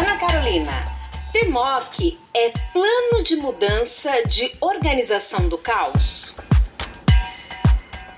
Ana 0.00 0.16
Carolina, 0.16 0.72
PMOC 1.30 2.18
é 2.32 2.50
Plano 2.72 3.22
de 3.22 3.36
Mudança 3.36 4.10
de 4.26 4.50
Organização 4.58 5.46
do 5.46 5.58
Caos? 5.58 6.34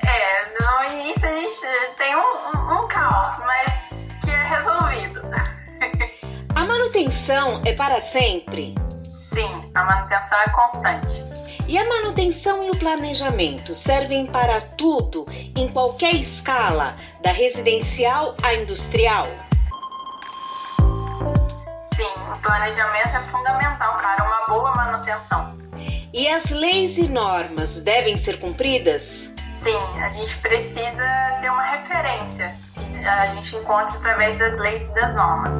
É, 0.07 0.45
no 0.61 0.93
início 0.93 1.29
a 1.29 1.33
gente 1.33 1.97
tem 1.99 2.15
um, 2.15 2.21
um, 2.21 2.85
um 2.85 2.87
caos, 2.87 3.37
mas 3.41 3.89
que 4.23 4.31
é 4.31 4.37
resolvido. 4.37 5.23
A 6.55 6.65
manutenção 6.65 7.61
é 7.65 7.73
para 7.73 8.01
sempre? 8.01 8.77
Sim, 9.35 9.69
a 9.75 9.83
manutenção 9.83 10.39
é 10.39 10.49
constante. 10.51 11.25
E 11.67 11.77
a 11.77 11.85
manutenção 11.89 12.63
e 12.63 12.71
o 12.71 12.77
planejamento 12.77 13.75
servem 13.75 14.25
para 14.27 14.61
tudo, 14.61 15.27
em 15.57 15.67
qualquer 15.67 16.15
escala, 16.15 16.95
da 17.21 17.33
residencial 17.33 18.37
à 18.41 18.55
industrial? 18.55 19.27
Planejamento 22.43 23.17
é 23.17 23.21
fundamental 23.21 23.99
para 23.99 24.25
uma 24.25 24.45
boa 24.47 24.75
manutenção. 24.75 25.57
E 26.13 26.29
as 26.29 26.51
leis 26.51 26.99
e 26.99 27.09
normas 27.09 27.79
devem 27.79 28.17
ser 28.17 28.41
cumpridas? 28.41 29.33
Sim, 29.63 29.79
a 30.03 30.09
gente 30.11 30.37
precisa 30.39 31.39
ter 31.41 31.51
uma 31.51 31.63
referência. 31.63 32.53
A 33.07 33.27
gente 33.27 33.55
encontra 33.55 33.97
através 33.97 34.37
das 34.39 34.59
leis 34.59 34.89
e 34.89 34.95
das 34.95 35.15
normas. 35.15 35.55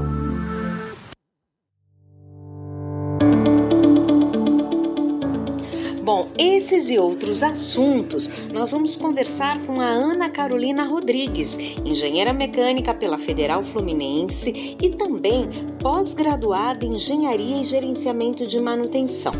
Bom, 6.03 6.31
esses 6.37 6.91
e 6.91 6.99
outros 6.99 7.45
assuntos 7.45 8.29
nós 8.53 8.73
vamos 8.73 8.97
conversar 8.97 9.65
com 9.65 9.81
a 9.81 9.87
Ana 9.87 10.29
Carolina 10.29 10.83
Rodrigues, 10.83 11.57
engenheira 11.85 12.33
mecânica 12.33 12.93
pela 12.93 13.17
Federal 13.17 13.63
Fluminense 13.63 14.77
e 14.83 14.91
também 14.91 15.49
pós-graduada 15.81 16.85
em 16.85 16.97
Engenharia 16.97 17.61
e 17.61 17.63
Gerenciamento 17.63 18.45
de 18.49 18.59
Manutenção. 18.59 19.33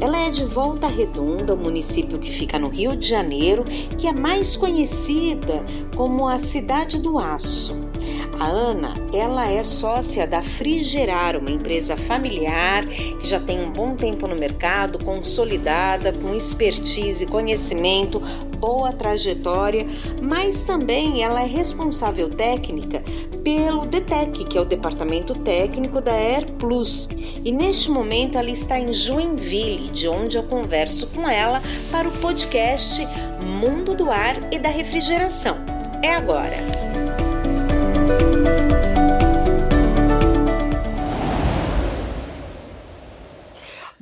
Ela 0.00 0.28
é 0.28 0.30
de 0.30 0.44
Volta 0.44 0.86
Redonda, 0.86 1.54
o 1.54 1.56
município 1.56 2.20
que 2.20 2.30
fica 2.30 2.56
no 2.56 2.68
Rio 2.68 2.94
de 2.94 3.08
Janeiro, 3.08 3.64
que 3.98 4.06
é 4.06 4.12
mais 4.12 4.54
conhecida 4.54 5.64
como 5.96 6.28
a 6.28 6.38
Cidade 6.38 7.00
do 7.00 7.18
Aço. 7.18 7.74
A 8.38 8.46
Ana, 8.46 8.92
ela 9.14 9.50
é 9.50 9.62
sócia 9.62 10.26
da 10.26 10.42
Frigerar, 10.42 11.38
uma 11.38 11.50
empresa 11.50 11.96
familiar 11.96 12.84
que 12.86 13.26
já 13.26 13.40
tem 13.40 13.58
um 13.58 13.72
bom 13.72 13.96
tempo 13.96 14.28
no 14.28 14.36
mercado, 14.36 15.02
consolidada, 15.02 15.95
com 16.12 16.34
expertise, 16.34 17.26
conhecimento, 17.26 18.20
boa 18.58 18.92
trajetória, 18.92 19.86
mas 20.20 20.64
também 20.64 21.22
ela 21.22 21.42
é 21.42 21.46
responsável 21.46 22.30
técnica 22.30 23.02
pelo 23.44 23.86
DETEC, 23.86 24.44
que 24.44 24.58
é 24.58 24.60
o 24.60 24.64
Departamento 24.64 25.34
Técnico 25.34 26.00
da 26.00 26.12
Air 26.12 26.52
Plus. 26.54 27.08
E 27.44 27.52
neste 27.52 27.90
momento 27.90 28.36
ela 28.36 28.50
está 28.50 28.78
em 28.78 28.92
Joinville, 28.92 29.88
de 29.90 30.08
onde 30.08 30.36
eu 30.36 30.42
converso 30.42 31.06
com 31.08 31.28
ela 31.28 31.62
para 31.90 32.08
o 32.08 32.12
podcast 32.12 33.06
Mundo 33.40 33.94
do 33.94 34.10
Ar 34.10 34.52
e 34.52 34.58
da 34.58 34.68
Refrigeração. 34.68 35.58
É 36.02 36.14
agora! 36.14 36.75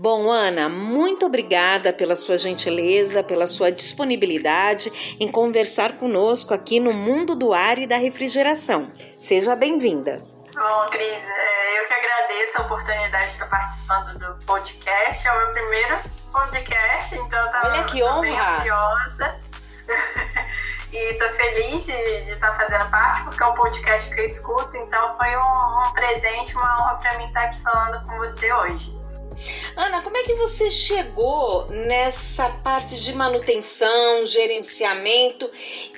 Bom, 0.05 0.31
Ana, 0.31 0.69
muito 0.69 1.25
obrigada 1.25 1.91
pela 1.91 2.15
sua 2.15 2.37
gentileza, 2.37 3.23
pela 3.23 3.47
sua 3.47 3.73
disponibilidade 3.73 5.17
em 5.19 5.33
conversar 5.33 5.97
conosco 5.97 6.53
aqui 6.53 6.79
no 6.79 6.93
Mundo 6.93 7.35
do 7.35 7.55
Ar 7.55 7.79
e 7.79 7.87
da 7.87 7.97
Refrigeração. 7.97 8.93
Seja 9.17 9.57
bem-vinda. 9.57 10.23
Bom, 10.55 10.87
Cris, 10.91 11.27
é, 11.27 11.81
eu 11.81 11.87
que 11.87 11.95
agradeço 11.95 12.59
a 12.59 12.67
oportunidade 12.67 13.29
de 13.29 13.33
estar 13.33 13.47
participando 13.47 14.19
do 14.19 14.45
podcast. 14.45 15.27
É 15.27 15.33
o 15.33 15.39
meu 15.39 15.53
primeiro 15.53 15.99
podcast, 16.31 17.15
então 17.15 17.39
eu 17.39 17.47
estava 17.47 17.69
Olha 17.69 17.85
que 17.85 18.03
honra! 18.03 18.21
bem 18.21 18.39
ansiosa. 18.39 19.41
e 20.93 21.15
tô 21.15 21.29
feliz 21.31 21.87
de, 21.87 22.31
estar 22.31 22.51
tá 22.51 22.55
fazendo 22.57 22.91
parte, 22.91 23.25
porque 23.25 23.43
é 23.43 23.47
um 23.47 23.55
podcast 23.55 24.15
que 24.15 24.21
eu 24.21 24.25
escuto, 24.25 24.77
então 24.77 25.17
foi 25.17 25.35
um, 25.35 25.89
um 25.89 25.93
presente, 25.95 26.55
uma 26.55 26.77
honra 26.83 26.97
para 26.97 27.17
mim 27.17 27.27
estar 27.27 27.45
aqui 27.45 27.63
falando 27.63 28.07
com 28.07 28.19
você 28.19 28.53
hoje. 28.53 29.04
Ana, 29.77 30.03
como 30.03 30.17
é 30.17 30.23
que 30.23 30.35
você 30.35 30.71
chegou 30.71 31.67
nessa 31.71 32.49
parte 32.49 32.99
de 32.99 33.15
manutenção, 33.15 34.25
gerenciamento? 34.25 35.51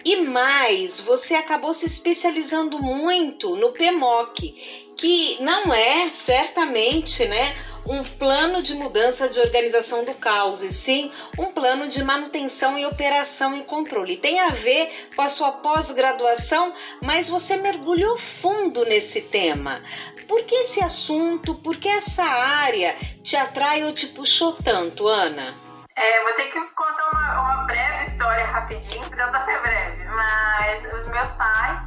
E 0.04 0.16
mais, 0.16 1.00
você 1.00 1.34
acabou 1.34 1.74
se 1.74 1.86
especializando 1.86 2.80
muito 2.80 3.56
no 3.56 3.70
PMOC, 3.70 4.92
que 4.96 5.36
não 5.40 5.72
é 5.72 6.08
certamente, 6.08 7.26
né, 7.26 7.54
um 7.88 8.02
plano 8.02 8.62
de 8.62 8.74
mudança 8.74 9.28
de 9.28 9.38
organização 9.38 10.04
do 10.04 10.14
caos, 10.14 10.62
e 10.62 10.72
sim 10.72 11.12
um 11.38 11.52
plano 11.52 11.88
de 11.88 12.02
manutenção 12.02 12.76
e 12.78 12.84
operação 12.84 13.54
e 13.56 13.62
controle. 13.62 14.16
Tem 14.16 14.40
a 14.40 14.50
ver 14.50 15.08
com 15.14 15.22
a 15.22 15.28
sua 15.28 15.52
pós-graduação, 15.52 16.72
mas 17.00 17.28
você 17.28 17.56
mergulhou 17.56 18.18
fundo 18.18 18.84
nesse 18.84 19.22
tema. 19.22 19.82
Por 20.26 20.42
que 20.42 20.54
esse 20.54 20.82
assunto, 20.82 21.54
por 21.54 21.76
que 21.76 21.88
essa 21.88 22.24
área 22.24 22.94
te 23.22 23.36
atrai 23.36 23.84
ou 23.84 23.92
te 23.92 24.08
puxou 24.08 24.52
tanto, 24.52 25.06
Ana? 25.06 25.54
É, 25.94 26.22
vou 26.24 26.32
ter 26.34 26.46
que 26.50 26.60
contar 26.74 27.08
uma, 27.12 27.40
uma 27.40 27.64
breve 27.64 28.02
história 28.02 28.44
rapidinho, 28.44 29.08
tentar 29.08 29.40
ser 29.46 29.60
breve, 29.62 30.04
mas 30.04 30.92
os 30.92 31.06
meus 31.10 31.30
pais 31.32 31.80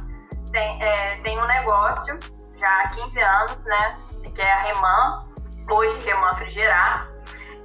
têm, 0.50 0.82
é, 0.82 1.20
têm 1.22 1.38
um 1.38 1.46
negócio 1.46 2.18
já 2.58 2.80
há 2.80 2.88
15 2.88 3.20
anos, 3.20 3.64
né, 3.64 3.92
que 4.34 4.42
é 4.42 4.52
a 4.52 4.62
Reman, 4.62 5.30
hoje 5.70 5.96
Reman 6.00 6.36
Frigerar. 6.36 7.08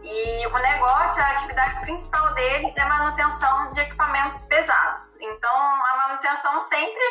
E 0.03 0.47
o 0.47 0.57
negócio, 0.57 1.21
a 1.21 1.31
atividade 1.31 1.81
principal 1.81 2.33
dele 2.35 2.71
é 2.77 2.85
manutenção 2.85 3.69
de 3.69 3.81
equipamentos 3.81 4.43
pesados. 4.45 5.19
Então, 5.19 5.55
a 5.55 6.07
manutenção 6.07 6.61
sempre 6.61 7.01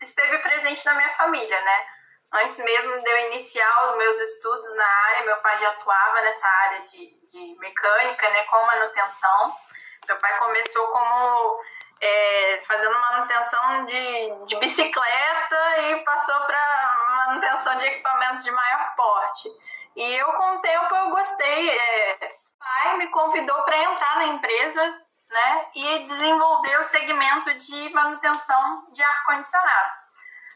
esteve 0.00 0.38
presente 0.38 0.84
na 0.86 0.94
minha 0.94 1.10
família, 1.10 1.60
né? 1.60 1.86
Antes 2.32 2.58
mesmo 2.58 3.02
de 3.02 3.10
eu 3.10 3.26
iniciar 3.26 3.90
os 3.90 3.98
meus 3.98 4.20
estudos 4.20 4.76
na 4.76 4.86
área, 4.86 5.26
meu 5.26 5.36
pai 5.38 5.58
já 5.58 5.68
atuava 5.68 6.20
nessa 6.22 6.46
área 6.46 6.80
de, 6.82 7.26
de 7.26 7.56
mecânica, 7.58 8.30
né, 8.30 8.44
com 8.44 8.66
manutenção. 8.66 9.56
Meu 10.06 10.16
pai 10.16 10.38
começou 10.38 10.86
como 10.86 11.60
é, 12.00 12.60
fazendo 12.66 12.98
manutenção 12.98 13.84
de, 13.84 14.46
de 14.46 14.56
bicicleta 14.56 15.78
e 15.80 16.04
passou 16.04 16.40
para 16.42 17.26
manutenção 17.26 17.76
de 17.76 17.86
equipamentos 17.86 18.44
de 18.44 18.50
maior 18.50 18.94
porte. 18.96 19.50
E 19.96 20.02
eu, 20.14 20.32
com 20.32 20.56
o 20.56 20.60
tempo, 20.60 20.94
eu 20.94 21.10
gostei. 21.10 21.70
É, 21.70 22.38
pai 22.58 22.96
me 22.96 23.08
convidou 23.08 23.62
para 23.62 23.76
entrar 23.78 24.16
na 24.16 24.26
empresa 24.26 24.82
né, 25.30 25.66
e 25.74 26.04
desenvolver 26.04 26.78
o 26.78 26.84
segmento 26.84 27.54
de 27.54 27.92
manutenção 27.92 28.86
de 28.90 29.02
ar-condicionado. 29.02 30.00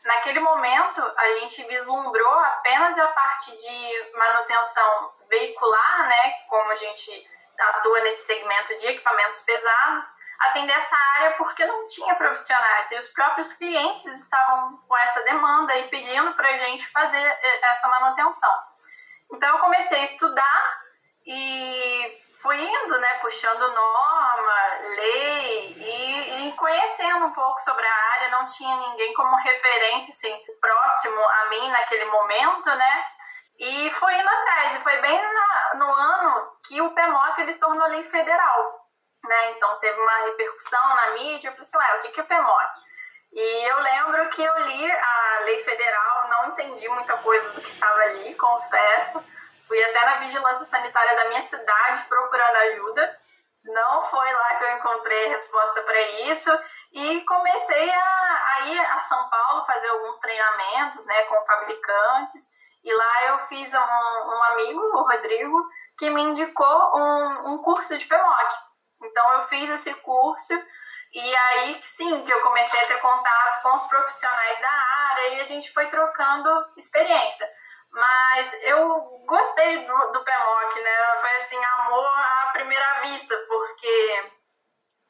Naquele 0.04 0.40
momento, 0.40 1.00
a 1.16 1.26
gente 1.38 1.62
vislumbrou 1.64 2.38
apenas 2.40 2.98
a 2.98 3.08
parte 3.08 3.56
de 3.56 4.12
manutenção 4.12 5.14
veicular, 5.30 6.08
né, 6.08 6.32
como 6.48 6.70
a 6.70 6.74
gente 6.74 7.30
atua 7.58 8.00
nesse 8.00 8.26
segmento 8.26 8.76
de 8.76 8.86
equipamentos 8.86 9.40
pesados, 9.42 10.04
atender 10.40 10.72
essa 10.72 10.96
área 11.16 11.36
porque 11.36 11.64
não 11.64 11.86
tinha 11.86 12.14
profissionais 12.16 12.90
e 12.90 12.98
os 12.98 13.08
próprios 13.08 13.52
clientes 13.54 14.04
estavam 14.06 14.76
com 14.88 14.96
essa 14.98 15.22
demanda 15.22 15.74
e 15.78 15.88
pedindo 15.88 16.34
para 16.34 16.48
a 16.48 16.58
gente 16.58 16.86
fazer 16.90 17.24
eh, 17.24 17.60
essa 17.62 17.88
manutenção. 17.88 18.73
Então 19.32 19.48
eu 19.54 19.58
comecei 19.58 20.00
a 20.00 20.04
estudar 20.04 20.80
e 21.26 22.22
fui 22.40 22.60
indo, 22.60 22.98
né, 22.98 23.18
puxando 23.20 23.74
norma, 23.74 24.54
lei 24.96 25.72
e, 25.76 26.48
e, 26.48 26.52
conhecendo 26.52 27.26
um 27.26 27.32
pouco 27.32 27.60
sobre 27.60 27.86
a 27.86 28.12
área. 28.12 28.28
Não 28.30 28.46
tinha 28.46 28.76
ninguém 28.76 29.14
como 29.14 29.36
referência, 29.36 30.12
assim, 30.14 30.38
próximo 30.60 31.20
a 31.20 31.46
mim 31.46 31.70
naquele 31.70 32.04
momento, 32.06 32.68
né? 32.74 33.06
E 33.58 33.90
fui 33.92 34.14
indo 34.14 34.28
atrás. 34.28 34.74
E 34.74 34.80
foi 34.80 34.96
bem 34.98 35.22
na, 35.22 35.70
no 35.74 35.92
ano 35.92 36.52
que 36.66 36.80
o 36.80 36.92
PMOC 36.94 37.40
ele 37.40 37.54
tornou 37.54 37.88
lei 37.88 38.04
federal 38.04 38.84
né? 39.28 39.50
Então 39.52 39.78
teve 39.80 39.98
uma 40.00 40.18
repercussão 40.26 40.94
na 40.94 41.10
mídia. 41.12 41.48
Eu 41.48 41.52
falei 41.52 41.66
assim, 41.66 41.76
ué, 41.76 41.98
o 41.98 42.12
que 42.12 42.20
é 42.20 42.24
PMOC? 42.24 42.93
E 43.34 43.68
eu 43.68 43.78
lembro 43.80 44.30
que 44.30 44.44
eu 44.44 44.58
li 44.60 44.92
a 44.92 45.40
lei 45.40 45.64
federal, 45.64 46.28
não 46.28 46.48
entendi 46.50 46.88
muita 46.88 47.16
coisa 47.18 47.50
do 47.50 47.60
que 47.60 47.72
estava 47.72 48.00
ali, 48.02 48.32
confesso. 48.36 49.24
Fui 49.66 49.82
até 49.82 50.06
na 50.06 50.16
vigilância 50.20 50.64
sanitária 50.66 51.16
da 51.16 51.28
minha 51.30 51.42
cidade 51.42 52.06
procurando 52.08 52.56
ajuda. 52.56 53.18
Não 53.64 54.04
foi 54.04 54.32
lá 54.32 54.54
que 54.54 54.64
eu 54.64 54.76
encontrei 54.76 55.26
resposta 55.30 55.82
para 55.82 56.00
isso. 56.30 56.50
E 56.92 57.22
comecei 57.22 57.90
a, 57.90 58.54
a 58.54 58.60
ir 58.66 58.78
a 58.78 59.00
São 59.00 59.28
Paulo 59.28 59.66
fazer 59.66 59.88
alguns 59.88 60.16
treinamentos 60.18 61.04
né, 61.04 61.22
com 61.24 61.44
fabricantes. 61.44 62.48
E 62.84 62.94
lá 62.94 63.24
eu 63.30 63.38
fiz 63.46 63.74
um, 63.74 63.78
um 63.78 64.42
amigo, 64.44 64.80
o 64.80 65.08
Rodrigo, 65.08 65.60
que 65.98 66.08
me 66.08 66.22
indicou 66.22 66.96
um, 66.96 67.54
um 67.54 67.62
curso 67.64 67.98
de 67.98 68.06
PMOC. 68.06 68.54
Então 69.02 69.32
eu 69.32 69.42
fiz 69.48 69.68
esse 69.70 69.92
curso 69.96 70.54
e 71.14 71.36
aí 71.36 71.80
sim 71.82 72.24
que 72.24 72.32
eu 72.32 72.42
comecei 72.42 72.80
a 72.80 72.86
ter 72.86 73.00
contato 73.00 73.62
com 73.62 73.74
os 73.74 73.84
profissionais 73.84 74.60
da 74.60 74.70
área 74.70 75.28
e 75.28 75.40
a 75.40 75.44
gente 75.44 75.72
foi 75.72 75.86
trocando 75.86 76.50
experiência. 76.76 77.48
Mas 77.90 78.52
eu 78.62 78.98
gostei 79.24 79.86
do, 79.86 80.12
do 80.12 80.24
PEMOC, 80.24 80.80
né? 80.80 81.18
Foi 81.20 81.36
assim, 81.36 81.64
amor 81.64 82.06
à 82.06 82.50
primeira 82.52 83.00
vista, 83.02 83.36
porque 83.46 84.32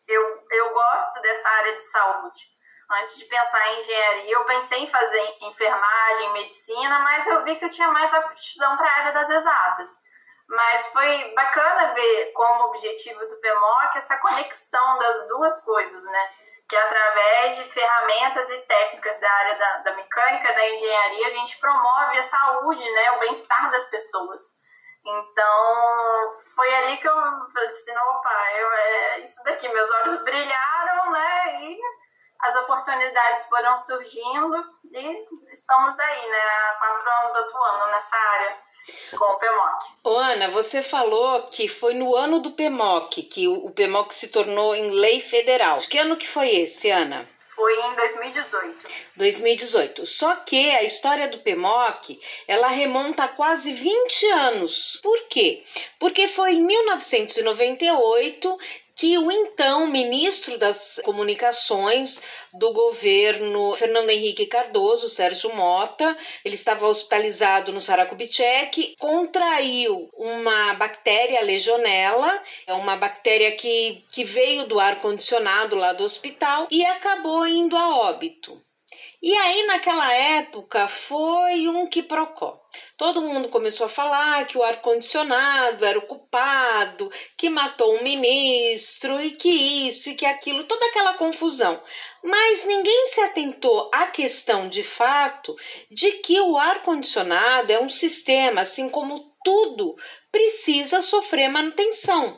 eu, 0.07 0.47
eu 0.51 0.75
gosto 0.75 1.23
dessa 1.23 1.49
área 1.49 1.77
de 1.77 1.85
saúde. 1.85 2.55
Antes 2.91 3.17
de 3.17 3.25
pensar 3.25 3.67
em 3.69 3.81
engenharia, 3.81 4.35
eu 4.35 4.45
pensei 4.45 4.81
em 4.81 4.91
fazer 4.91 5.37
enfermagem, 5.41 6.33
medicina, 6.35 6.99
mas 6.99 7.27
eu 7.27 7.43
vi 7.43 7.57
que 7.57 7.65
eu 7.65 7.71
tinha 7.71 7.89
mais 7.89 8.13
aptidão 8.13 8.77
para 8.77 8.87
a 8.87 8.95
área 8.99 9.13
das 9.13 9.31
exatas. 9.31 10.04
Mas 10.49 10.87
foi 10.89 11.33
bacana 11.35 11.95
ver 11.95 12.33
como 12.33 12.65
objetivo 12.65 13.21
do 13.21 13.41
PMOC 13.41 13.97
essa 13.97 14.19
conexão 14.19 14.99
das 14.99 15.29
duas 15.29 15.65
coisas, 15.65 16.03
né? 16.03 16.31
Que 16.69 16.77
através 16.77 17.57
de 17.57 17.65
ferramentas 17.65 18.51
e 18.51 18.59
técnicas 18.63 19.19
da 19.19 19.31
área 19.31 19.59
da, 19.59 19.79
da 19.79 19.95
mecânica, 19.95 20.53
da 20.53 20.69
engenharia, 20.69 21.29
a 21.29 21.31
gente 21.31 21.59
promove 21.59 22.19
a 22.19 22.23
saúde, 22.23 22.91
né? 22.91 23.11
O 23.13 23.19
bem-estar 23.21 23.71
das 23.71 23.87
pessoas. 23.89 24.43
Então, 25.07 26.41
foi 26.55 26.75
ali 26.77 26.97
que 26.97 27.09
eu 27.09 27.15
falei 27.15 27.69
assim, 27.69 27.97
opa, 27.97 28.53
eu, 28.57 28.73
é 28.73 29.19
isso 29.21 29.43
daqui, 29.45 29.69
meus 29.69 29.91
olhos 29.91 30.25
brilharam, 30.25 31.11
né? 31.11 31.63
E 31.63 31.79
as 32.41 32.57
oportunidades 32.57 33.47
foram 33.47 33.77
surgindo 33.79 34.57
e 34.93 35.27
estamos 35.53 35.99
aí, 35.99 36.31
né? 36.31 36.41
Há 36.41 36.77
quatro 36.79 37.11
anos 37.11 37.37
atuando 37.37 37.87
nessa 37.87 38.17
área 38.17 38.59
com 39.17 39.25
o 39.25 39.39
PMOC. 39.39 39.85
Ô 40.05 40.17
Ana, 40.17 40.49
você 40.49 40.83
falou 40.83 41.43
que 41.43 41.69
foi 41.69 41.95
no 41.95 42.15
ano 42.15 42.41
do 42.41 42.53
PMOC 42.53 43.23
que 43.23 43.49
o 43.49 43.71
PMOC 43.71 44.15
se 44.15 44.29
tornou 44.29 44.75
em 44.75 44.91
lei 44.91 45.21
federal. 45.21 45.79
Que 45.79 45.99
ano 45.99 46.17
que 46.17 46.27
foi 46.27 46.49
esse, 46.57 46.91
Ana? 46.91 47.29
Foi 47.55 47.73
em 47.73 47.95
2018. 47.95 48.91
2018. 49.17 50.07
Só 50.07 50.35
que 50.37 50.71
a 50.71 50.83
história 50.83 51.29
do 51.29 51.39
PMOC, 51.39 52.19
ela 52.49 52.67
remonta 52.67 53.25
a 53.25 53.29
quase 53.29 53.73
20 53.73 54.27
anos. 54.33 54.99
Por 55.01 55.29
quê? 55.29 55.63
Porque 56.01 56.27
foi 56.27 56.55
em 56.55 56.63
1998 56.63 58.59
que 58.95 59.19
o 59.19 59.31
então 59.31 59.87
ministro 59.87 60.57
das 60.57 61.01
Comunicações 61.05 62.23
do 62.53 62.73
governo 62.73 63.75
Fernando 63.75 64.11
Henrique 64.11 64.47
Cardoso, 64.47 65.09
Sérgio 65.09 65.55
Mota, 65.55 66.17
ele 66.45 66.55
estava 66.55 66.87
hospitalizado 66.87 67.73
no 67.73 67.81
Saracubitec, 67.81 68.95
contraiu 68.99 70.09
uma 70.15 70.75
bactéria 70.75 71.43
legionela, 71.43 72.41
é 72.67 72.73
uma 72.73 72.97
bactéria 72.97 73.53
que, 73.53 74.05
que 74.11 74.25
veio 74.25 74.67
do 74.67 74.79
ar 74.79 75.01
condicionado 75.01 75.77
lá 75.77 75.93
do 75.93 76.05
hospital 76.05 76.69
e 76.71 76.85
acabou 76.85 77.47
indo 77.47 77.77
a 77.77 77.97
óbito. 77.99 78.61
E 79.21 79.35
aí, 79.35 79.67
naquela 79.67 80.13
época, 80.13 80.87
foi 80.87 81.67
um 81.67 81.87
quiprocó. 81.89 82.64
Todo 82.97 83.23
mundo 83.23 83.49
começou 83.49 83.87
a 83.87 83.91
falar 83.91 84.47
que 84.47 84.57
o 84.57 84.63
ar-condicionado 84.63 85.85
era 85.85 85.99
o 85.99 86.07
culpado, 86.07 87.11
que 87.37 87.51
matou 87.51 87.97
um 87.97 88.03
ministro 88.03 89.21
e 89.21 89.33
que 89.33 89.49
isso 89.89 90.11
e 90.11 90.15
que 90.15 90.27
aquilo, 90.27 90.65
toda 90.65 90.87
aquela 90.87 91.15
confusão. 91.15 91.81
Mas 92.23 92.65
ninguém 92.65 93.07
se 93.07 93.21
atentou 93.21 93.91
à 93.93 94.07
questão 94.07 94.69
de 94.69 94.83
fato 94.83 95.55
de 95.91 96.13
que 96.13 96.41
o 96.41 96.57
ar-condicionado 96.57 97.73
é 97.73 97.81
um 97.81 97.89
sistema, 97.89 98.63
assim 98.63 98.89
como 98.89 99.33
tudo, 99.45 99.95
precisa 100.33 101.01
sofrer 101.01 101.49
manutenção. 101.49 102.37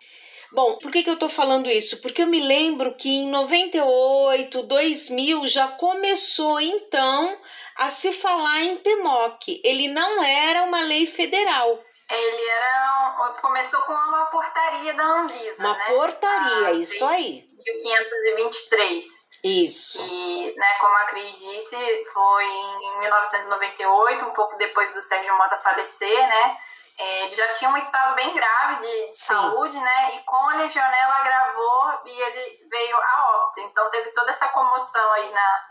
Bom, 0.53 0.79
por 0.79 0.93
que, 0.93 1.03
que 1.03 1.11
eu 1.11 1.15
estou 1.15 1.29
falando 1.29 1.69
isso? 1.69 2.01
Porque 2.01 2.23
eu 2.23 2.27
me 2.27 2.41
lembro 2.41 2.95
que 2.95 3.09
em 3.09 3.29
98, 3.29 4.63
2000 4.63 5.47
já 5.47 5.69
começou 5.69 6.61
então 6.61 7.39
a 7.77 7.89
se 7.89 8.13
falar 8.13 8.63
em 8.63 8.77
PMOC. 8.77 9.61
Ele 9.65 9.89
não 9.89 10.23
era 10.23 10.63
uma 10.63 10.81
lei 10.81 11.07
federal. 11.07 11.83
Ele 12.09 12.49
era. 12.49 13.35
Começou 13.41 13.81
com 13.83 13.93
uma 13.93 14.27
portaria 14.27 14.95
da 14.95 15.05
Anvisa. 15.05 15.57
Uma 15.59 15.75
né? 15.75 15.85
portaria, 15.89 16.73
isso 16.73 17.05
aí. 17.05 17.45
1523. 17.53 19.27
Isso. 19.43 20.03
E, 20.03 20.55
né, 20.57 20.67
como 20.81 20.97
a 20.97 21.05
Cris 21.05 21.39
disse, 21.39 21.77
foi 22.13 22.45
em 22.45 22.99
1998, 23.01 24.25
um 24.25 24.33
pouco 24.33 24.57
depois 24.57 24.93
do 24.93 25.03
Sérgio 25.03 25.37
Mota 25.37 25.59
falecer, 25.59 26.29
né? 26.29 26.57
É, 26.99 27.25
ele 27.25 27.37
já 27.37 27.51
tinha 27.53 27.71
um 27.71 27.77
estado 27.77 28.15
bem 28.15 28.35
grave 28.35 28.81
de, 28.81 29.11
de 29.11 29.17
saúde, 29.17 29.79
né? 29.79 30.17
E 30.17 30.25
com 30.25 30.37
a 30.37 30.57
legionela 30.57 31.15
agravou 31.17 32.01
e 32.07 32.11
ele 32.11 32.69
veio 32.71 32.97
a 32.97 33.37
óbito. 33.37 33.61
Então 33.61 33.91
teve 33.91 34.11
toda 34.11 34.31
essa 34.31 34.49
comoção 34.49 35.13
aí 35.13 35.31
na, 35.31 35.65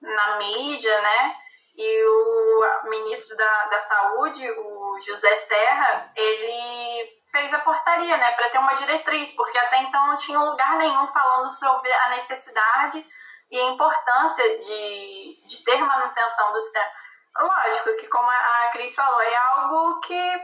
na 0.00 0.36
mídia, 0.38 1.00
né? 1.02 1.36
E 1.76 2.04
o 2.04 2.90
ministro 2.90 3.36
da, 3.36 3.64
da 3.66 3.80
Saúde, 3.80 4.50
o 4.50 4.98
José 5.00 5.36
Serra, 5.36 6.12
ele 6.16 7.20
fez 7.30 7.54
a 7.54 7.60
portaria, 7.60 8.16
né, 8.16 8.32
para 8.32 8.50
ter 8.50 8.58
uma 8.58 8.74
diretriz, 8.74 9.30
porque 9.32 9.56
até 9.56 9.78
então 9.82 10.08
não 10.08 10.16
tinha 10.16 10.38
lugar 10.38 10.76
nenhum 10.76 11.06
falando 11.08 11.50
sobre 11.50 11.92
a 11.92 12.08
necessidade 12.10 13.06
e 13.50 13.58
a 13.58 13.64
importância 13.66 14.58
de, 14.58 15.46
de 15.46 15.64
ter 15.64 15.78
manutenção 15.78 16.52
do 16.52 16.60
sistema. 16.60 16.90
Lógico 17.38 17.96
que, 17.96 18.08
como 18.08 18.28
a 18.28 18.68
Cris 18.72 18.94
falou, 18.94 19.20
é 19.22 19.36
algo 19.36 20.00
que 20.00 20.40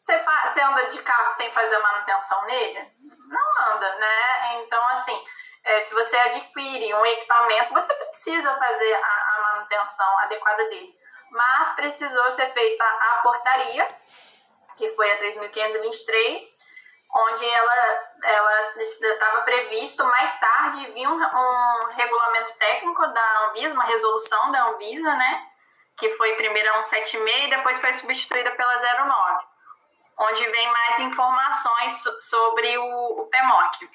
você, 0.00 0.18
você 0.18 0.60
anda 0.60 0.86
de 0.86 1.02
carro 1.02 1.30
sem 1.32 1.50
fazer 1.50 1.78
manutenção 1.78 2.42
nele? 2.44 2.90
Não 3.28 3.72
anda, 3.72 3.94
né? 3.96 4.54
Então, 4.54 4.82
assim, 4.88 5.24
é, 5.64 5.80
se 5.82 5.92
você 5.92 6.16
adquire 6.16 6.94
um 6.94 7.04
equipamento, 7.04 7.74
você 7.74 7.92
precisa 7.92 8.56
fazer 8.56 8.94
a, 8.94 8.98
a 8.98 9.52
manutenção 9.52 10.18
adequada 10.20 10.64
dele. 10.68 10.94
Mas 11.30 11.72
precisou 11.72 12.30
ser 12.30 12.50
feita 12.52 12.84
a 12.84 13.20
portaria, 13.22 13.86
que 14.76 14.88
foi 14.90 15.10
a 15.10 15.18
3.523, 15.18 16.40
onde 17.14 17.48
ela 17.48 18.08
ela 18.24 18.74
estava 18.78 19.42
previsto 19.42 20.04
mais 20.04 20.40
tarde 20.40 20.90
vir 20.92 21.06
um, 21.06 21.14
um, 21.14 21.88
regulamento 21.90 22.56
técnico 22.58 23.06
da 23.08 23.46
Anvisa, 23.46 23.74
uma 23.74 23.84
resolução 23.84 24.50
da 24.52 24.68
Anvisa, 24.68 25.14
né? 25.14 25.46
Que 25.98 26.10
foi 26.10 26.34
primeiro 26.36 26.70
a 26.70 26.82
176 26.82 27.44
e 27.44 27.50
depois 27.50 27.78
foi 27.78 27.92
substituída 27.92 28.50
pela 28.52 28.76
09 28.78 29.47
onde 30.20 30.44
vem 30.50 30.72
mais 30.72 31.00
informações 31.00 32.02
sobre 32.20 32.78
o, 32.78 33.22
o 33.22 33.26
PMOC. 33.26 33.88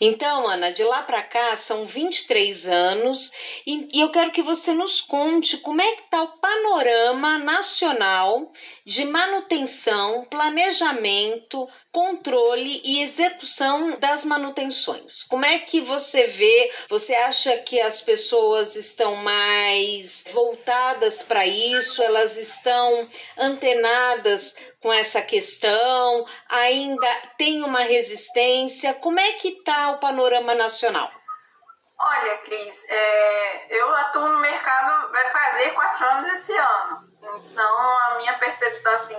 Então, 0.00 0.46
Ana, 0.46 0.72
de 0.72 0.82
lá 0.82 1.02
para 1.02 1.22
cá 1.22 1.56
são 1.56 1.84
23 1.84 2.68
anos 2.68 3.32
e, 3.66 3.88
e 3.92 4.00
eu 4.00 4.10
quero 4.10 4.30
que 4.30 4.42
você 4.42 4.72
nos 4.72 5.00
conte 5.00 5.58
como 5.58 5.80
é 5.80 5.92
que 5.94 6.02
está 6.02 6.22
o 6.22 6.38
panorama 6.38 7.38
nacional 7.38 8.50
de 8.84 9.04
manutenção, 9.04 10.24
planejamento, 10.30 11.68
controle 11.92 12.80
e 12.84 13.02
execução 13.02 13.98
das 13.98 14.24
manutenções. 14.24 15.24
Como 15.24 15.44
é 15.44 15.58
que 15.58 15.80
você 15.80 16.26
vê? 16.26 16.70
Você 16.88 17.14
acha 17.14 17.56
que 17.58 17.80
as 17.80 18.00
pessoas 18.00 18.76
estão 18.76 19.16
mais 19.16 20.24
voltadas 20.32 21.22
para 21.22 21.46
isso? 21.46 22.02
Elas 22.02 22.36
estão 22.36 23.08
antenadas 23.36 24.54
com 24.80 24.92
essa 24.92 25.20
questão? 25.20 26.24
Ainda 26.48 27.08
tem 27.36 27.62
uma 27.62 27.80
resistência? 27.80 28.94
Como 28.94 29.18
é 29.18 29.32
que 29.32 29.47
está 29.50 29.90
o 29.90 29.98
panorama 29.98 30.54
nacional? 30.54 31.10
Olha, 32.00 32.38
Cris, 32.38 32.84
é, 32.88 33.76
eu 33.76 33.94
atuo 33.96 34.28
no 34.28 34.38
mercado, 34.38 35.10
vai 35.10 35.30
fazer 35.30 35.70
quatro 35.72 36.06
anos 36.06 36.32
esse 36.34 36.52
ano. 36.56 37.08
Então, 37.20 37.98
a 37.98 38.14
minha 38.18 38.38
percepção, 38.38 38.94
assim, 38.94 39.16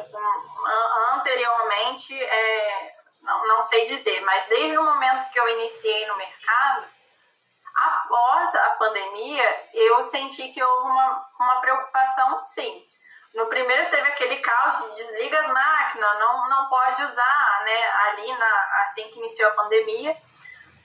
anteriormente, 1.14 2.24
é, 2.24 2.94
não, 3.22 3.48
não 3.48 3.62
sei 3.62 3.86
dizer, 3.86 4.22
mas 4.22 4.46
desde 4.46 4.78
o 4.78 4.84
momento 4.84 5.30
que 5.30 5.40
eu 5.40 5.50
iniciei 5.50 6.08
no 6.08 6.16
mercado, 6.16 6.88
após 7.76 8.56
a 8.56 8.70
pandemia, 8.72 9.68
eu 9.74 10.04
senti 10.04 10.48
que 10.50 10.64
houve 10.64 10.90
uma, 10.90 11.28
uma 11.40 11.62
preocupação, 11.62 12.42
sim. 12.42 12.86
No 13.36 13.46
primeiro 13.48 13.90
teve 13.90 14.08
aquele 14.08 14.38
caos 14.38 14.78
de 14.78 14.96
desliga 14.96 15.40
as 15.40 15.48
máquinas, 15.48 16.20
não, 16.20 16.50
não 16.50 16.68
pode 16.68 17.04
usar, 17.04 17.62
né, 17.64 17.90
ali 18.08 18.34
na, 18.34 18.82
assim 18.82 19.10
que 19.10 19.20
iniciou 19.20 19.50
a 19.50 19.54
pandemia. 19.54 20.18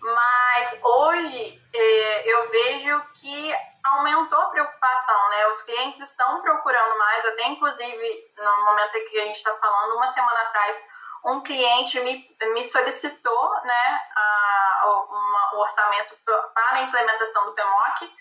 Mas 0.00 0.78
hoje 0.82 1.62
é, 1.72 2.30
eu 2.30 2.50
vejo 2.50 3.02
que 3.14 3.54
aumentou 3.84 4.38
a 4.38 4.50
preocupação, 4.50 5.28
né? 5.30 5.46
Os 5.48 5.62
clientes 5.62 6.00
estão 6.00 6.42
procurando 6.42 6.98
mais, 6.98 7.24
até 7.24 7.48
inclusive 7.48 8.32
no 8.36 8.64
momento 8.64 8.92
que 8.92 9.18
a 9.18 9.24
gente 9.24 9.36
está 9.36 9.54
falando, 9.56 9.96
uma 9.96 10.06
semana 10.06 10.40
atrás, 10.42 10.82
um 11.24 11.40
cliente 11.42 11.98
me, 12.00 12.36
me 12.52 12.64
solicitou, 12.64 13.50
né, 13.62 14.00
a, 14.14 15.06
uma, 15.08 15.54
um 15.54 15.60
orçamento 15.60 16.14
para 16.24 16.78
a 16.78 16.82
implementação 16.82 17.46
do 17.46 17.52
PMOC 17.54 18.12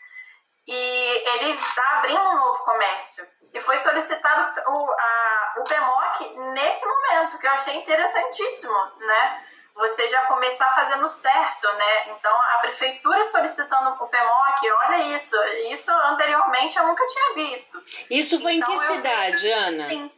e 0.68 1.30
ele 1.30 1.52
está 1.56 1.98
abrindo 1.98 2.22
um 2.22 2.36
novo 2.36 2.60
comércio. 2.64 3.28
E 3.54 3.60
foi 3.60 3.78
solicitado 3.78 4.62
o, 4.68 4.92
a, 4.92 5.54
o 5.58 5.64
PMOC 5.64 6.36
nesse 6.54 6.86
momento, 6.86 7.38
que 7.38 7.46
eu 7.46 7.52
achei 7.52 7.76
interessantíssimo, 7.76 8.74
né? 8.98 9.44
você 9.76 10.08
já 10.08 10.22
começar 10.26 10.70
fazendo 10.76 11.08
certo, 11.10 11.68
né? 11.74 12.12
Então, 12.12 12.32
a 12.32 12.58
prefeitura 12.60 13.24
solicitando 13.26 13.90
o 14.04 14.08
PMOC, 14.08 14.72
olha 14.86 14.98
isso, 15.16 15.36
isso 15.72 15.92
anteriormente 15.92 16.78
eu 16.78 16.86
nunca 16.86 17.06
tinha 17.08 17.34
visto. 17.34 17.84
Isso 18.10 18.40
foi 18.40 18.54
então, 18.54 18.72
em 18.72 18.78
que 18.78 18.86
cidade, 18.86 19.48
vejo, 19.48 19.68
Ana? 19.68 19.90
Sim, 19.90 20.12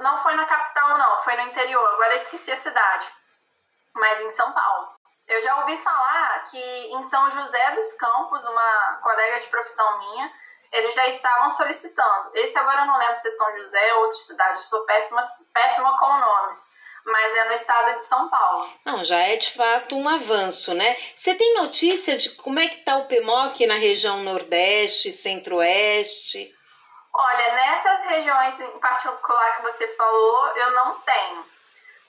não 0.00 0.22
foi 0.22 0.34
na 0.34 0.46
capital, 0.46 0.96
não, 0.96 1.22
foi 1.22 1.36
no 1.36 1.42
interior, 1.42 1.86
agora 1.94 2.12
eu 2.12 2.16
esqueci 2.16 2.50
a 2.50 2.56
cidade, 2.56 3.06
mas 3.94 4.20
em 4.20 4.30
São 4.30 4.52
Paulo. 4.52 4.94
Eu 5.28 5.40
já 5.40 5.60
ouvi 5.60 5.76
falar 5.78 6.44
que 6.44 6.58
em 6.58 7.02
São 7.04 7.30
José 7.30 7.70
dos 7.72 7.92
Campos, 7.94 8.44
uma 8.44 9.00
colega 9.02 9.40
de 9.40 9.46
profissão 9.46 9.98
minha, 9.98 10.32
eles 10.72 10.94
já 10.94 11.06
estavam 11.08 11.50
solicitando. 11.50 12.30
Esse 12.34 12.58
agora 12.58 12.82
eu 12.82 12.86
não 12.86 12.98
lembro 12.98 13.16
se 13.16 13.28
é 13.28 13.30
São 13.30 13.58
José 13.58 13.94
ou 13.94 14.02
outra 14.02 14.18
cidade, 14.18 14.56
eu 14.56 14.62
sou 14.62 14.84
péssima, 14.84 15.20
péssima 15.52 15.96
com 15.98 16.18
nomes 16.18 16.74
mas 17.04 17.36
é 17.36 17.44
no 17.44 17.52
estado 17.52 17.96
de 17.96 18.02
São 18.04 18.28
Paulo. 18.28 18.66
Não, 18.84 19.04
já 19.04 19.18
é 19.18 19.36
de 19.36 19.52
fato 19.52 19.96
um 19.96 20.08
avanço, 20.08 20.72
né? 20.72 20.96
Você 21.14 21.34
tem 21.34 21.54
notícia 21.54 22.16
de 22.16 22.30
como 22.30 22.58
é 22.58 22.66
que 22.66 22.76
está 22.76 22.96
o 22.96 23.06
PMOC 23.06 23.66
na 23.66 23.74
região 23.74 24.22
Nordeste, 24.22 25.12
Centro-Oeste? 25.12 26.50
Olha, 27.12 27.54
nessas 27.54 28.00
regiões 28.06 28.58
em 28.58 28.78
particular 28.80 29.56
que 29.56 29.62
você 29.62 29.88
falou, 29.96 30.48
eu 30.56 30.72
não 30.72 31.00
tenho. 31.00 31.53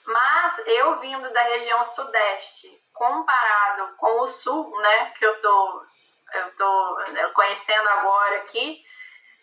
Mas 0.06 0.60
eu 0.68 1.00
vindo 1.00 1.32
da 1.34 1.42
região 1.42 1.84
Sudeste, 1.84 2.70
comparado 2.94 3.96
com 3.98 4.22
o 4.22 4.28
Sul, 4.28 4.72
né, 4.80 5.12
que 5.12 5.26
eu 5.26 5.42
tô, 5.42 5.86
eu 6.34 6.56
tô 6.56 6.98
conhecendo 7.34 7.90
agora 7.90 8.38
aqui, 8.38 8.84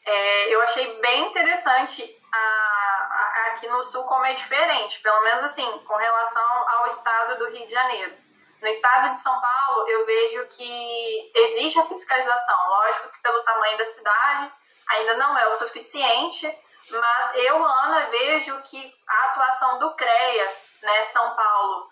é, 0.05 0.55
eu 0.55 0.63
achei 0.63 1.01
bem 1.01 1.29
interessante 1.29 2.03
a 2.33 2.83
aqui 3.53 3.69
no 3.69 3.83
sul 3.85 4.05
como 4.05 4.25
é 4.25 4.33
diferente, 4.33 5.01
pelo 5.01 5.23
menos 5.23 5.45
assim, 5.45 5.79
com 5.87 5.97
relação 5.97 6.69
ao 6.69 6.87
estado 6.89 7.39
do 7.39 7.51
Rio 7.51 7.67
de 7.67 7.73
Janeiro. 7.73 8.17
No 8.61 8.69
estado 8.69 9.15
de 9.15 9.21
São 9.21 9.41
Paulo, 9.41 9.89
eu 9.89 10.07
vejo 10.07 10.47
que 10.47 11.33
existe 11.35 11.79
a 11.79 11.87
fiscalização, 11.87 12.69
lógico 12.69 13.11
que 13.11 13.23
pelo 13.23 13.43
tamanho 13.43 13.77
da 13.77 13.85
cidade 13.85 14.53
ainda 14.89 15.15
não 15.15 15.37
é 15.37 15.47
o 15.47 15.53
suficiente, 15.53 16.47
mas 16.91 17.37
eu, 17.37 17.65
Ana, 17.65 18.07
vejo 18.11 18.61
que 18.63 18.95
a 19.09 19.25
atuação 19.27 19.79
do 19.79 19.95
CREA, 19.95 20.57
né, 20.83 21.05
São 21.05 21.35
Paulo, 21.35 21.89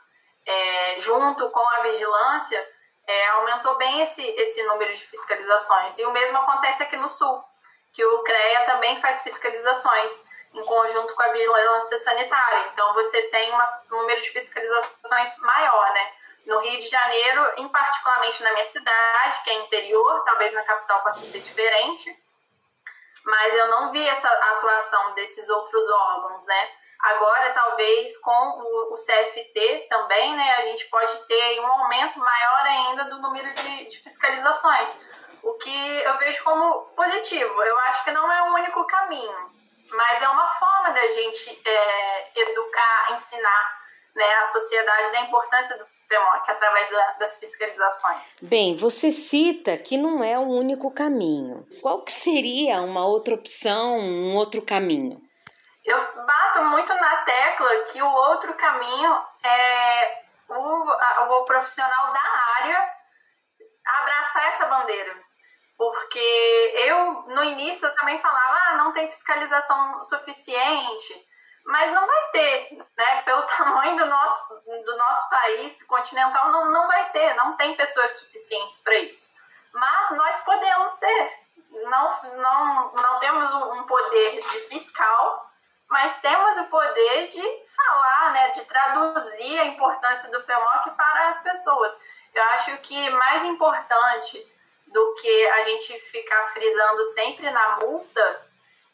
é, 0.47 1.01
junto 1.01 1.51
com 1.51 1.69
a 1.69 1.83
vigilância, 1.83 2.69
é, 3.07 3.29
aumentou 3.29 3.77
bem 3.77 4.03
esse, 4.03 4.23
esse 4.23 4.63
número 4.65 4.93
de 4.95 5.07
fiscalizações. 5.07 5.99
E 5.99 6.05
o 6.05 6.13
mesmo 6.13 6.39
acontece 6.39 6.83
aqui 6.83 6.97
no 6.97 7.09
Sul, 7.09 7.43
que 7.93 8.05
o 8.05 8.23
CREA 8.23 8.67
também 8.67 9.01
faz 9.01 9.23
fiscalizações 9.23 10.21
em 10.55 10.65
conjunto 10.65 11.15
com 11.15 11.23
a 11.23 11.33
vigilância 11.33 11.99
sanitária. 11.99 12.71
Então, 12.73 12.93
você 12.95 13.23
tem 13.29 13.53
um 13.53 13.97
número 13.97 14.21
de 14.21 14.31
fiscalizações 14.31 15.37
maior, 15.39 15.93
né? 15.93 16.13
No 16.47 16.59
Rio 16.61 16.79
de 16.79 16.89
Janeiro, 16.89 17.53
em 17.59 17.69
particularmente 17.69 18.43
na 18.43 18.53
minha 18.53 18.65
cidade, 18.65 19.43
que 19.45 19.51
é 19.51 19.55
interior, 19.55 20.25
talvez 20.25 20.53
na 20.53 20.63
capital 20.63 21.03
possa 21.03 21.21
ser 21.21 21.41
diferente, 21.41 22.17
mas 23.25 23.55
eu 23.55 23.69
não 23.69 23.93
vi 23.93 24.07
essa 24.09 24.29
atuação 24.29 25.15
desses 25.15 25.49
outros 25.49 25.89
órgãos, 25.91 26.45
né? 26.45 26.71
Agora, 27.01 27.53
talvez 27.55 28.17
com 28.19 28.31
o, 28.91 28.95
CFT 28.95 29.87
também, 29.89 30.37
né, 30.37 30.55
a 30.57 30.67
gente 30.67 30.85
pode 30.91 31.27
ter 31.27 31.61
um 31.61 31.67
aumento 31.67 32.19
maior 32.19 32.67
ainda 32.67 33.05
do 33.05 33.19
número 33.23 33.51
de, 33.55 33.87
de 33.87 33.99
fiscalizações, 33.99 34.99
o 35.43 35.55
que 35.55 36.03
eu 36.03 36.19
vejo 36.19 36.45
como 36.45 36.83
positivo. 36.95 37.63
Eu 37.63 37.79
acho 37.81 38.05
que 38.05 38.11
não 38.11 38.31
é 38.31 38.43
o 38.43 38.55
único 38.55 38.87
caminho, 38.87 39.51
mas 39.91 40.23
é 40.23 40.29
uma 40.29 40.47
forma 40.53 40.91
da 40.91 41.09
gente 41.09 41.63
é, 41.65 42.41
educar, 42.43 43.13
ensinar 43.13 43.81
né, 44.15 44.35
a 44.35 44.47
sociedade 44.47 45.13
da 45.13 45.21
importância 45.21 45.79
do 45.79 45.87
PMOC 46.11 46.51
através 46.51 46.91
da, 46.91 47.13
das 47.13 47.39
fiscalizações. 47.39 48.37
Bem, 48.43 48.77
você 48.77 49.11
cita 49.11 49.79
que 49.79 49.97
não 49.97 50.23
é 50.23 50.37
o 50.37 50.43
único 50.43 50.91
caminho. 50.91 51.67
Qual 51.81 52.03
que 52.03 52.13
seria 52.13 52.83
uma 52.83 53.07
outra 53.07 53.35
opção, 53.35 53.99
um 53.99 54.35
outro 54.35 54.61
caminho? 54.61 55.23
Eu 55.85 55.99
bato 56.27 56.65
muito 56.65 56.93
na 56.95 57.17
tecla 57.19 57.85
que 57.85 58.03
o 58.03 58.13
outro 58.13 58.53
caminho 58.55 59.25
é 59.45 60.23
o, 60.49 60.91
a, 60.91 61.29
o 61.31 61.45
profissional 61.45 62.13
da 62.13 62.21
área 62.59 62.91
abraçar 63.87 64.49
essa 64.49 64.67
bandeira 64.67 65.31
porque 65.81 66.75
eu, 66.75 67.23
no 67.29 67.43
início, 67.43 67.87
eu 67.87 67.95
também 67.95 68.19
falava, 68.19 68.61
ah, 68.67 68.77
não 68.77 68.93
tem 68.93 69.11
fiscalização 69.11 70.03
suficiente, 70.03 71.27
mas 71.65 71.93
não 71.93 72.07
vai 72.07 72.31
ter, 72.33 72.87
né? 72.97 73.23
Pelo 73.23 73.43
tamanho 73.57 73.97
do 73.97 74.07
nosso, 74.07 74.55
do 74.85 74.97
nosso 74.97 75.31
país 75.31 75.83
continental, 75.85 76.51
não, 76.51 76.73
não 76.73 76.87
vai 76.87 77.11
ter, 77.11 77.35
não 77.35 77.57
tem 77.57 77.77
pessoas 77.77 78.11
suficientes 78.19 78.81
para 78.81 78.97
isso. 78.97 79.33
Mas 79.73 80.11
nós 80.17 80.41
podemos 80.41 80.93
ser. 80.93 81.41
Não, 81.71 82.23
não, 82.37 82.93
não 82.95 83.19
temos 83.21 83.55
um 83.55 83.85
poder 83.85 84.41
de 84.41 84.61
fiscal, 84.69 85.51
mas 85.89 86.19
temos 86.19 86.57
o 86.59 86.65
poder 86.65 87.29
de 87.29 87.43
falar, 87.77 88.33
né, 88.33 88.49
de 88.51 88.65
traduzir 88.65 89.61
a 89.61 89.67
importância 89.67 90.29
do 90.31 90.43
PMOC 90.43 90.91
para 90.97 91.29
as 91.29 91.39
pessoas. 91.39 91.93
Eu 92.35 92.43
acho 92.45 92.77
que 92.79 93.11
mais 93.11 93.45
importante 93.45 94.47
do 94.87 95.15
que 95.15 95.49
a 95.49 95.65
gente 95.65 95.99
ficar 96.11 96.47
frisando 96.49 97.05
sempre 97.05 97.51
na 97.51 97.79
multa, 97.79 98.50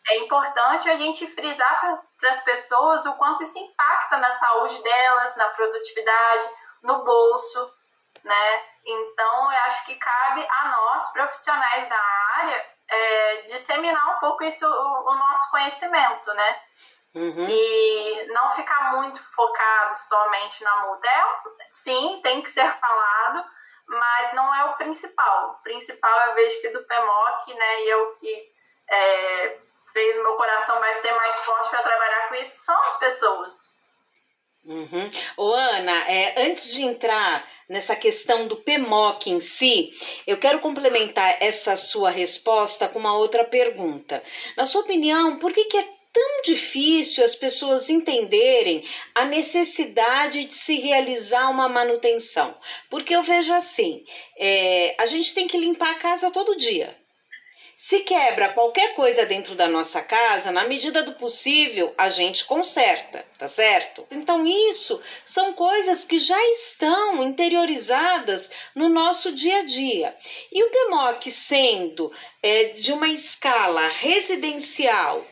é 0.09 0.19
importante 0.19 0.89
a 0.89 0.97
gente 0.97 1.27
frisar 1.27 2.01
para 2.19 2.31
as 2.31 2.41
pessoas 2.41 3.05
o 3.07 3.15
quanto 3.15 3.43
isso 3.43 3.59
impacta 3.59 4.17
na 4.19 4.31
saúde 4.31 4.81
delas, 4.83 5.37
na 5.37 5.49
produtividade, 5.51 6.49
no 6.83 7.05
bolso, 7.05 7.75
né? 8.23 8.63
Então, 8.85 9.53
eu 9.53 9.59
acho 9.63 9.85
que 9.85 9.97
cabe 9.97 10.47
a 10.49 10.69
nós, 10.69 11.13
profissionais 11.13 11.89
da 11.89 12.01
área, 12.37 12.67
é, 12.89 13.37
disseminar 13.49 14.17
um 14.17 14.21
pouco 14.21 14.45
isso, 14.45 14.65
o, 14.65 15.11
o 15.11 15.15
nosso 15.15 15.51
conhecimento, 15.51 16.33
né? 16.35 16.61
Uhum. 17.15 17.47
E 17.49 18.27
não 18.29 18.51
ficar 18.51 18.93
muito 18.93 19.23
focado 19.33 19.95
somente 19.95 20.63
na 20.63 20.77
multa. 20.85 21.09
É, 21.09 21.25
sim, 21.71 22.21
tem 22.23 22.43
que 22.43 22.51
ser 22.51 22.71
falado, 22.79 23.45
mas 23.89 24.33
não 24.35 24.55
é 24.55 24.65
o 24.67 24.77
principal. 24.77 25.51
O 25.51 25.63
principal 25.63 26.21
eu 26.29 26.35
vejo 26.35 26.61
que 26.61 26.69
do 26.69 26.85
PMOC, 26.85 27.55
né, 27.55 27.81
e 27.83 27.91
é 27.91 27.97
o 27.97 28.15
que 28.15 28.53
é, 28.89 29.61
fez 29.97 30.15
o 30.19 30.23
meu 30.23 30.35
coração 30.35 30.79
bater 30.79 31.15
mais 31.15 31.41
forte 31.41 31.71
para 31.71 31.81
trabalhar 31.81 32.29
com 32.29 32.35
isso, 32.35 32.65
são 32.67 32.79
as 32.79 32.99
pessoas. 32.99 33.55
Uhum. 34.63 35.09
Ô, 35.39 35.55
Ana, 35.55 36.11
é, 36.11 36.43
antes 36.43 36.75
de 36.75 36.83
entrar 36.83 37.49
nessa 37.67 37.97
questão 37.97 38.47
do 38.47 38.57
PMOC 38.57 39.31
em 39.31 39.41
si, 39.41 39.91
eu 40.27 40.39
quero 40.39 40.59
complementar 40.59 41.39
essa 41.41 41.77
sua 41.77 42.11
resposta 42.11 42.89
com 42.89 42.99
uma 42.99 43.17
outra 43.17 43.43
pergunta. 43.43 44.23
Na 44.55 44.67
sua 44.67 44.83
opinião, 44.83 45.39
por 45.39 45.51
que, 45.51 45.65
que 45.65 45.79
é 45.79 45.89
tão 46.13 46.43
difícil 46.45 47.25
as 47.25 47.35
pessoas 47.35 47.89
entenderem 47.89 48.85
a 49.15 49.25
necessidade 49.25 50.45
de 50.45 50.55
se 50.55 50.79
realizar 50.79 51.51
uma 51.51 51.69
manutenção. 51.69 52.57
Porque 52.91 53.15
eu 53.15 53.23
vejo 53.23 53.53
assim: 53.53 54.03
é, 54.39 54.95
a 54.99 55.07
gente 55.07 55.35
tem 55.35 55.47
que 55.47 55.59
limpar 55.59 55.91
a 55.91 55.99
casa 55.99 56.31
todo 56.31 56.57
dia. 56.57 56.97
Se 57.79 58.01
quebra 58.01 58.55
qualquer 58.55 58.95
coisa 58.95 59.27
dentro 59.27 59.55
da 59.55 59.69
nossa 59.69 60.01
casa, 60.01 60.51
na 60.51 60.65
medida 60.65 61.03
do 61.03 61.13
possível, 61.13 61.93
a 61.99 62.09
gente 62.09 62.47
conserta, 62.47 63.23
tá 63.37 63.47
certo? 63.47 64.07
Então, 64.11 64.47
isso 64.47 64.99
são 65.27 65.53
coisas 65.53 66.03
que 66.07 66.19
já 66.19 66.43
estão 66.53 67.23
interiorizadas 67.23 68.51
no 68.75 68.89
nosso 68.89 69.31
dia 69.31 69.59
a 69.59 69.65
dia. 69.67 70.17
E 70.51 70.65
o 70.65 70.71
PMOC 70.71 71.31
sendo 71.31 72.11
é, 72.43 72.65
de 72.79 72.95
uma 72.95 73.11
escala 73.11 73.87
residencial 73.89 75.23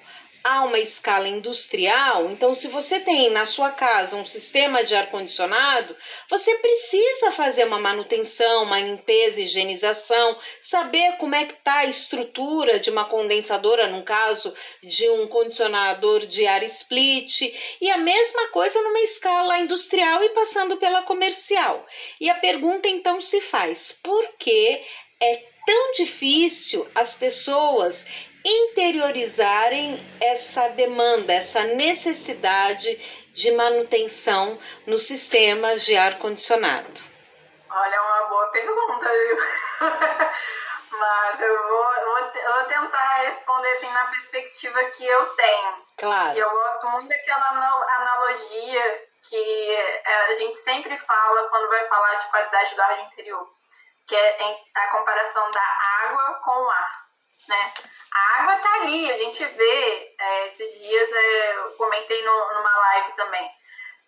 a 0.44 0.62
uma 0.62 0.78
escala 0.78 1.26
industrial, 1.26 2.30
então 2.30 2.52
se 2.52 2.68
você 2.68 3.00
tem 3.00 3.30
na 3.30 3.46
sua 3.46 3.70
casa 3.70 4.16
um 4.16 4.26
sistema 4.26 4.84
de 4.84 4.94
ar 4.94 5.10
condicionado, 5.10 5.96
você 6.28 6.54
precisa 6.56 7.32
fazer 7.32 7.66
uma 7.66 7.80
manutenção, 7.80 8.64
uma 8.64 8.78
limpeza, 8.78 9.40
higienização, 9.40 10.36
saber 10.60 11.16
como 11.16 11.34
é 11.34 11.46
que 11.46 11.54
está 11.54 11.76
a 11.76 11.86
estrutura 11.86 12.78
de 12.78 12.90
uma 12.90 13.06
condensadora, 13.06 13.86
no 13.86 14.02
caso 14.02 14.54
de 14.82 15.08
um 15.08 15.26
condicionador 15.26 16.26
de 16.26 16.46
ar 16.46 16.62
split, 16.64 17.40
e 17.80 17.90
a 17.90 17.96
mesma 17.96 18.48
coisa 18.48 18.82
numa 18.82 19.00
escala 19.00 19.58
industrial 19.60 20.22
e 20.22 20.28
passando 20.28 20.76
pela 20.76 21.02
comercial. 21.02 21.86
E 22.20 22.28
a 22.28 22.34
pergunta 22.34 22.86
então 22.86 23.18
se 23.18 23.40
faz: 23.40 23.98
por 24.02 24.28
que 24.38 24.82
é 25.22 25.42
tão 25.66 25.92
difícil 25.92 26.86
as 26.94 27.14
pessoas 27.14 28.04
interiorizarem 28.44 29.98
essa 30.20 30.68
demanda, 30.68 31.32
essa 31.32 31.64
necessidade 31.64 32.94
de 33.32 33.52
manutenção 33.52 34.58
nos 34.86 35.06
sistemas 35.06 35.84
de 35.84 35.96
ar 35.96 36.18
condicionado? 36.18 37.02
Olha, 37.70 37.94
é 37.94 38.00
uma 38.00 38.28
boa 38.28 38.46
pergunta, 38.48 39.08
viu? 39.08 39.38
Mas 40.98 41.40
eu 41.40 41.68
vou, 41.68 41.84
vou, 42.04 42.54
vou, 42.54 42.64
tentar 42.66 43.14
responder 43.22 43.68
assim 43.72 43.90
na 43.90 44.06
perspectiva 44.06 44.84
que 44.84 45.04
eu 45.04 45.26
tenho. 45.34 45.84
Claro. 45.98 46.36
E 46.36 46.38
eu 46.38 46.50
gosto 46.50 46.86
muito 46.90 47.08
daquela 47.08 47.48
analogia 47.98 49.02
que 49.28 49.74
é, 49.74 50.30
a 50.30 50.34
gente 50.34 50.58
sempre 50.58 50.96
fala 50.98 51.48
quando 51.48 51.68
vai 51.68 51.88
falar 51.88 52.14
de 52.14 52.28
qualidade 52.28 52.74
do 52.74 52.82
ar 52.82 52.94
de 52.94 53.02
interior, 53.02 53.48
que 54.06 54.14
é 54.14 54.56
a 54.74 54.88
comparação 54.88 55.50
da 55.50 55.62
água 56.04 56.40
com 56.44 56.62
o 56.62 56.70
ar. 56.70 57.03
Né? 57.48 57.72
A 58.12 58.42
água 58.42 58.56
tá 58.56 58.74
ali, 58.76 59.10
a 59.10 59.16
gente 59.16 59.44
vê, 59.44 60.14
é, 60.18 60.46
esses 60.46 60.78
dias 60.78 61.12
é, 61.12 61.56
eu 61.56 61.70
comentei 61.72 62.24
no, 62.24 62.54
numa 62.54 62.78
live 62.78 63.12
também. 63.12 63.50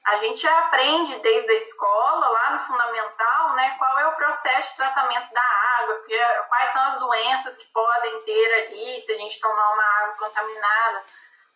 A 0.06 0.18
gente 0.18 0.46
aprende 0.46 1.16
desde 1.18 1.50
a 1.50 1.56
escola, 1.56 2.28
lá 2.28 2.50
no 2.52 2.60
fundamental, 2.60 3.54
né, 3.54 3.74
qual 3.76 3.98
é 3.98 4.06
o 4.06 4.14
processo 4.14 4.70
de 4.70 4.76
tratamento 4.76 5.32
da 5.32 5.42
água, 5.80 6.00
quais 6.48 6.72
são 6.72 6.82
as 6.82 6.98
doenças 6.98 7.56
que 7.56 7.66
podem 7.72 8.22
ter 8.22 8.54
ali 8.54 9.00
se 9.00 9.12
a 9.12 9.16
gente 9.16 9.40
tomar 9.40 9.72
uma 9.72 9.84
água 10.02 10.28
contaminada. 10.28 11.02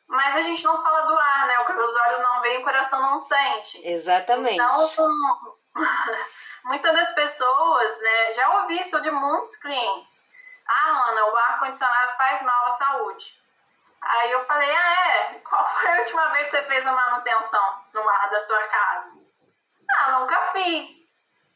Mas 0.08 0.36
a 0.36 0.42
gente 0.42 0.64
não 0.64 0.82
fala 0.82 1.02
do 1.02 1.16
ar, 1.16 1.46
né? 1.46 1.56
Os 1.60 1.96
olhos 1.96 2.18
não 2.18 2.40
veem, 2.40 2.58
o 2.58 2.64
coração 2.64 3.00
não 3.00 3.20
sente. 3.20 3.80
Exatamente. 3.86 4.54
Então, 4.54 5.06
muitas 6.64 6.92
das 6.92 7.14
pessoas, 7.14 8.00
né? 8.00 8.32
Já 8.32 8.60
ouvi 8.60 8.80
isso 8.80 9.00
de 9.00 9.10
muitos 9.12 9.54
clientes. 9.54 10.28
Ah, 10.72 11.08
Ana, 11.08 11.26
o 11.26 11.36
ar-condicionado 11.36 12.16
faz 12.16 12.40
mal 12.42 12.66
à 12.66 12.70
saúde. 12.70 13.34
Aí 14.00 14.30
eu 14.30 14.44
falei, 14.46 14.70
ah, 14.70 15.08
é? 15.08 15.34
Qual 15.40 15.68
foi 15.68 15.90
a 15.90 15.98
última 15.98 16.28
vez 16.28 16.46
que 16.46 16.56
você 16.56 16.62
fez 16.62 16.86
a 16.86 16.92
manutenção 16.92 17.84
no 17.92 18.08
ar 18.08 18.30
da 18.30 18.40
sua 18.40 18.62
casa? 18.68 19.10
Ah, 19.90 20.20
nunca 20.20 20.40
fiz. 20.52 20.90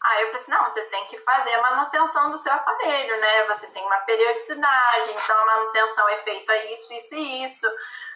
Aí 0.02 0.22
eu 0.22 0.26
falei 0.26 0.42
assim, 0.42 0.50
não, 0.50 0.64
você 0.64 0.84
tem 0.86 1.06
que 1.06 1.18
fazer 1.18 1.54
a 1.54 1.62
manutenção 1.62 2.30
do 2.30 2.36
seu 2.36 2.52
aparelho, 2.52 3.20
né? 3.20 3.44
Você 3.44 3.68
tem 3.68 3.84
uma 3.86 3.98
periodicidade, 3.98 5.12
então 5.12 5.38
a 5.38 5.46
manutenção 5.46 6.08
é 6.08 6.16
feita 6.18 6.54
isso, 6.56 6.92
isso 6.92 7.14
e 7.14 7.44
isso. 7.44 7.66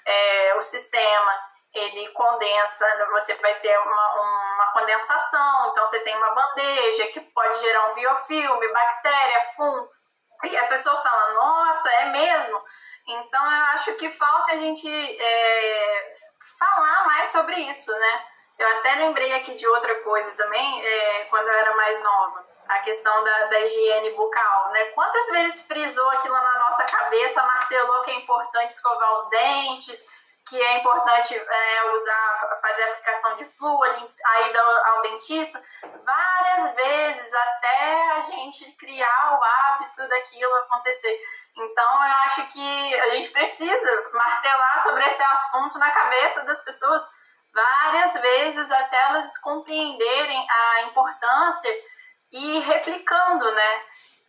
É, 0.05 0.55
o 0.57 0.63
sistema, 0.63 1.33
ele 1.73 2.09
condensa, 2.09 3.07
você 3.13 3.37
vai 3.37 3.55
ter 3.61 3.79
uma, 3.79 4.21
uma 4.21 4.73
condensação, 4.73 5.71
então 5.71 5.87
você 5.87 6.01
tem 6.01 6.17
uma 6.17 6.35
bandeja 6.35 7.07
que 7.07 7.21
pode 7.21 7.61
gerar 7.61 7.91
um 7.91 7.95
biofilme, 7.95 8.69
bactéria, 8.69 9.45
fungo. 9.57 9.98
E 10.45 10.57
a 10.57 10.67
pessoa 10.69 10.97
fala, 11.03 11.35
nossa, 11.35 11.91
é 11.91 12.05
mesmo? 12.11 12.63
Então 13.07 13.43
eu 13.45 13.65
acho 13.67 13.95
que 13.95 14.11
falta 14.11 14.53
a 14.53 14.57
gente 14.57 14.89
é, 14.89 16.13
falar 16.59 17.07
mais 17.07 17.31
sobre 17.31 17.57
isso, 17.57 17.91
né? 17.91 18.27
Eu 18.59 18.69
até 18.79 18.95
lembrei 18.97 19.33
aqui 19.35 19.55
de 19.55 19.67
outra 19.67 19.95
coisa 20.03 20.31
também, 20.33 20.87
é, 20.87 21.25
quando 21.25 21.47
eu 21.47 21.55
era 21.55 21.77
mais 21.77 22.03
nova, 22.03 22.47
a 22.69 22.79
questão 22.81 23.25
da, 23.25 23.47
da 23.47 23.61
higiene 23.61 24.11
bucal, 24.11 24.71
né? 24.71 24.85
Quantas 24.87 25.27
vezes 25.31 25.61
frisou 25.63 26.09
aquilo 26.11 26.35
na 26.35 26.59
nossa 26.59 26.85
cabeça, 26.85 27.43
martelou 27.43 28.03
que 28.03 28.11
é 28.11 28.15
importante 28.17 28.71
escovar 28.71 29.15
os 29.15 29.29
dentes, 29.31 30.05
que 30.49 30.61
é 30.61 30.79
importante 30.79 31.35
é, 31.35 31.93
usar, 31.93 32.59
fazer 32.63 32.83
aplicação 32.85 33.37
de 33.37 33.45
flúor, 33.45 33.87
a 34.25 34.41
ida 34.43 34.61
ao, 34.61 34.95
ao 34.97 35.03
dentista, 35.03 35.63
várias 36.05 36.75
vezes 36.75 37.35
até 37.35 38.11
a 38.13 38.21
gente 38.23 38.73
criar 38.73 39.39
o 39.39 39.45
hábito 39.45 40.09
daquilo 40.09 40.55
acontecer. 40.57 41.21
Então, 41.57 41.93
eu 41.93 42.17
acho 42.25 42.47
que 42.49 42.95
a 42.95 43.11
gente 43.11 43.31
precisa 43.31 44.11
martelar 44.13 44.83
sobre 44.83 45.05
esse 45.05 45.23
assunto 45.23 45.79
na 45.79 45.91
cabeça 45.91 46.43
das 46.45 46.61
pessoas 46.61 47.03
várias 47.53 48.13
vezes 48.21 48.71
até 48.71 48.97
elas 49.05 49.37
compreenderem 49.39 50.47
a 50.49 50.83
importância 50.83 51.71
e 52.33 52.61
replicando, 52.61 53.51
né? 53.51 53.83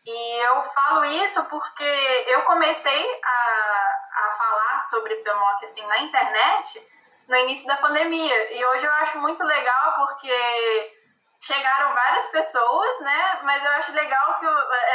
E 0.06 0.38
eu 0.40 0.64
falo 0.64 1.06
isso 1.06 1.44
porque 1.46 2.26
eu 2.28 2.42
comecei 2.44 3.22
a, 3.24 3.89
a 4.26 4.32
falar 4.32 4.82
sobre 4.84 5.16
PMOC 5.16 5.66
assim, 5.66 5.86
na 5.88 6.00
internet 6.00 6.88
no 7.30 7.38
início 7.38 7.68
da 7.68 7.78
pandemia. 7.78 8.54
E 8.54 8.66
hoje 8.66 8.86
eu 8.86 8.92
acho 8.94 9.20
muito 9.20 9.44
legal 9.44 9.96
porque 9.96 10.98
chegaram 11.40 11.94
várias 11.94 12.28
pessoas, 12.28 13.00
né? 13.02 13.40
Mas 13.44 13.64
eu 13.64 13.72
acho 13.74 13.92
legal 13.94 14.40
que 14.40 14.46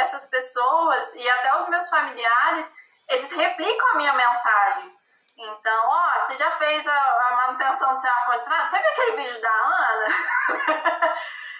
essas 0.01 0.25
pessoas 0.25 1.15
e 1.15 1.29
até 1.29 1.55
os 1.61 1.69
meus 1.69 1.89
familiares, 1.89 2.71
eles 3.07 3.31
replicam 3.31 3.87
a 3.91 3.95
minha 3.95 4.13
mensagem. 4.13 4.93
Então, 5.37 5.87
ó, 5.87 6.19
você 6.19 6.37
já 6.37 6.51
fez 6.51 6.85
a, 6.87 6.91
a 6.93 7.35
manutenção 7.47 7.93
do 7.93 7.99
seu 7.99 8.09
ar-condicionado? 8.09 8.69
Viu 8.69 8.79
aquele 8.79 9.17
vídeo 9.17 9.41
da 9.41 9.49
Ana? 9.49 10.07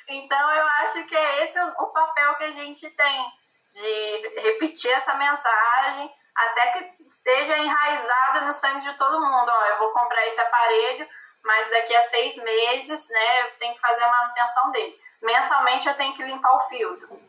então, 0.09 0.51
eu 0.51 0.67
acho 0.67 1.03
que 1.05 1.15
é 1.15 1.43
esse 1.43 1.59
o, 1.59 1.67
o 1.67 1.87
papel 1.87 2.35
que 2.35 2.43
a 2.45 2.51
gente 2.51 2.89
tem, 2.89 3.33
de 3.73 4.39
repetir 4.39 4.91
essa 4.91 5.13
mensagem 5.15 6.13
até 6.35 6.67
que 6.67 7.03
esteja 7.05 7.57
enraizado 7.57 8.45
no 8.45 8.53
sangue 8.53 8.81
de 8.81 8.97
todo 8.97 9.21
mundo. 9.21 9.49
Ó, 9.49 9.65
eu 9.67 9.77
vou 9.79 9.91
comprar 9.91 10.27
esse 10.27 10.39
aparelho, 10.39 11.07
mas 11.43 11.69
daqui 11.69 11.95
a 11.95 12.01
seis 12.01 12.35
meses, 12.37 13.07
né, 13.07 13.41
eu 13.41 13.51
tenho 13.59 13.73
que 13.73 13.79
fazer 13.79 14.03
a 14.03 14.11
manutenção 14.11 14.71
dele. 14.71 14.99
Mensalmente 15.21 15.87
eu 15.87 15.95
tenho 15.95 16.13
que 16.13 16.23
limpar 16.23 16.55
o 16.57 16.67
filtro. 16.67 17.19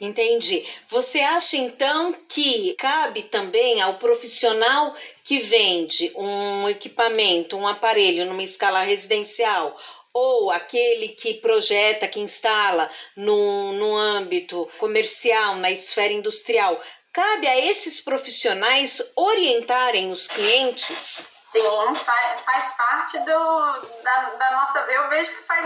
Entendi. 0.00 0.64
Você 0.88 1.20
acha 1.20 1.56
então 1.56 2.12
que 2.28 2.74
cabe 2.74 3.24
também 3.24 3.80
ao 3.80 3.94
profissional 3.94 4.94
que 5.24 5.40
vende 5.40 6.12
um 6.14 6.68
equipamento, 6.68 7.56
um 7.56 7.66
aparelho 7.66 8.24
numa 8.26 8.42
escala 8.42 8.80
residencial 8.80 9.76
ou 10.12 10.50
aquele 10.50 11.08
que 11.08 11.34
projeta, 11.34 12.08
que 12.08 12.20
instala 12.20 12.88
no, 13.14 13.72
no 13.72 13.94
âmbito 13.94 14.66
comercial, 14.78 15.56
na 15.56 15.70
esfera 15.70 16.12
industrial, 16.12 16.80
cabe 17.16 17.48
a 17.48 17.56
esses 17.56 17.98
profissionais 17.98 19.00
orientarem 19.16 20.12
os 20.12 20.28
clientes? 20.28 21.34
Sim, 21.48 21.94
faz, 21.94 22.74
parte 22.76 23.18
do, 23.20 24.02
da, 24.02 24.30
da 24.38 24.50
nossa. 24.52 24.80
Eu 24.80 25.08
vejo 25.08 25.30
que 25.30 25.42
faz 25.44 25.64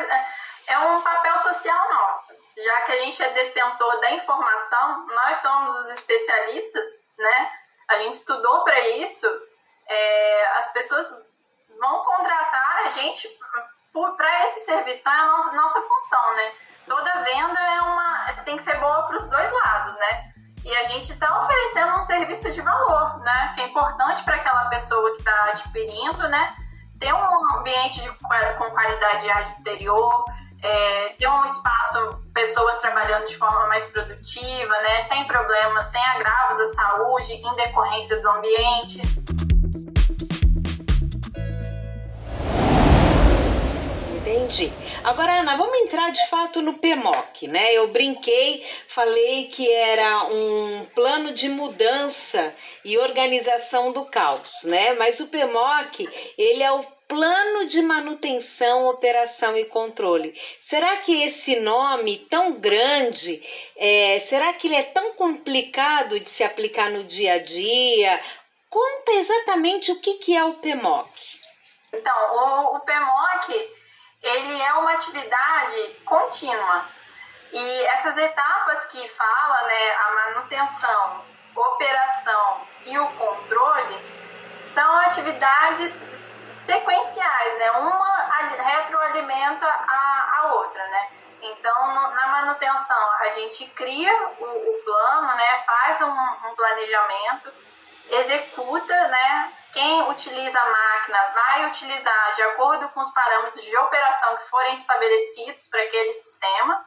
é 0.69 0.79
um 0.79 1.03
papel 1.03 1.37
social 1.39 1.89
nosso, 1.89 2.33
já 2.57 2.81
que 2.83 2.93
a 2.93 2.99
gente 2.99 3.21
é 3.21 3.29
detentor 3.31 4.01
da 4.01 4.13
informação, 4.13 5.05
nós 5.09 5.39
somos 5.39 5.77
os 5.79 5.91
especialistas, 5.91 6.87
né? 7.19 7.53
A 7.89 7.99
gente 7.99 8.15
estudou 8.15 8.63
para 8.63 8.79
isso, 8.89 9.27
é, 9.89 10.47
as 10.59 10.73
pessoas 10.73 11.13
vão 11.81 12.05
contratar 12.05 12.87
a 12.87 12.91
gente 12.91 13.29
para 14.17 14.47
esse 14.47 14.61
serviço, 14.61 15.01
então 15.01 15.13
é 15.13 15.17
a 15.17 15.27
nossa, 15.27 15.53
nossa 15.57 15.83
função, 15.83 16.35
né? 16.35 16.53
Toda 16.87 17.23
venda 17.25 17.61
é 17.61 17.81
uma, 17.81 18.33
tem 18.45 18.57
que 18.57 18.63
ser 18.63 18.77
boa 18.79 19.03
para 19.09 19.17
os 19.17 19.27
dois 19.27 19.51
lados, 19.51 19.97
né? 19.97 20.30
E 20.65 20.77
a 20.77 20.85
gente 20.85 21.13
está 21.13 21.43
oferecendo 21.43 21.97
um 21.97 22.03
serviço 22.03 22.51
de 22.51 22.61
valor, 22.61 23.19
né? 23.21 23.53
Que 23.55 23.63
é 23.63 23.65
importante 23.65 24.23
para 24.25 24.37
aquela 24.37 24.67
pessoa 24.67 25.13
que 25.13 25.19
está 25.19 25.45
adquirindo, 25.53 26.29
né? 26.29 26.55
Ter 26.99 27.13
um 27.15 27.59
ambiente 27.59 28.01
de, 28.01 28.11
com 28.11 28.71
qualidade 28.71 29.23
de 29.23 29.31
ar 29.31 29.57
interior, 29.59 30.25
é, 30.63 31.15
ter 31.19 31.29
um 31.29 31.45
espaço, 31.47 32.21
pessoas 32.35 32.77
trabalhando 32.77 33.27
de 33.27 33.37
forma 33.37 33.67
mais 33.69 33.87
produtiva, 33.87 34.75
né, 34.83 35.03
sem 35.05 35.25
problemas, 35.25 35.89
sem 35.89 36.05
agravos 36.09 36.61
à 36.61 36.67
saúde, 36.75 37.33
em 37.33 37.57
decorrência 37.57 38.21
do 38.21 38.29
ambiente. 38.29 39.01
Entendi. 44.31 44.73
Agora, 45.03 45.41
Ana, 45.41 45.57
vamos 45.57 45.77
entrar 45.79 46.13
de 46.13 46.25
fato 46.29 46.63
no 46.63 46.75
PMOC, 46.75 47.49
né? 47.49 47.73
Eu 47.73 47.89
brinquei, 47.89 48.65
falei 48.87 49.49
que 49.49 49.69
era 49.69 50.25
um 50.27 50.87
plano 50.95 51.33
de 51.33 51.49
mudança 51.49 52.55
e 52.85 52.97
organização 52.97 53.91
do 53.91 54.05
caos, 54.05 54.63
né? 54.65 54.93
Mas 54.93 55.19
o 55.19 55.27
PMOC, 55.27 56.09
ele 56.39 56.63
é 56.63 56.71
o 56.71 56.85
Plano 57.09 57.67
de 57.67 57.83
Manutenção, 57.83 58.87
Operação 58.87 59.57
e 59.57 59.65
Controle. 59.65 60.33
Será 60.61 60.99
que 60.99 61.25
esse 61.25 61.59
nome 61.59 62.19
tão 62.31 62.53
grande, 62.53 63.43
é, 63.77 64.21
será 64.21 64.53
que 64.53 64.69
ele 64.69 64.77
é 64.77 64.85
tão 64.85 65.13
complicado 65.15 66.21
de 66.21 66.31
se 66.31 66.45
aplicar 66.45 66.89
no 66.89 67.03
dia 67.03 67.35
a 67.35 67.39
dia? 67.39 68.21
Conta 68.69 69.11
exatamente 69.11 69.91
o 69.91 70.01
que, 70.01 70.15
que 70.15 70.37
é 70.37 70.45
o 70.45 70.55
PMOC. 70.55 71.11
Então, 71.93 72.15
o, 72.33 72.77
o 72.77 72.81
PMOC, 72.81 73.80
ele 74.37 74.63
é 74.63 74.73
uma 74.75 74.93
atividade 74.93 76.01
contínua. 76.05 76.85
E 77.53 77.83
essas 77.87 78.17
etapas 78.17 78.85
que 78.87 79.09
fala, 79.09 79.63
né, 79.63 79.91
a 79.97 80.11
manutenção, 80.15 81.25
operação 81.55 82.61
e 82.87 82.99
o 82.99 83.07
controle, 83.09 84.21
são 84.55 84.99
atividades 85.01 85.93
sequenciais, 86.65 87.59
né? 87.59 87.71
Uma 87.73 88.11
retroalimenta 88.59 89.67
a, 89.67 90.39
a 90.39 90.55
outra, 90.55 90.87
né? 90.89 91.09
Então, 91.43 92.11
na 92.13 92.27
manutenção, 92.29 93.11
a 93.21 93.31
gente 93.31 93.67
cria 93.71 94.13
o, 94.39 94.45
o 94.45 94.83
plano, 94.85 95.35
né? 95.37 95.63
Faz 95.65 96.01
um, 96.03 96.49
um, 96.49 96.55
planejamento, 96.55 97.53
executa, 98.11 99.09
né? 99.09 99.53
Quem 99.73 100.03
utiliza 100.11 100.59
a 100.59 100.71
máquina 100.71 101.19
vai 101.33 101.67
utilizar 101.67 102.35
de 102.35 102.43
acordo 102.43 102.89
com 102.89 103.01
os 103.01 103.11
parâmetros 103.13 103.63
de 103.63 103.77
operação 103.79 104.37
que 104.37 104.49
forem 104.49 104.75
estabelecidos 104.75 105.67
para 105.69 105.83
aquele 105.83 106.13
sistema 106.13 106.85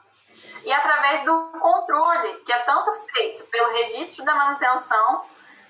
e 0.64 0.72
através 0.72 1.24
do 1.24 1.52
controle, 1.60 2.36
que 2.46 2.52
é 2.52 2.60
tanto 2.60 2.92
feito 3.14 3.46
pelo 3.46 3.72
registro 3.72 4.26
da 4.26 4.36
manutenção 4.36 5.26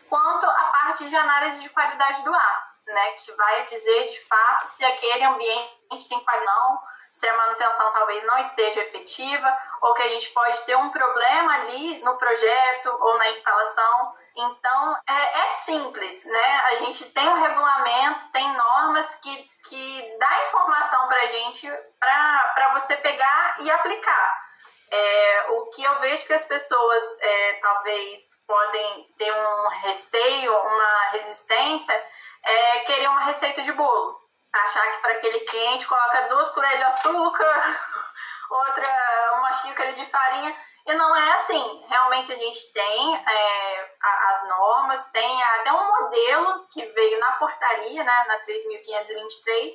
quanto 0.10 0.46
a 0.46 0.64
parte 0.66 1.08
de 1.08 1.16
análise 1.16 1.62
de 1.62 1.70
qualidade 1.70 2.24
do 2.24 2.34
ar. 2.34 2.74
né, 2.86 3.12
que 3.12 3.32
vai 3.32 3.64
dizer 3.64 4.08
de 4.08 4.20
fato 4.26 4.68
se 4.68 4.84
aquele 4.84 5.24
ambiente 5.24 6.10
tem 6.10 6.20
qualidade 6.20 6.46
não, 6.46 6.82
se 7.14 7.28
a 7.28 7.38
manutenção 7.38 7.92
talvez 7.92 8.24
não 8.24 8.38
esteja 8.40 8.82
efetiva, 8.82 9.58
ou 9.82 9.94
que 9.94 10.02
a 10.02 10.10
gente 10.10 10.30
pode 10.32 10.62
ter 10.64 10.76
um 10.76 10.90
problema 10.90 11.54
ali 11.56 12.04
no 12.04 12.18
projeto 12.18 12.88
ou 13.00 13.18
na 13.20 13.30
instalação. 13.30 14.16
Então, 14.36 14.98
é, 15.08 15.40
é 15.40 15.50
simples, 15.64 16.26
né? 16.26 16.62
A 16.64 16.76
gente 16.78 17.06
tem 17.12 17.28
um 17.30 17.42
regulamento, 17.42 18.32
tem 18.32 18.52
normas 18.56 19.16
que, 19.16 19.50
que 19.70 20.18
dá 20.20 20.46
informação 20.48 21.08
para 21.08 21.20
a 21.20 21.28
gente 21.28 21.72
para 22.00 22.74
você 22.74 22.96
pegar 22.98 23.58
e 23.60 23.70
aplicar. 23.70 24.44
É, 24.92 25.46
o 25.50 25.70
que 25.72 25.84
eu 25.84 26.00
vejo 26.00 26.26
que 26.26 26.34
as 26.34 26.46
pessoas 26.46 27.04
é, 27.20 27.54
talvez 27.62 28.30
podem 28.48 29.08
ter 29.18 29.32
um 29.32 29.68
receio, 29.82 30.56
uma 30.56 31.10
resistência, 31.12 32.06
é 32.44 32.80
querer 32.80 33.08
uma 33.10 33.22
receita 33.22 33.62
de 33.62 33.72
bolo. 33.72 34.20
Achar 34.52 34.92
que 34.92 35.02
para 35.02 35.14
aquele 35.14 35.40
cliente 35.42 35.88
coloca 35.88 36.28
duas 36.28 36.52
colheres 36.52 36.78
de 36.78 36.84
açúcar, 36.84 37.80
outra 38.50 39.34
uma 39.38 39.54
xícara 39.54 39.94
de 39.94 40.06
farinha. 40.06 40.56
E 40.86 40.94
não 40.94 41.16
é 41.16 41.34
assim. 41.36 41.86
Realmente 41.88 42.32
a 42.32 42.36
gente 42.36 42.74
tem 42.74 43.16
é, 43.16 43.96
as 44.02 44.50
normas, 44.50 45.06
tem 45.08 45.44
até 45.44 45.72
um 45.72 45.92
modelo 46.02 46.68
que 46.70 46.86
veio 46.86 47.20
na 47.20 47.32
portaria, 47.34 48.04
né, 48.04 48.24
na 48.28 48.40
3.523, 48.40 49.72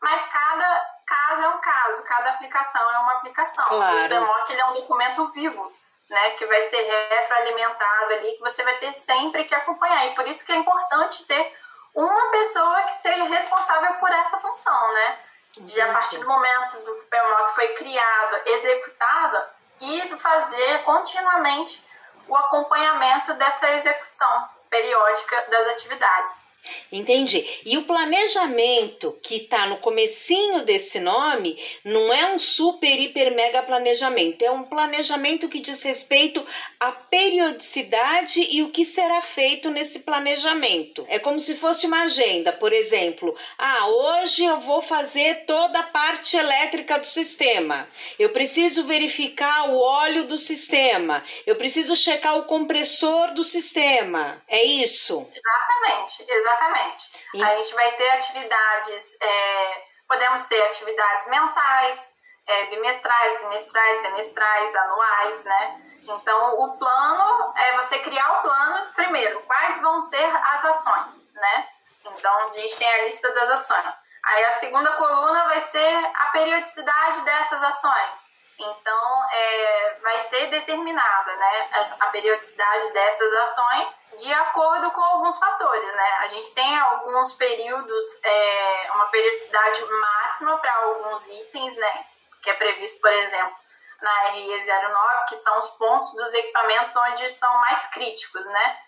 mas 0.00 0.26
cada 0.26 0.86
caso 1.06 1.42
é 1.42 1.48
um 1.48 1.58
caso, 1.58 2.02
cada 2.04 2.30
aplicação 2.30 2.90
é 2.90 2.98
uma 2.98 3.12
aplicação. 3.12 3.66
Claro. 3.66 4.04
O 4.04 4.08
DEMOC 4.08 4.50
ele 4.50 4.60
é 4.60 4.66
um 4.66 4.74
documento 4.74 5.32
vivo, 5.32 5.72
né, 6.08 6.30
que 6.30 6.46
vai 6.46 6.62
ser 6.62 6.80
retroalimentado 7.10 8.14
ali, 8.14 8.32
que 8.32 8.40
você 8.40 8.62
vai 8.62 8.76
ter 8.78 8.94
sempre 8.94 9.44
que 9.44 9.54
acompanhar. 9.54 10.06
E 10.06 10.14
por 10.14 10.26
isso 10.26 10.44
que 10.44 10.52
é 10.52 10.56
importante 10.56 11.24
ter 11.24 11.52
uma 11.94 12.30
pessoa 12.30 12.82
que 12.82 12.94
seja 12.94 13.24
responsável 13.24 13.94
por 13.94 14.10
essa 14.10 14.38
função, 14.38 14.92
né? 14.92 15.18
De 15.58 15.80
a 15.80 15.92
partir 15.92 16.18
do 16.18 16.26
momento 16.26 16.78
do 16.80 16.94
que 16.94 17.00
o 17.00 17.08
PMOC 17.08 17.54
foi 17.54 17.68
criado, 17.68 18.42
executado, 18.44 19.55
e 19.80 20.16
fazer 20.18 20.82
continuamente 20.84 21.84
o 22.28 22.36
acompanhamento 22.36 23.34
dessa 23.34 23.70
execução 23.72 24.48
periódica 24.68 25.46
das 25.50 25.66
atividades. 25.68 26.46
Entendi. 26.90 27.44
E 27.64 27.76
o 27.76 27.82
planejamento 27.82 29.18
que 29.22 29.36
está 29.36 29.66
no 29.66 29.78
comecinho 29.78 30.64
desse 30.64 31.00
nome 31.00 31.58
não 31.84 32.12
é 32.12 32.32
um 32.32 32.38
super, 32.38 32.98
hiper, 32.98 33.34
mega 33.34 33.62
planejamento. 33.62 34.44
É 34.44 34.50
um 34.50 34.62
planejamento 34.62 35.48
que 35.48 35.60
diz 35.60 35.82
respeito 35.82 36.44
à 36.78 36.92
periodicidade 36.92 38.46
e 38.50 38.62
o 38.62 38.70
que 38.70 38.84
será 38.84 39.20
feito 39.20 39.70
nesse 39.70 40.00
planejamento. 40.00 41.04
É 41.08 41.18
como 41.18 41.40
se 41.40 41.54
fosse 41.54 41.86
uma 41.86 42.02
agenda, 42.02 42.52
por 42.52 42.72
exemplo. 42.72 43.34
Ah, 43.58 43.86
hoje 43.86 44.44
eu 44.44 44.60
vou 44.60 44.80
fazer 44.80 45.44
toda 45.46 45.80
a 45.80 45.84
parte 45.84 46.36
elétrica 46.36 46.98
do 46.98 47.06
sistema. 47.06 47.88
Eu 48.18 48.30
preciso 48.30 48.84
verificar 48.84 49.70
o 49.70 49.78
óleo 49.78 50.24
do 50.24 50.38
sistema. 50.38 51.22
Eu 51.46 51.56
preciso 51.56 51.96
checar 51.96 52.36
o 52.36 52.44
compressor 52.44 53.32
do 53.32 53.44
sistema. 53.44 54.42
É 54.48 54.62
isso? 54.62 55.26
Exatamente, 55.32 56.24
exatamente 56.28 56.55
Exatamente. 56.56 57.26
E... 57.34 57.42
A 57.42 57.56
gente 57.56 57.74
vai 57.74 57.92
ter 57.92 58.10
atividades, 58.10 59.16
é, 59.20 59.84
podemos 60.08 60.44
ter 60.46 60.62
atividades 60.64 61.26
mensais, 61.28 62.12
é, 62.46 62.66
bimestrais, 62.66 63.34
trimestrais, 63.38 64.00
semestrais, 64.02 64.76
anuais, 64.76 65.44
né? 65.44 65.82
Então, 66.02 66.60
o 66.60 66.78
plano 66.78 67.52
é 67.56 67.76
você 67.76 67.98
criar 67.98 68.38
o 68.38 68.42
plano, 68.42 68.92
primeiro, 68.94 69.42
quais 69.42 69.80
vão 69.80 70.00
ser 70.00 70.24
as 70.24 70.64
ações, 70.64 71.32
né? 71.34 71.66
Então, 72.04 72.48
a 72.48 72.52
gente 72.52 72.76
tem 72.76 72.88
a 72.88 73.04
lista 73.04 73.32
das 73.32 73.50
ações. 73.50 74.06
Aí, 74.24 74.44
a 74.44 74.52
segunda 74.52 74.92
coluna 74.92 75.44
vai 75.46 75.60
ser 75.62 76.10
a 76.14 76.26
periodicidade 76.26 77.20
dessas 77.22 77.62
ações. 77.62 78.25
Então, 78.58 79.24
é, 79.30 79.98
vai 80.02 80.18
ser 80.20 80.46
determinada 80.46 81.36
né, 81.36 81.70
a 82.00 82.06
periodicidade 82.06 82.90
dessas 82.92 83.32
ações 83.34 83.96
de 84.18 84.32
acordo 84.32 84.90
com 84.92 85.02
alguns 85.02 85.38
fatores. 85.38 85.94
Né? 85.94 86.16
A 86.20 86.28
gente 86.28 86.54
tem 86.54 86.78
alguns 86.78 87.34
períodos, 87.34 88.04
é, 88.22 88.90
uma 88.94 89.06
periodicidade 89.06 89.84
máxima 89.84 90.56
para 90.58 90.74
alguns 90.74 91.26
itens, 91.26 91.76
né, 91.76 92.06
que 92.42 92.50
é 92.50 92.54
previsto, 92.54 93.00
por 93.00 93.12
exemplo, 93.12 93.56
na 94.00 94.28
RE 94.28 94.48
09, 94.48 95.24
que 95.28 95.36
são 95.36 95.58
os 95.58 95.68
pontos 95.70 96.12
dos 96.12 96.32
equipamentos 96.32 96.94
onde 96.96 97.28
são 97.28 97.52
mais 97.58 97.86
críticos, 97.86 98.44
né? 98.44 98.78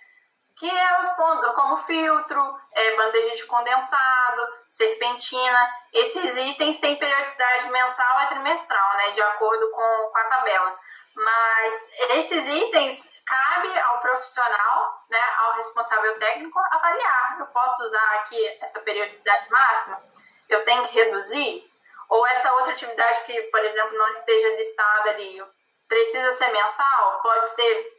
Que 0.59 0.69
é 0.69 1.01
os 1.01 1.11
pontos, 1.11 1.55
como 1.55 1.77
filtro, 1.77 2.61
é, 2.73 2.97
bandeja 2.97 3.35
de 3.37 3.47
condensado, 3.47 4.49
serpentina. 4.67 5.69
Esses 5.93 6.37
itens 6.37 6.81
têm 6.81 6.97
periodicidade 6.97 7.71
mensal 7.71 8.23
e 8.23 8.27
trimestral, 8.27 8.97
né, 8.97 9.11
de 9.13 9.23
acordo 9.23 9.71
com, 9.71 10.11
com 10.13 10.19
a 10.19 10.25
tabela. 10.25 10.77
Mas 11.15 11.89
esses 12.11 12.47
itens 12.49 13.09
cabe 13.25 13.79
ao 13.79 14.01
profissional, 14.01 15.05
né, 15.09 15.21
ao 15.39 15.53
responsável 15.55 16.19
técnico 16.19 16.59
avaliar. 16.73 17.37
Eu 17.39 17.47
posso 17.47 17.83
usar 17.85 18.15
aqui 18.17 18.59
essa 18.61 18.81
periodicidade 18.81 19.49
máxima? 19.51 20.03
Eu 20.49 20.65
tenho 20.65 20.83
que 20.89 20.95
reduzir? 20.95 21.71
Ou 22.09 22.27
essa 22.27 22.53
outra 22.55 22.73
atividade 22.73 23.21
que, 23.21 23.43
por 23.43 23.61
exemplo, 23.61 23.97
não 23.97 24.09
esteja 24.09 24.49
listada 24.57 25.11
ali, 25.11 25.41
precisa 25.87 26.33
ser 26.33 26.51
mensal? 26.51 27.21
Pode 27.23 27.51
ser 27.51 27.98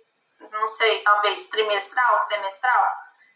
não 0.51 0.67
sei, 0.67 1.03
talvez 1.03 1.45
trimestral, 1.47 2.19
semestral, 2.21 2.87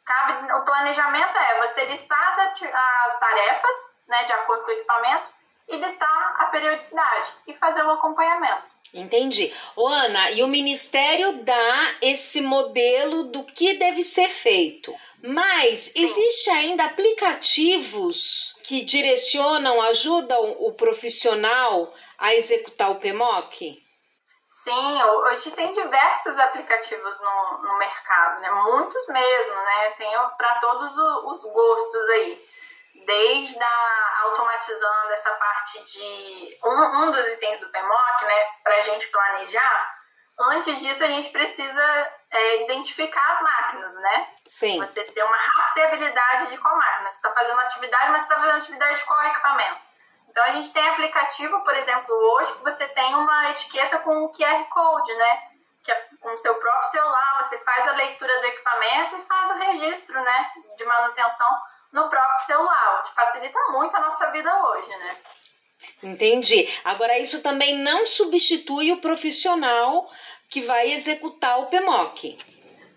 cabe 0.05 0.51
o 0.51 0.65
planejamento 0.65 1.37
é 1.37 1.59
você 1.59 1.85
listar 1.85 2.39
as, 2.39 2.61
as 2.61 3.19
tarefas, 3.19 3.95
né, 4.07 4.23
de 4.23 4.33
acordo 4.33 4.65
com 4.65 4.71
o 4.71 4.73
equipamento 4.73 5.31
e 5.67 5.77
listar 5.77 6.35
a 6.41 6.45
periodicidade 6.45 7.33
e 7.47 7.53
fazer 7.53 7.83
o 7.83 7.91
acompanhamento. 7.91 8.73
Entendi. 8.93 9.51
Ô, 9.75 9.87
Ana, 9.87 10.31
e 10.31 10.43
o 10.43 10.47
Ministério 10.47 11.43
dá 11.43 11.95
esse 12.01 12.41
modelo 12.41 13.23
do 13.23 13.43
que 13.43 13.73
deve 13.73 14.03
ser 14.03 14.29
feito. 14.29 14.93
Mas 15.21 15.79
Sim. 15.79 16.03
existe 16.03 16.49
ainda 16.51 16.83
aplicativos 16.83 18.55
que 18.63 18.83
direcionam, 18.83 19.81
ajudam 19.81 20.57
o 20.59 20.73
profissional 20.73 21.93
a 22.17 22.35
executar 22.35 22.91
o 22.91 22.95
PMOC? 22.95 23.82
Sim, 24.63 25.03
hoje 25.03 25.51
tem 25.51 25.73
diversos 25.73 26.39
aplicativos 26.39 27.19
no, 27.19 27.57
no 27.63 27.77
mercado, 27.77 28.39
né? 28.39 28.49
Muitos 28.49 29.05
mesmo, 29.07 29.55
né? 29.55 29.89
Tem 29.97 30.09
para 30.37 30.55
todos 30.61 30.97
os 30.97 31.51
gostos 31.51 32.09
aí. 32.11 32.53
Desde 33.05 33.61
a 33.61 34.19
automatizando 34.21 35.11
essa 35.11 35.31
parte 35.31 35.83
de 35.83 36.59
um, 36.63 37.03
um 37.03 37.11
dos 37.11 37.27
itens 37.27 37.59
do 37.59 37.67
PMOC, 37.67 38.23
né? 38.23 38.45
Para 38.63 38.77
a 38.77 38.81
gente 38.81 39.07
planejar. 39.07 39.95
Antes 40.39 40.79
disso, 40.79 41.03
a 41.03 41.07
gente 41.07 41.29
precisa 41.31 42.11
é, 42.31 42.63
identificar 42.63 43.33
as 43.33 43.41
máquinas, 43.41 43.95
né? 43.95 44.27
Sim. 44.45 44.79
Você 44.79 45.03
ter 45.03 45.23
uma 45.23 45.37
rastreabilidade 45.37 46.51
de 46.51 46.57
qual 46.57 46.77
máquina. 46.77 47.09
Você 47.09 47.17
está 47.17 47.33
fazendo 47.33 47.59
atividade, 47.59 48.11
mas 48.11 48.23
está 48.23 48.37
fazendo 48.37 48.57
atividade 48.59 48.97
de 48.97 49.03
qual 49.03 49.23
equipamento. 49.25 49.92
Então 50.33 50.43
a 50.45 50.51
gente 50.53 50.73
tem 50.73 50.83
aplicativo, 50.87 51.59
por 51.59 51.75
exemplo, 51.75 52.11
hoje 52.11 52.53
que 52.53 52.63
você 52.63 52.87
tem 52.87 53.13
uma 53.13 53.51
etiqueta 53.51 53.99
com 53.99 54.23
o 54.23 54.31
QR 54.31 54.63
Code, 54.67 55.13
né? 55.13 55.43
Que 55.83 55.91
é 55.91 56.07
com 56.19 56.33
o 56.33 56.37
seu 56.37 56.55
próprio 56.55 56.89
celular, 56.89 57.43
você 57.43 57.59
faz 57.59 57.87
a 57.87 57.91
leitura 57.91 58.39
do 58.39 58.47
equipamento 58.47 59.15
e 59.15 59.25
faz 59.25 59.51
o 59.51 59.59
registro, 59.59 60.19
né, 60.19 60.51
de 60.75 60.85
manutenção 60.85 61.47
no 61.91 62.09
próprio 62.09 62.45
celular, 62.45 62.99
o 62.99 63.03
que 63.03 63.13
facilita 63.13 63.59
muito 63.73 63.95
a 63.95 63.99
nossa 63.99 64.31
vida 64.31 64.51
hoje, 64.69 64.87
né? 64.87 65.17
Entendi. 66.01 66.67
Agora, 66.83 67.19
isso 67.19 67.43
também 67.43 67.77
não 67.77 68.05
substitui 68.07 68.91
o 68.91 69.01
profissional 69.01 70.09
que 70.49 70.61
vai 70.61 70.91
executar 70.91 71.59
o 71.59 71.67
PMOC. 71.67 72.39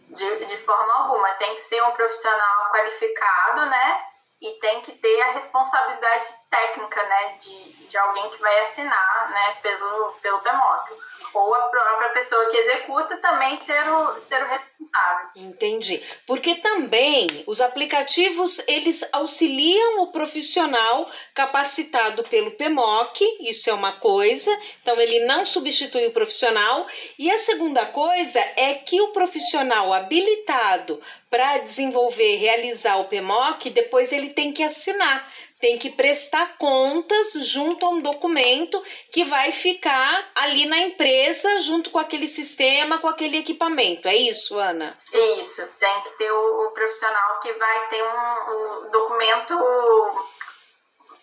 De, 0.08 0.46
de 0.46 0.56
forma 0.58 0.94
alguma. 0.94 1.28
Tem 1.32 1.54
que 1.56 1.62
ser 1.62 1.82
um 1.82 1.90
profissional 1.90 2.70
qualificado, 2.70 3.66
né? 3.66 4.06
E 4.40 4.52
tem 4.60 4.80
que 4.80 4.92
ter 4.92 5.22
a 5.22 5.32
responsabilidade 5.32 6.24
técnica, 6.50 7.02
né, 7.02 7.36
de, 7.38 7.72
de 7.86 7.96
alguém 7.96 8.28
que 8.30 8.40
vai 8.40 8.60
assinar, 8.60 9.30
né, 9.30 9.56
pelo, 9.62 10.12
pelo 10.22 10.40
PMOC. 10.40 10.90
Ou 11.34 11.54
a 11.54 11.60
própria 11.68 12.10
pessoa 12.10 12.46
que 12.46 12.56
executa 12.56 13.16
também 13.18 13.60
ser 13.60 13.88
o, 13.88 14.20
ser 14.20 14.42
o 14.42 14.48
responsável. 14.48 15.28
Entendi. 15.36 16.02
Porque 16.26 16.56
também 16.56 17.44
os 17.46 17.60
aplicativos, 17.60 18.60
eles 18.66 19.06
auxiliam 19.12 20.02
o 20.02 20.12
profissional 20.12 21.10
capacitado 21.34 22.22
pelo 22.24 22.52
PMOC, 22.52 23.20
isso 23.40 23.68
é 23.68 23.74
uma 23.74 23.92
coisa, 23.92 24.50
então 24.82 24.98
ele 25.00 25.24
não 25.24 25.44
substitui 25.44 26.06
o 26.06 26.12
profissional. 26.12 26.86
E 27.18 27.30
a 27.30 27.38
segunda 27.38 27.84
coisa 27.86 28.40
é 28.56 28.74
que 28.74 29.00
o 29.00 29.08
profissional 29.08 29.92
habilitado 29.92 31.00
para 31.28 31.58
desenvolver, 31.58 32.36
realizar 32.36 32.96
o 32.96 33.04
PMOC, 33.04 33.70
depois 33.70 34.12
ele 34.12 34.30
tem 34.30 34.52
que 34.52 34.62
assinar, 34.62 35.30
tem 35.60 35.78
que 35.78 35.90
prestar 35.90 36.56
contas 36.58 37.32
junto 37.44 37.86
a 37.86 37.88
um 37.88 38.00
documento 38.00 38.82
que 39.12 39.24
vai 39.24 39.52
ficar 39.52 40.24
ali 40.34 40.66
na 40.66 40.78
empresa 40.78 41.60
junto 41.60 41.90
com 41.90 41.98
aquele 41.98 42.26
sistema, 42.26 42.98
com 42.98 43.08
aquele 43.08 43.38
equipamento. 43.38 44.06
É 44.06 44.14
isso, 44.14 44.58
Ana? 44.58 44.96
Isso, 45.40 45.66
tem 45.78 46.02
que 46.02 46.10
ter 46.18 46.30
o, 46.30 46.70
profissional 46.72 47.40
que 47.40 47.52
vai 47.54 47.88
ter 47.88 48.02
um, 48.02 48.86
um 48.86 48.90
documento 48.90 49.54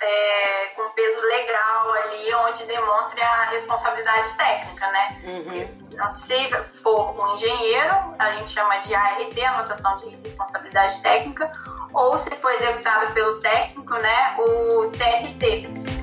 é, 0.04 0.66
com 0.76 0.90
peso 0.90 1.22
legal 1.22 1.92
ali, 1.94 2.34
onde 2.36 2.66
demonstre 2.66 3.22
a 3.22 3.46
responsabilidade 3.46 4.36
técnica, 4.36 4.92
né? 4.92 5.22
Uhum. 5.26 5.84
Se 6.16 6.50
for 6.82 7.24
um 7.24 7.36
engenheiro, 7.36 8.16
a 8.20 8.36
gente 8.36 8.52
chama 8.52 8.78
de 8.80 8.94
ART, 8.94 9.38
anotação 9.38 9.96
de 9.98 10.10
responsabilidade 10.10 11.02
técnica, 11.02 11.52
ou 11.94 12.18
se 12.18 12.30
for 12.38 12.52
executado 12.52 13.14
pelo 13.14 13.40
técnico, 13.40 13.94
né, 13.94 14.36
o 14.40 14.90
TRT. 14.90 15.94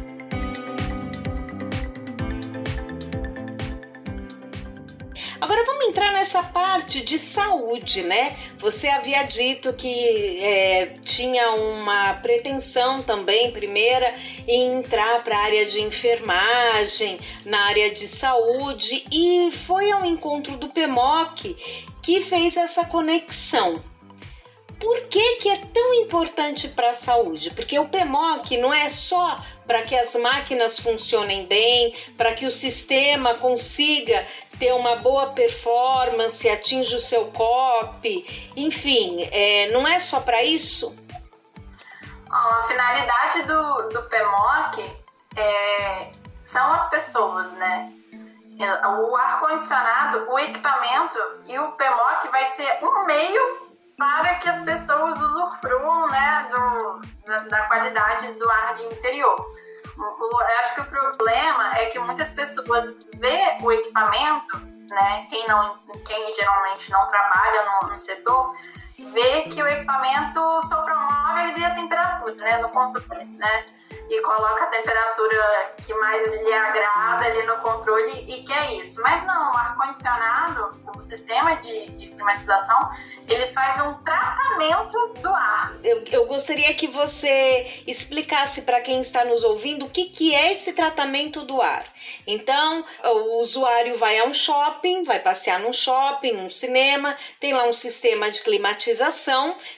Agora 5.41 5.65
vamos 5.65 5.87
entrar 5.87 6.13
nessa 6.13 6.43
parte 6.43 7.01
de 7.01 7.19
saúde, 7.19 8.03
né? 8.03 8.37
Você 8.59 8.87
havia 8.89 9.23
dito 9.23 9.73
que 9.73 10.39
é, 10.45 10.95
tinha 11.03 11.53
uma 11.53 12.13
pretensão 12.15 13.03
também, 13.03 13.51
primeira, 13.51 14.15
em 14.47 14.75
entrar 14.75 15.25
para 15.25 15.39
a 15.39 15.43
área 15.43 15.65
de 15.65 15.81
enfermagem, 15.81 17.19
na 17.47 17.59
área 17.69 17.91
de 17.91 18.07
saúde, 18.07 19.07
e 19.11 19.51
foi 19.51 19.91
ao 19.91 20.05
encontro 20.05 20.59
do 20.59 20.69
PEMOC 20.69 21.57
que 22.03 22.21
fez 22.21 22.59
essa 22.59 22.85
conexão 22.85 23.83
por 24.81 24.99
que, 25.09 25.37
que 25.37 25.49
é 25.51 25.59
tão 25.59 25.95
importante 25.95 26.67
para 26.69 26.91
a 26.91 26.95
saúde? 26.95 27.51
Porque 27.51 27.79
o 27.79 27.87
PMOC 27.87 28.57
não 28.57 28.73
é 28.73 28.89
só 28.89 29.39
para 29.67 29.83
que 29.83 29.95
as 29.95 30.17
máquinas 30.17 30.81
funcionem 30.81 31.47
bem, 31.47 31.95
para 32.17 32.33
que 32.33 32.47
o 32.47 32.51
sistema 32.51 33.35
consiga 33.35 34.27
ter 34.59 34.73
uma 34.73 34.97
boa 34.97 35.29
performance, 35.29 36.49
atinja 36.49 36.97
o 36.97 37.01
seu 37.01 37.27
COP, 37.27 38.53
enfim, 38.57 39.29
é, 39.31 39.71
não 39.71 39.87
é 39.87 39.99
só 39.99 40.21
para 40.21 40.43
isso? 40.43 40.97
A 42.31 42.63
finalidade 42.67 43.43
do, 43.43 43.89
do 43.91 44.03
PMOC 44.09 44.83
é, 45.37 46.11
são 46.43 46.73
as 46.73 46.89
pessoas, 46.89 47.53
né? 47.53 47.93
O 48.99 49.17
ar-condicionado, 49.17 50.31
o 50.31 50.39
equipamento 50.39 51.19
e 51.47 51.59
o 51.59 51.73
PMOC 51.73 52.29
vai 52.31 52.47
ser 52.51 52.79
um 52.83 53.07
meio 53.07 53.70
para 54.01 54.37
que 54.37 54.49
as 54.49 54.65
pessoas 54.65 55.21
usufruam 55.21 56.09
né, 56.09 56.49
do, 56.51 57.03
da, 57.27 57.39
da 57.41 57.63
qualidade 57.67 58.33
do 58.33 58.51
ar 58.51 58.75
de 58.75 58.85
interior. 58.87 59.47
Eu 59.99 60.39
acho 60.61 60.75
que 60.75 60.81
o 60.81 60.87
problema 60.87 61.71
é 61.77 61.87
que 61.87 61.99
muitas 61.99 62.31
pessoas 62.31 62.97
vê 63.17 63.59
o 63.61 63.71
equipamento, 63.71 64.57
né, 64.89 65.27
quem, 65.29 65.47
não, 65.47 65.79
quem 66.07 66.33
geralmente 66.33 66.91
não 66.91 67.07
trabalha 67.09 67.63
no, 67.83 67.89
no 67.91 67.99
setor, 67.99 68.53
vê 69.13 69.43
que 69.43 69.63
o 69.63 69.67
equipamento 69.67 70.41
só 70.63 70.83
promove 70.83 71.65
a 71.65 71.75
temperatura, 71.75 72.35
né, 72.37 72.59
no 72.59 72.69
controle, 72.71 73.25
né? 73.25 73.65
e 74.11 74.21
coloca 74.23 74.65
a 74.65 74.67
temperatura 74.67 75.75
que 75.87 75.95
mais 75.95 76.27
lhe 76.27 76.53
agrada 76.53 77.27
ali 77.27 77.45
no 77.45 77.57
controle 77.59 78.25
e 78.29 78.43
que 78.43 78.53
é 78.53 78.75
isso. 78.75 79.01
Mas 79.03 79.25
não, 79.25 79.53
o 79.53 79.57
ar-condicionado, 79.57 80.83
o 80.97 81.01
sistema 81.01 81.55
de, 81.57 81.91
de, 81.93 82.07
climatização, 82.09 82.91
ele 83.29 83.47
faz 83.49 83.81
um 83.81 84.03
tratamento 84.03 85.15
do 85.21 85.29
ar. 85.29 85.77
Eu, 85.85 86.03
eu 86.11 86.27
gostaria 86.27 86.75
que 86.75 86.89
você 86.89 87.83
explicasse 87.87 88.63
para 88.63 88.81
quem 88.81 89.01
está 89.01 89.25
nos 89.25 89.45
ouvindo 89.45 89.87
o 89.87 89.91
que, 89.91 90.07
que 90.07 90.35
é 90.35 90.53
esse 90.53 90.73
tratamento 90.73 91.45
do 91.45 91.63
ar. 91.63 91.85
Então, 92.27 92.85
o 93.05 93.41
usuário 93.41 93.97
vai 93.97 94.19
a 94.19 94.25
um 94.25 94.35
shopping, 94.35 95.05
vai 95.05 95.21
passear 95.21 95.61
num 95.61 95.73
shopping, 95.73 96.33
num 96.33 96.51
cinema, 96.51 97.15
tem 97.39 97.53
lá 97.53 97.65
um 97.65 97.73
sistema 97.73 98.29
de 98.29 98.43
climatização, 98.43 98.90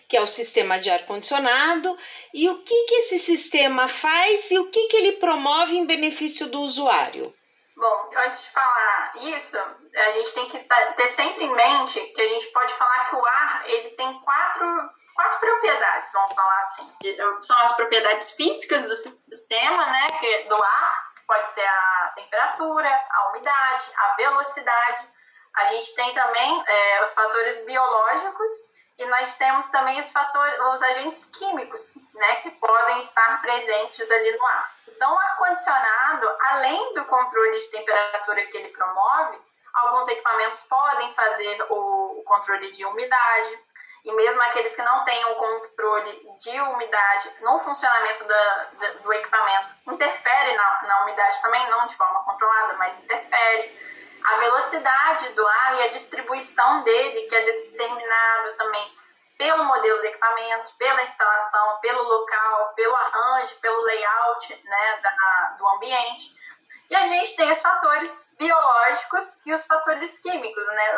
que 0.08 0.16
é 0.16 0.20
o 0.22 0.26
sistema 0.26 0.78
de 0.78 0.90
ar-condicionado, 0.90 1.96
e 2.32 2.48
o 2.48 2.62
que, 2.62 2.84
que 2.84 2.94
esse 2.96 3.18
sistema 3.18 3.88
faz 3.88 4.50
e 4.50 4.58
o 4.58 4.70
que, 4.70 4.88
que 4.88 4.96
ele 4.96 5.12
promove 5.12 5.76
em 5.76 5.86
benefício 5.86 6.46
do 6.46 6.60
usuário? 6.60 7.34
Bom, 7.76 8.10
antes 8.16 8.44
de 8.44 8.50
falar 8.50 9.12
isso, 9.16 9.58
a 9.58 10.10
gente 10.12 10.32
tem 10.34 10.48
que 10.48 10.58
ter 10.58 11.08
sempre 11.14 11.44
em 11.44 11.52
mente 11.52 12.00
que 12.14 12.22
a 12.22 12.28
gente 12.28 12.46
pode 12.52 12.72
falar 12.74 13.06
que 13.06 13.16
o 13.16 13.26
ar 13.26 13.62
ele 13.66 13.90
tem 13.90 14.20
quatro, 14.20 14.90
quatro 15.16 15.40
propriedades, 15.40 16.12
vamos 16.12 16.32
falar 16.34 16.60
assim. 16.60 16.96
São 17.40 17.58
as 17.58 17.72
propriedades 17.72 18.30
físicas 18.32 18.84
do 18.84 18.94
sistema, 18.94 19.86
né, 19.86 20.06
que, 20.20 20.44
do 20.44 20.62
ar, 20.62 21.12
pode 21.26 21.48
ser 21.50 21.66
a 21.66 22.12
temperatura, 22.14 22.88
a 23.10 23.30
umidade, 23.30 23.84
a 23.96 24.14
velocidade. 24.16 25.08
A 25.56 25.64
gente 25.64 25.94
tem 25.94 26.12
também 26.12 26.64
é, 26.66 27.02
os 27.02 27.12
fatores 27.14 27.64
biológicos 27.64 28.50
e 28.98 29.04
nós 29.06 29.34
temos 29.34 29.66
também 29.66 29.98
os 29.98 30.10
fatores, 30.10 30.58
os 30.72 30.82
agentes 30.82 31.24
químicos, 31.24 31.96
né, 32.14 32.36
que 32.36 32.50
podem 32.50 33.00
estar 33.00 33.40
presentes 33.40 34.10
ali 34.10 34.36
no 34.36 34.46
ar. 34.46 34.72
Então, 34.88 35.12
o 35.12 35.18
ar-condicionado, 35.18 36.30
além 36.40 36.94
do 36.94 37.04
controle 37.06 37.58
de 37.58 37.70
temperatura 37.70 38.46
que 38.46 38.56
ele 38.56 38.68
promove, 38.68 39.40
alguns 39.74 40.06
equipamentos 40.08 40.62
podem 40.64 41.12
fazer 41.14 41.66
o, 41.70 42.20
o 42.20 42.22
controle 42.24 42.70
de 42.70 42.84
umidade, 42.84 43.58
e 44.04 44.12
mesmo 44.12 44.42
aqueles 44.42 44.74
que 44.74 44.82
não 44.82 45.04
têm 45.04 45.24
o 45.26 45.34
controle 45.36 46.36
de 46.38 46.60
umidade 46.60 47.32
no 47.40 47.60
funcionamento 47.60 48.24
da, 48.24 48.64
da, 48.72 48.88
do 48.94 49.12
equipamento, 49.12 49.74
interfere 49.86 50.56
na, 50.56 50.82
na 50.82 51.02
umidade 51.02 51.40
também, 51.40 51.70
não 51.70 51.86
de 51.86 51.94
forma 51.96 52.22
controlada, 52.24 52.74
mas 52.74 52.98
interfere 52.98 53.91
a 54.24 54.36
velocidade 54.36 55.28
do 55.30 55.46
ar 55.46 55.74
e 55.76 55.82
a 55.84 55.88
distribuição 55.88 56.82
dele, 56.82 57.22
que 57.22 57.34
é 57.34 57.40
determinado 57.40 58.52
também 58.54 58.92
pelo 59.38 59.64
modelo 59.64 60.00
de 60.00 60.06
equipamento, 60.06 60.76
pela 60.76 61.02
instalação, 61.02 61.78
pelo 61.80 62.02
local, 62.02 62.74
pelo 62.74 62.94
arranjo, 62.94 63.56
pelo 63.56 63.80
layout 63.82 64.62
né, 64.64 65.00
da, 65.02 65.56
do 65.58 65.68
ambiente. 65.70 66.42
E 66.88 66.94
a 66.94 67.06
gente 67.06 67.34
tem 67.36 67.50
os 67.50 67.60
fatores 67.60 68.30
biológicos 68.38 69.40
e 69.46 69.54
os 69.54 69.64
fatores 69.64 70.18
químicos, 70.20 70.66
né? 70.66 70.96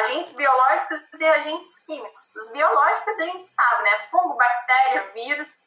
Agentes 0.00 0.32
biológicos 0.32 1.20
e 1.20 1.24
agentes 1.24 1.78
químicos. 1.86 2.34
Os 2.34 2.48
biológicos 2.48 3.20
a 3.20 3.24
gente 3.24 3.48
sabe, 3.48 3.84
né? 3.84 3.98
Fungo, 4.10 4.34
bactéria, 4.34 5.12
vírus, 5.14 5.58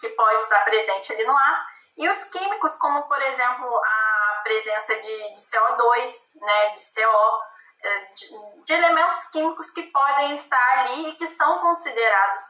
que 0.00 0.08
pode 0.08 0.40
estar 0.40 0.64
presente 0.64 1.12
ali 1.12 1.24
no 1.24 1.36
ar. 1.36 1.66
E 1.96 2.08
os 2.08 2.24
químicos, 2.24 2.74
como 2.76 3.02
por 3.02 3.22
exemplo 3.22 3.82
a 3.84 4.01
presença 4.42 4.94
de, 4.96 5.34
de 5.34 5.40
CO2, 5.40 6.40
né, 6.40 6.70
de 6.70 6.80
CO, 6.80 7.42
é, 7.82 7.98
de, 8.14 8.64
de, 8.64 8.72
elementos 8.72 9.24
químicos 9.24 9.70
que 9.70 9.82
podem 9.84 10.34
estar 10.34 10.78
ali 10.80 11.08
e 11.08 11.14
que 11.14 11.26
são 11.26 11.58
considerados, 11.60 12.42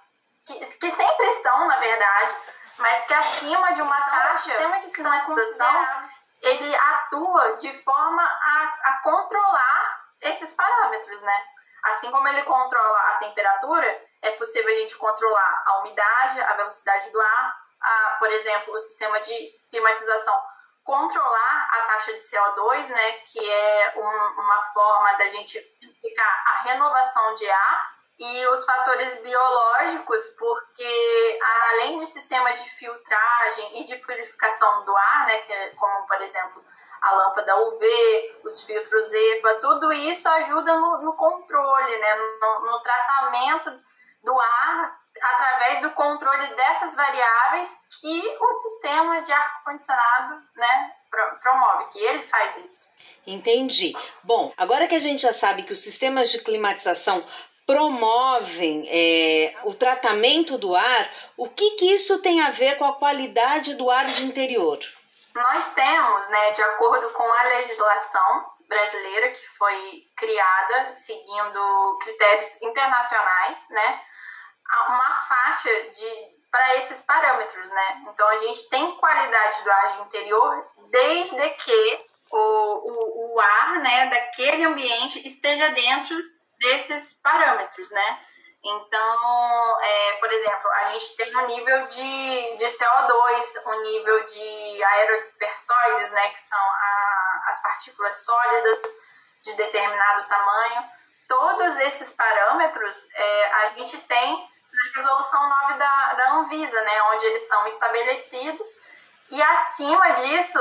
que, 0.44 0.54
que 0.76 0.90
sempre 0.90 1.26
estão, 1.28 1.66
na 1.66 1.78
verdade, 1.78 2.36
mas 2.78 3.02
que 3.04 3.14
acima 3.14 3.72
de 3.72 3.82
uma 3.82 4.00
taxa, 4.00 4.40
o 4.40 4.42
sistema 4.42 4.78
de 4.78 4.90
climatização, 4.90 6.02
ele 6.42 6.74
atua 6.74 7.56
de 7.56 7.72
forma 7.82 8.22
a, 8.22 8.74
a 8.84 9.00
controlar 9.02 10.02
esses 10.20 10.52
parâmetros, 10.52 11.20
né? 11.22 11.44
Assim 11.84 12.10
como 12.10 12.26
ele 12.28 12.42
controla 12.42 12.98
a 12.98 13.14
temperatura, 13.16 14.04
é 14.22 14.30
possível 14.32 14.72
a 14.72 14.78
gente 14.78 14.96
controlar 14.96 15.62
a 15.66 15.78
umidade, 15.80 16.40
a 16.40 16.54
velocidade 16.54 17.10
do 17.10 17.20
ar, 17.20 17.62
a, 17.80 18.16
por 18.18 18.30
exemplo, 18.30 18.72
o 18.74 18.78
sistema 18.78 19.20
de 19.20 19.60
climatização 19.70 20.40
controlar 20.84 21.68
a 21.70 21.82
taxa 21.82 22.12
de 22.12 22.20
CO2, 22.20 22.88
né, 22.88 23.12
que 23.24 23.50
é 23.50 23.94
um, 23.96 24.40
uma 24.40 24.62
forma 24.72 25.12
da 25.12 25.28
gente 25.28 25.60
ficar 26.00 26.44
a 26.46 26.62
renovação 26.62 27.34
de 27.34 27.48
ar 27.48 27.92
e 28.18 28.46
os 28.48 28.64
fatores 28.64 29.20
biológicos, 29.20 30.26
porque 30.38 31.38
além 31.70 31.98
de 31.98 32.06
sistemas 32.06 32.62
de 32.62 32.70
filtragem 32.70 33.80
e 33.80 33.84
de 33.84 33.96
purificação 33.96 34.84
do 34.84 34.96
ar, 34.96 35.26
né, 35.26 35.38
que 35.38 35.52
é 35.52 35.70
como 35.70 36.06
por 36.06 36.20
exemplo 36.20 36.64
a 37.00 37.12
lâmpada 37.14 37.56
UV, 37.62 38.40
os 38.44 38.62
filtros 38.62 39.12
EPA, 39.12 39.54
tudo 39.56 39.92
isso 39.92 40.28
ajuda 40.28 40.76
no, 40.76 41.02
no 41.02 41.12
controle, 41.14 41.96
né, 41.96 42.14
no, 42.14 42.60
no 42.66 42.80
tratamento 42.80 43.70
do 44.22 44.38
ar 44.38 45.01
através 45.22 45.80
do 45.80 45.90
controle 45.90 46.46
dessas 46.48 46.94
variáveis 46.94 47.78
que 48.00 48.36
o 48.40 48.52
sistema 48.52 49.22
de 49.22 49.32
ar-condicionado 49.32 50.42
né, 50.56 50.92
promove, 51.42 51.88
que 51.92 51.98
ele 51.98 52.22
faz 52.22 52.56
isso. 52.56 52.92
Entendi. 53.26 53.96
Bom, 54.22 54.52
agora 54.56 54.88
que 54.88 54.94
a 54.94 55.00
gente 55.00 55.22
já 55.22 55.32
sabe 55.32 55.62
que 55.62 55.72
os 55.72 55.80
sistemas 55.80 56.30
de 56.30 56.40
climatização 56.40 57.24
promovem 57.64 58.88
é, 58.90 59.54
o 59.62 59.72
tratamento 59.72 60.58
do 60.58 60.74
ar, 60.74 61.10
o 61.36 61.48
que, 61.48 61.70
que 61.76 61.94
isso 61.94 62.20
tem 62.20 62.40
a 62.40 62.50
ver 62.50 62.76
com 62.76 62.84
a 62.84 62.94
qualidade 62.94 63.74
do 63.74 63.88
ar 63.88 64.04
de 64.04 64.24
interior? 64.24 64.78
Nós 65.34 65.70
temos, 65.70 66.28
né, 66.28 66.50
de 66.50 66.62
acordo 66.62 67.08
com 67.10 67.22
a 67.22 67.42
legislação 67.44 68.52
brasileira 68.68 69.30
que 69.30 69.46
foi 69.56 70.06
criada 70.16 70.94
seguindo 70.94 71.98
critérios 72.02 72.60
internacionais, 72.62 73.68
né, 73.70 74.00
uma 74.88 75.14
faixa 75.28 75.70
de 75.90 76.42
para 76.50 76.76
esses 76.76 77.00
parâmetros, 77.02 77.68
né? 77.70 78.04
Então 78.08 78.28
a 78.28 78.36
gente 78.36 78.68
tem 78.68 78.94
qualidade 78.96 79.64
do 79.64 79.70
ar 79.70 79.92
de 79.94 80.00
interior 80.02 80.70
desde 80.90 81.48
que 81.50 81.98
o, 82.30 82.36
o, 82.36 83.34
o 83.34 83.40
ar, 83.40 83.78
né, 83.80 84.10
daquele 84.10 84.64
ambiente 84.64 85.26
esteja 85.26 85.70
dentro 85.70 86.16
desses 86.60 87.14
parâmetros, 87.14 87.90
né? 87.90 88.20
Então, 88.64 89.80
é, 89.80 90.12
por 90.20 90.30
exemplo, 90.30 90.70
a 90.70 90.92
gente 90.92 91.16
tem 91.16 91.36
um 91.36 91.46
nível 91.46 91.86
de, 91.88 92.56
de 92.58 92.64
CO2, 92.66 93.66
um 93.66 93.82
nível 93.82 94.24
de 94.26 94.84
aerodispersóides, 94.84 96.10
né, 96.12 96.28
que 96.28 96.38
são 96.38 96.58
a, 96.58 97.42
as 97.48 97.62
partículas 97.62 98.24
sólidas 98.24 98.78
de 99.42 99.54
determinado 99.54 100.28
tamanho. 100.28 100.84
Todos 101.26 101.76
esses 101.78 102.12
parâmetros 102.12 103.08
é, 103.14 103.52
a 103.52 103.66
gente 103.70 103.98
tem 104.02 104.51
resolução 104.94 105.48
9 105.48 105.74
da, 105.74 106.14
da 106.14 106.32
Anvisa, 106.34 106.80
né, 106.80 107.02
onde 107.14 107.26
eles 107.26 107.48
são 107.48 107.66
estabelecidos, 107.66 108.68
e 109.30 109.42
acima 109.42 110.10
disso 110.12 110.58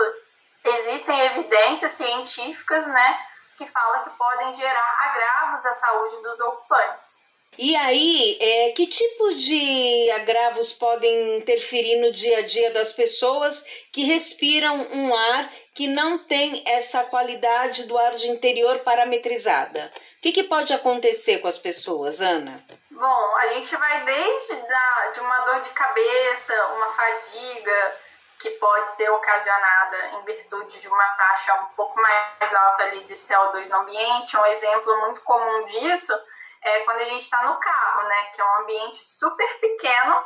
existem 0.64 1.20
evidências 1.26 1.92
científicas 1.94 2.86
né, 2.88 3.26
que 3.58 3.66
falam 3.68 4.04
que 4.04 4.10
podem 4.12 4.54
gerar 4.54 4.98
agravos 5.10 5.66
à 5.66 5.74
saúde 5.74 6.22
dos 6.22 6.40
ocupantes. 6.42 7.21
E 7.58 7.76
aí, 7.76 8.38
é, 8.40 8.72
que 8.72 8.88
tipo 8.88 9.36
de 9.36 10.10
agravos 10.12 10.72
podem 10.72 11.38
interferir 11.38 12.00
no 12.00 12.10
dia 12.12 12.40
a 12.40 12.42
dia 12.42 12.72
das 12.72 12.94
pessoas 12.94 13.62
que 13.92 14.06
respiram 14.06 14.76
um 14.94 15.14
ar 15.14 15.52
que 15.76 15.86
não 15.86 16.18
tem 16.18 16.64
essa 16.66 17.04
qualidade 17.04 17.84
do 17.88 17.98
ar 17.98 18.12
de 18.12 18.30
interior 18.30 18.80
parametrizada? 18.80 19.92
O 20.18 20.22
que, 20.22 20.32
que 20.32 20.44
pode 20.44 20.74
acontecer 20.74 21.40
com 21.40 21.48
as 21.48 21.58
pessoas, 21.58 22.22
Ana? 22.22 22.64
Bom, 22.90 23.36
a 23.38 23.48
gente 23.48 23.76
vai 23.76 24.06
desde 24.06 24.56
da, 24.56 25.12
de 25.14 25.20
uma 25.20 25.40
dor 25.40 25.62
de 25.62 25.70
cabeça, 25.72 26.68
uma 26.68 26.94
fadiga, 26.94 27.98
que 28.40 28.50
pode 28.52 28.88
ser 28.96 29.10
ocasionada 29.10 29.98
em 30.16 30.26
virtude 30.26 30.80
de 30.80 30.88
uma 30.88 31.06
taxa 31.16 31.54
um 31.56 31.76
pouco 31.76 32.00
mais 32.02 32.56
alta 32.56 32.84
ali 32.84 33.02
de 33.02 33.14
CO2 33.14 33.68
no 33.68 33.82
ambiente. 33.82 34.38
Um 34.38 34.46
exemplo 34.46 35.02
muito 35.02 35.22
comum 35.22 35.66
disso 35.66 36.14
é 36.62 36.82
quando 36.82 37.02
a 37.02 37.06
gente 37.06 37.24
está 37.24 37.44
no 37.44 37.60
carro, 37.60 38.04
né? 38.08 38.24
Que 38.26 38.42
é 38.42 38.46
um 38.46 38.62
ambiente 38.62 39.04
super 39.04 39.60
pequeno. 39.60 40.26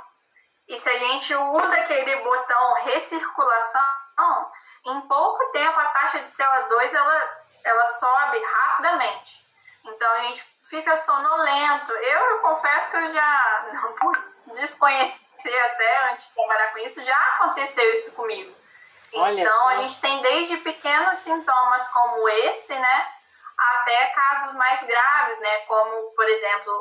E 0.68 0.78
se 0.78 0.90
a 0.90 0.98
gente 0.98 1.36
usa 1.36 1.76
aquele 1.76 2.16
botão 2.18 2.74
recirculação, 2.84 4.52
em 4.86 5.02
pouco 5.02 5.52
tempo 5.52 5.80
a 5.80 5.86
taxa 5.88 6.20
de 6.20 6.30
CO2 6.30 6.94
ela, 6.94 7.40
ela 7.64 7.86
sobe 7.86 8.40
rapidamente. 8.40 9.46
Então 9.84 10.12
a 10.12 10.20
gente 10.24 10.46
fica 10.70 10.98
sonolento. 10.98 11.92
Eu, 11.92 12.20
eu 12.32 12.40
confesso 12.40 12.92
que 12.92 12.98
eu 12.98 13.14
já 13.14 13.66
não 14.02 14.12
desconhecer 14.54 15.62
até 15.64 16.12
antes 16.12 16.28
de 16.28 16.34
trabalhar 16.34 16.72
com 16.72 16.80
isso, 16.80 17.04
já 17.04 17.18
aconteceu 17.36 17.92
isso 17.92 18.16
comigo. 18.16 18.56
Olha 19.14 19.42
então 19.42 19.60
só. 19.60 19.70
a 19.70 19.76
gente 19.78 20.02
tem 20.02 20.22
desde 20.22 20.58
pequenos 20.58 21.18
sintomas 21.18 21.88
como 21.90 22.28
esse, 22.28 22.74
né? 22.74 23.15
Até 23.58 24.08
casos 24.08 24.54
mais 24.56 24.84
graves, 24.84 25.40
né, 25.40 25.58
como, 25.62 26.14
por 26.16 26.28
exemplo, 26.28 26.74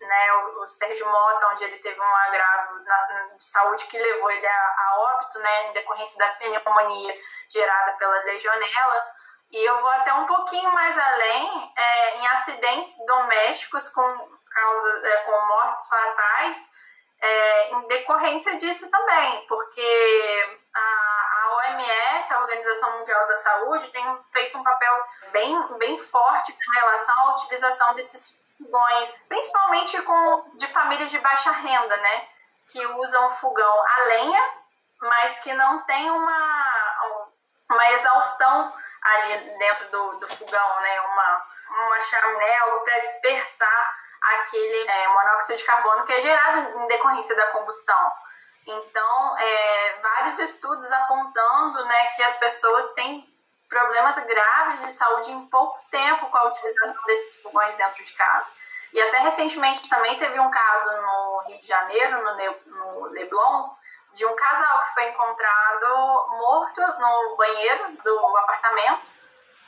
né, 0.00 0.32
o, 0.32 0.62
o 0.62 0.66
Sérgio 0.66 1.06
Mota, 1.06 1.48
onde 1.52 1.64
ele 1.64 1.78
teve 1.78 2.00
um 2.00 2.16
agravo 2.26 2.78
na, 2.84 3.36
de 3.36 3.44
saúde 3.44 3.86
que 3.86 3.98
levou 3.98 4.30
ele 4.30 4.46
a, 4.46 4.74
a, 4.78 4.98
óbito, 4.98 5.38
né, 5.38 5.68
em 5.68 5.72
decorrência 5.72 6.18
da 6.18 6.28
pneumonia 6.34 7.14
gerada 7.48 7.92
pela 7.94 8.22
legionela. 8.22 9.06
E 9.50 9.64
eu 9.64 9.80
vou 9.80 9.90
até 9.90 10.12
um 10.14 10.26
pouquinho 10.26 10.72
mais 10.72 10.96
além, 10.98 11.72
é, 11.76 12.16
em 12.16 12.26
acidentes 12.28 12.94
domésticos 13.06 13.88
com, 13.90 14.02
causa, 14.50 15.08
é, 15.08 15.16
com 15.18 15.46
mortes 15.46 15.86
fatais, 15.88 16.58
é, 17.20 17.70
em 17.72 17.88
decorrência 17.88 18.56
disso 18.56 18.90
também, 18.90 19.46
porque 19.46 20.58
a 20.74 21.03
OMS, 21.56 22.32
a 22.32 22.40
Organização 22.40 22.98
Mundial 22.98 23.26
da 23.26 23.36
Saúde, 23.36 23.90
tem 23.90 24.24
feito 24.32 24.58
um 24.58 24.62
papel 24.62 25.04
bem, 25.32 25.78
bem 25.78 25.98
forte 25.98 26.52
com 26.52 26.72
relação 26.72 27.18
à 27.20 27.30
utilização 27.34 27.94
desses 27.94 28.38
fogões, 28.58 29.22
principalmente 29.28 30.00
com, 30.02 30.56
de 30.56 30.66
famílias 30.68 31.10
de 31.10 31.18
baixa 31.18 31.50
renda, 31.50 31.96
né? 31.96 32.28
Que 32.68 32.86
usam 32.86 33.32
fogão 33.32 33.86
a 33.86 34.04
lenha, 34.04 34.52
mas 35.00 35.38
que 35.40 35.52
não 35.54 35.82
tem 35.82 36.10
uma, 36.10 37.26
uma 37.70 37.90
exaustão 37.92 38.72
ali 39.02 39.38
dentro 39.58 39.90
do, 39.90 40.18
do 40.18 40.28
fogão, 40.28 40.80
né? 40.80 41.00
Uma, 41.00 41.42
uma 41.70 42.00
chaminé, 42.00 42.58
algo 42.58 42.84
para 42.84 42.98
dispersar 43.00 43.94
aquele 44.24 44.88
é, 44.88 45.08
monóxido 45.08 45.58
de 45.58 45.64
carbono 45.64 46.04
que 46.04 46.12
é 46.12 46.20
gerado 46.20 46.78
em 46.78 46.88
decorrência 46.88 47.36
da 47.36 47.48
combustão. 47.48 48.12
Então, 48.66 49.38
é, 49.38 49.98
vários 50.00 50.38
estudos 50.38 50.90
apontando 50.90 51.84
né, 51.84 52.06
que 52.16 52.22
as 52.22 52.36
pessoas 52.36 52.92
têm 52.94 53.28
problemas 53.68 54.18
graves 54.24 54.80
de 54.80 54.92
saúde 54.92 55.32
em 55.32 55.46
pouco 55.46 55.78
tempo 55.90 56.30
com 56.30 56.38
a 56.38 56.44
utilização 56.44 57.02
desses 57.06 57.42
fogões 57.42 57.74
dentro 57.76 58.02
de 58.02 58.12
casa. 58.12 58.48
E 58.92 59.02
até 59.02 59.18
recentemente 59.18 59.88
também 59.88 60.18
teve 60.18 60.38
um 60.38 60.50
caso 60.50 61.02
no 61.02 61.42
Rio 61.48 61.60
de 61.60 61.66
Janeiro, 61.66 62.22
no, 62.22 62.76
no 62.76 63.04
Leblon, 63.06 63.68
de 64.14 64.24
um 64.24 64.36
casal 64.36 64.84
que 64.84 64.94
foi 64.94 65.08
encontrado 65.08 66.28
morto 66.38 66.80
no 66.80 67.36
banheiro 67.36 67.92
do 68.04 68.36
apartamento, 68.36 69.02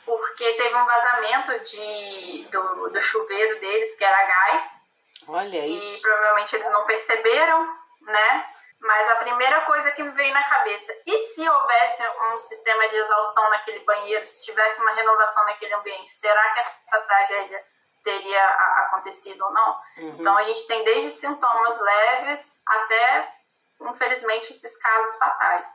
porque 0.05 0.53
teve 0.53 0.73
um 0.73 0.85
vazamento 0.85 1.59
de, 1.59 2.47
do, 2.49 2.89
do 2.89 3.01
chuveiro 3.01 3.59
deles, 3.59 3.93
que 3.95 4.05
era 4.05 4.25
gás. 4.25 4.81
Olha 5.27 5.67
isso. 5.67 5.99
E 5.99 6.01
provavelmente 6.01 6.55
eles 6.55 6.71
não 6.71 6.85
perceberam, 6.85 7.77
né? 8.01 8.45
Mas 8.79 9.09
a 9.11 9.15
primeira 9.15 9.61
coisa 9.61 9.91
que 9.91 10.03
me 10.03 10.11
veio 10.11 10.33
na 10.33 10.43
cabeça, 10.43 10.93
e 11.05 11.19
se 11.19 11.49
houvesse 11.49 12.03
um 12.33 12.39
sistema 12.39 12.87
de 12.87 12.95
exaustão 12.95 13.49
naquele 13.49 13.79
banheiro, 13.79 14.25
se 14.27 14.45
tivesse 14.45 14.79
uma 14.81 14.91
renovação 14.91 15.43
naquele 15.45 15.73
ambiente, 15.73 16.13
será 16.13 16.49
que 16.51 16.59
essa 16.59 17.01
tragédia 17.01 17.63
teria 18.03 18.47
acontecido 18.85 19.43
ou 19.43 19.51
não? 19.51 19.79
Uhum. 19.97 20.17
Então 20.19 20.37
a 20.37 20.43
gente 20.43 20.65
tem 20.67 20.83
desde 20.83 21.09
sintomas 21.09 21.79
leves 21.79 22.61
até 22.65 23.36
infelizmente, 23.81 24.51
esses 24.51 24.77
casos 24.77 25.17
fatais. 25.17 25.67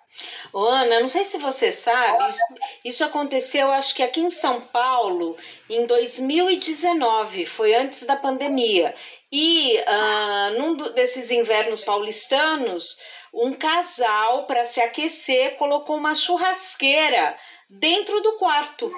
Ô, 0.53 0.65
Ana, 0.65 1.01
não 1.01 1.09
sei 1.09 1.25
se 1.25 1.39
você 1.39 1.71
sabe, 1.71 2.27
isso, 2.29 2.43
isso, 2.85 3.05
aconteceu, 3.05 3.71
acho 3.71 3.95
que 3.95 4.03
aqui 4.03 4.21
em 4.21 4.31
São 4.31 4.61
Paulo, 4.61 5.37
em 5.69 5.87
2019, 5.87 7.47
foi 7.47 7.75
antes 7.75 8.05
da 8.05 8.17
pandemia. 8.17 8.95
E 9.31 9.79
uh, 9.79 10.59
num 10.59 10.77
desses 10.77 11.31
invernos 11.31 11.85
paulistanos, 11.85 12.99
um 13.33 13.55
casal, 13.55 14.47
para 14.47 14.65
se 14.65 14.81
aquecer, 14.81 15.57
colocou 15.57 15.97
uma 15.97 16.15
churrasqueira 16.15 17.37
dentro 17.69 18.21
do 18.21 18.33
quarto. 18.33 18.93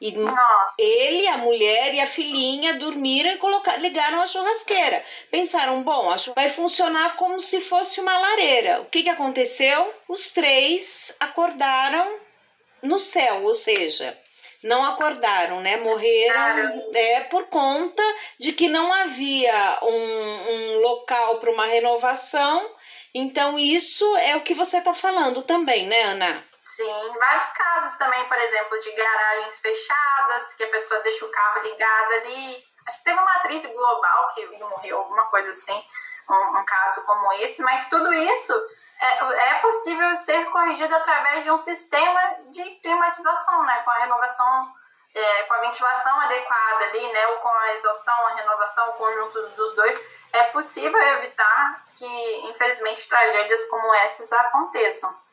E 0.00 0.12
Nossa. 0.12 0.74
ele, 0.78 1.26
a 1.26 1.38
mulher 1.38 1.92
e 1.92 2.00
a 2.00 2.06
filhinha 2.06 2.74
dormiram 2.74 3.32
e 3.32 3.36
colocaram, 3.36 3.80
ligaram 3.80 4.20
a 4.20 4.26
churrasqueira. 4.26 5.04
Pensaram, 5.30 5.82
bom, 5.82 6.08
acho 6.10 6.32
vai 6.34 6.48
funcionar 6.48 7.16
como 7.16 7.40
se 7.40 7.60
fosse 7.60 8.00
uma 8.00 8.16
lareira. 8.16 8.80
O 8.80 8.84
que, 8.86 9.02
que 9.02 9.10
aconteceu? 9.10 9.92
Os 10.08 10.30
três 10.30 11.16
acordaram 11.18 12.08
no 12.80 13.00
céu, 13.00 13.42
ou 13.42 13.54
seja, 13.54 14.16
não 14.62 14.84
acordaram, 14.84 15.60
né? 15.60 15.76
Morreram 15.78 16.90
é, 16.94 17.20
por 17.22 17.46
conta 17.46 18.02
de 18.38 18.52
que 18.52 18.68
não 18.68 18.92
havia 18.92 19.80
um, 19.82 20.52
um 20.52 20.78
local 20.80 21.38
para 21.38 21.50
uma 21.50 21.66
renovação. 21.66 22.70
Então, 23.12 23.58
isso 23.58 24.04
é 24.18 24.36
o 24.36 24.42
que 24.42 24.54
você 24.54 24.78
está 24.78 24.94
falando 24.94 25.42
também, 25.42 25.86
né, 25.86 26.02
Ana? 26.02 26.47
Sim, 26.68 27.18
vários 27.18 27.48
casos 27.48 27.96
também, 27.96 28.28
por 28.28 28.36
exemplo, 28.36 28.78
de 28.78 28.92
garagens 28.92 29.58
fechadas, 29.58 30.52
que 30.52 30.62
a 30.64 30.70
pessoa 30.70 31.00
deixa 31.00 31.24
o 31.24 31.30
carro 31.30 31.62
ligado 31.62 32.12
ali. 32.12 32.62
Acho 32.86 32.98
que 32.98 33.04
teve 33.04 33.18
uma 33.18 33.32
atriz 33.36 33.64
global 33.64 34.28
que 34.34 34.46
morreu, 34.58 34.98
alguma 34.98 35.24
coisa 35.30 35.48
assim, 35.48 35.82
um, 36.28 36.58
um 36.58 36.64
caso 36.66 37.02
como 37.06 37.32
esse, 37.32 37.62
mas 37.62 37.88
tudo 37.88 38.12
isso 38.12 38.52
é, 39.00 39.50
é, 39.50 39.54
possível 39.60 40.14
ser 40.16 40.44
corrigido 40.50 40.94
através 40.94 41.42
de 41.42 41.50
um 41.50 41.56
sistema 41.56 42.20
de 42.50 42.62
climatização, 42.82 43.62
né? 43.64 43.82
Com 43.82 43.90
a 43.90 43.98
renovação, 44.00 44.74
é, 45.14 45.42
com 45.44 45.54
a 45.54 45.60
ventilação 45.60 46.20
adequada 46.20 46.84
ali, 46.84 47.12
né? 47.14 47.28
Ou 47.28 47.38
com 47.38 47.48
a 47.48 47.72
exaustão, 47.76 48.26
a 48.26 48.34
renovação, 48.34 48.90
o 48.90 48.92
conjunto 48.92 49.48
dos 49.56 49.74
dois. 49.74 49.98
É 50.34 50.44
possível 50.44 51.00
evitar 51.00 51.86
que, 51.94 52.46
infelizmente, 52.50 53.08
tragédias 53.08 53.64
como 53.68 53.94
essas 53.94 54.30
aconteçam. 54.34 55.27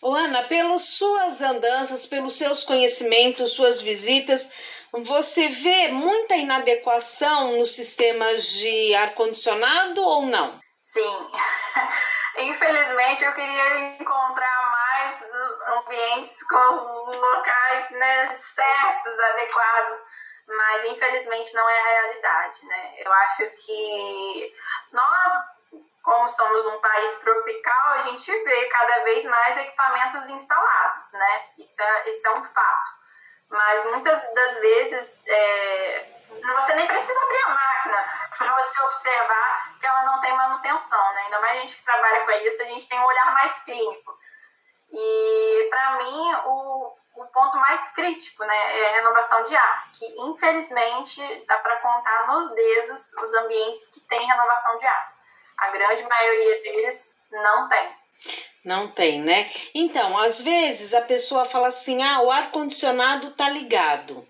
Ô 0.00 0.14
Ana, 0.14 0.42
pelas 0.44 0.82
suas 0.82 1.42
andanças, 1.42 2.06
pelos 2.06 2.36
seus 2.36 2.64
conhecimentos, 2.64 3.52
suas 3.52 3.80
visitas, 3.80 4.50
você 4.92 5.48
vê 5.48 5.88
muita 5.88 6.36
inadequação 6.36 7.58
nos 7.58 7.74
sistemas 7.74 8.44
de 8.46 8.94
ar-condicionado 8.96 10.02
ou 10.02 10.22
não? 10.22 10.60
Sim. 10.80 11.30
Infelizmente, 12.38 13.24
eu 13.24 13.32
queria 13.34 13.96
encontrar 14.00 14.72
mais 14.72 15.22
ambientes 15.78 16.42
com 16.44 16.56
locais 16.56 17.90
né, 17.90 18.36
certos, 18.36 19.18
adequados. 19.18 19.96
mas 20.46 20.84
infelizmente 20.90 21.54
não 21.54 21.68
é 21.68 21.78
a 21.78 21.84
realidade, 21.84 22.66
né? 22.66 22.94
Eu 22.98 23.12
acho 23.12 23.50
que 23.64 24.52
nós, 24.92 25.32
como 26.02 26.28
somos 26.28 26.66
um 26.66 26.80
país 26.80 27.18
tropical, 27.20 27.88
a 27.90 28.02
gente 28.02 28.30
vê 28.44 28.64
cada 28.66 29.04
vez 29.04 29.24
mais 29.24 29.56
equipamentos 29.56 30.28
instalados, 30.28 31.12
né? 31.12 31.44
Isso 31.56 31.80
é, 31.80 32.10
isso 32.10 32.26
é 32.26 32.30
um 32.32 32.44
fato. 32.44 32.90
Mas 33.48 33.84
muitas 33.84 34.34
das 34.34 34.58
vezes 34.58 35.20
é, 35.26 36.06
você 36.54 36.74
nem 36.74 36.86
precisa 36.86 37.20
abrir 37.20 37.42
a 37.44 37.48
máquina 37.50 38.04
para 38.36 38.52
você 38.56 38.82
observar 38.82 39.78
que 39.78 39.86
ela 39.86 40.02
não 40.04 40.20
tem 40.20 40.34
manutenção, 40.34 41.12
né? 41.14 41.22
Ainda 41.22 41.40
mais 41.40 41.56
a 41.56 41.60
gente 41.60 41.76
que 41.76 41.84
trabalha 41.84 42.24
com 42.24 42.30
isso, 42.32 42.62
a 42.62 42.66
gente 42.66 42.88
tem 42.88 42.98
um 42.98 43.06
olhar 43.06 43.32
mais 43.34 43.60
clínico. 43.60 44.18
E 44.90 45.68
para 45.70 45.90
mim, 45.98 46.34
o, 46.44 46.96
o 47.16 47.26
ponto 47.26 47.56
mais 47.58 47.88
crítico 47.90 48.44
né, 48.44 48.80
é 48.80 48.88
a 48.88 48.92
renovação 48.96 49.42
de 49.44 49.56
ar, 49.56 49.90
que 49.92 50.04
infelizmente 50.20 51.44
dá 51.46 51.58
para 51.58 51.76
contar 51.76 52.26
nos 52.26 52.50
dedos 52.54 53.12
os 53.14 53.34
ambientes 53.34 53.88
que 53.88 54.00
têm 54.00 54.26
renovação 54.26 54.76
de 54.76 54.86
ar. 54.86 55.11
A 55.62 55.70
grande 55.70 56.02
maioria 56.02 56.62
deles 56.62 57.14
não 57.30 57.68
tem. 57.68 57.88
Não 58.64 58.88
tem, 58.88 59.20
né? 59.20 59.48
Então, 59.72 60.18
às 60.18 60.40
vezes 60.40 60.92
a 60.92 61.00
pessoa 61.00 61.44
fala 61.44 61.68
assim: 61.68 62.02
ah, 62.02 62.20
o 62.20 62.30
ar-condicionado 62.30 63.30
tá 63.30 63.48
ligado. 63.48 64.26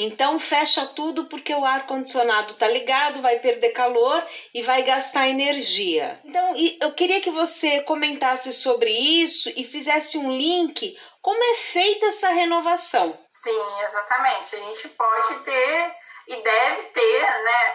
Então 0.00 0.38
fecha 0.38 0.86
tudo 0.86 1.24
porque 1.24 1.52
o 1.52 1.64
ar 1.64 1.84
condicionado 1.84 2.54
tá 2.54 2.68
ligado, 2.68 3.20
vai 3.20 3.40
perder 3.40 3.70
calor 3.70 4.24
e 4.54 4.62
vai 4.62 4.84
gastar 4.84 5.26
energia. 5.26 6.20
Então 6.24 6.54
eu 6.80 6.92
queria 6.92 7.20
que 7.20 7.32
você 7.32 7.80
comentasse 7.82 8.52
sobre 8.52 8.92
isso 8.92 9.52
e 9.56 9.64
fizesse 9.64 10.16
um 10.16 10.30
link 10.30 10.96
como 11.20 11.42
é 11.42 11.56
feita 11.56 12.06
essa 12.06 12.28
renovação. 12.28 13.18
Sim, 13.34 13.82
exatamente. 13.84 14.54
A 14.54 14.60
gente 14.60 14.88
pode 14.90 15.40
ter 15.40 15.94
e 16.28 16.36
deve 16.42 16.82
ter, 16.82 17.42
né? 17.42 17.74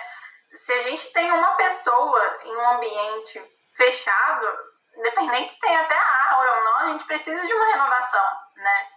Se 0.54 0.72
a 0.74 0.82
gente 0.82 1.12
tem 1.12 1.32
uma 1.32 1.54
pessoa 1.56 2.40
em 2.44 2.56
um 2.56 2.70
ambiente 2.72 3.42
fechado, 3.76 4.48
independente 4.96 5.54
se 5.54 5.60
tem 5.60 5.76
até 5.76 5.96
ar 5.96 6.38
ou 6.40 6.64
não, 6.64 6.78
a 6.78 6.88
gente 6.90 7.06
precisa 7.06 7.46
de 7.46 7.54
uma 7.54 7.66
renovação, 7.66 8.26
né? 8.56 8.88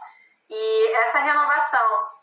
E 0.48 0.92
essa 0.94 1.18
renovação 1.18 2.16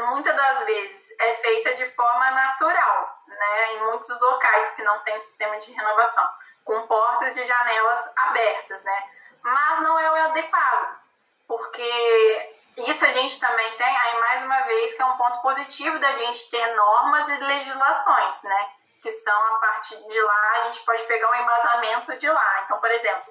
muitas 0.00 0.34
das 0.36 0.64
vezes 0.64 1.14
é 1.20 1.34
feita 1.34 1.74
de 1.74 1.90
forma 1.90 2.30
natural, 2.30 3.22
né? 3.26 3.72
Em 3.74 3.84
muitos 3.84 4.20
locais 4.20 4.70
que 4.70 4.82
não 4.82 4.98
tem 5.00 5.20
sistema 5.20 5.58
de 5.58 5.72
renovação, 5.72 6.28
com 6.64 6.86
portas 6.86 7.36
e 7.36 7.44
janelas 7.44 8.10
abertas, 8.16 8.82
né? 8.82 9.10
Mas 9.42 9.80
não 9.80 9.98
é 9.98 10.10
o 10.10 10.14
adequado, 10.30 10.98
porque 11.46 12.53
isso 12.76 13.04
a 13.04 13.08
gente 13.08 13.38
também 13.38 13.76
tem, 13.76 13.96
aí 13.96 14.20
mais 14.20 14.42
uma 14.42 14.60
vez, 14.62 14.94
que 14.94 15.02
é 15.02 15.04
um 15.04 15.16
ponto 15.16 15.40
positivo 15.42 15.98
da 15.98 16.12
gente 16.12 16.50
ter 16.50 16.74
normas 16.74 17.28
e 17.28 17.36
legislações, 17.36 18.42
né? 18.42 18.68
Que 19.02 19.12
são 19.12 19.54
a 19.54 19.58
partir 19.58 19.96
de 20.08 20.20
lá, 20.20 20.50
a 20.52 20.60
gente 20.62 20.80
pode 20.80 21.02
pegar 21.04 21.30
um 21.30 21.34
embasamento 21.34 22.16
de 22.16 22.28
lá. 22.28 22.62
Então, 22.64 22.80
por 22.80 22.90
exemplo, 22.90 23.24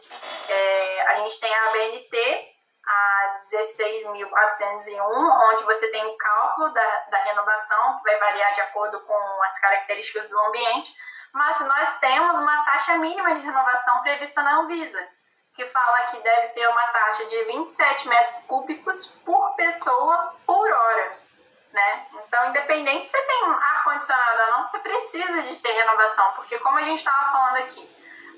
é, 0.49 1.07
a 1.07 1.13
gente 1.15 1.39
tem 1.39 1.53
a 1.53 1.67
ABNT, 1.67 2.53
a 2.85 3.39
16.401, 3.51 5.51
onde 5.51 5.63
você 5.63 5.89
tem 5.89 6.05
o 6.05 6.17
cálculo 6.17 6.73
da, 6.73 7.05
da 7.09 7.17
renovação, 7.23 7.97
que 7.97 8.03
vai 8.03 8.19
variar 8.19 8.51
de 8.53 8.61
acordo 8.61 8.99
com 9.01 9.43
as 9.43 9.59
características 9.59 10.27
do 10.27 10.39
ambiente, 10.39 10.93
mas 11.33 11.59
nós 11.61 11.97
temos 11.99 12.37
uma 12.37 12.65
taxa 12.65 12.97
mínima 12.97 13.33
de 13.33 13.41
renovação 13.41 14.01
prevista 14.01 14.43
na 14.43 14.59
Anvisa, 14.59 15.07
que 15.55 15.65
fala 15.67 16.03
que 16.03 16.17
deve 16.19 16.49
ter 16.49 16.67
uma 16.67 16.87
taxa 16.87 17.25
de 17.25 17.43
27 17.43 18.07
metros 18.07 18.39
cúbicos 18.41 19.05
por 19.25 19.55
pessoa 19.55 20.35
por 20.45 20.71
hora. 20.71 21.17
Né? 21.71 22.07
Então, 22.27 22.49
independente 22.49 23.09
se 23.09 23.17
você 23.17 23.23
tem 23.23 23.43
ar-condicionado 23.45 24.41
ou 24.41 24.51
não, 24.57 24.67
você 24.67 24.79
precisa 24.79 25.41
de 25.43 25.55
ter 25.57 25.71
renovação, 25.71 26.33
porque 26.33 26.59
como 26.59 26.77
a 26.77 26.83
gente 26.83 26.99
estava 26.99 27.31
falando 27.31 27.57
aqui, 27.57 27.89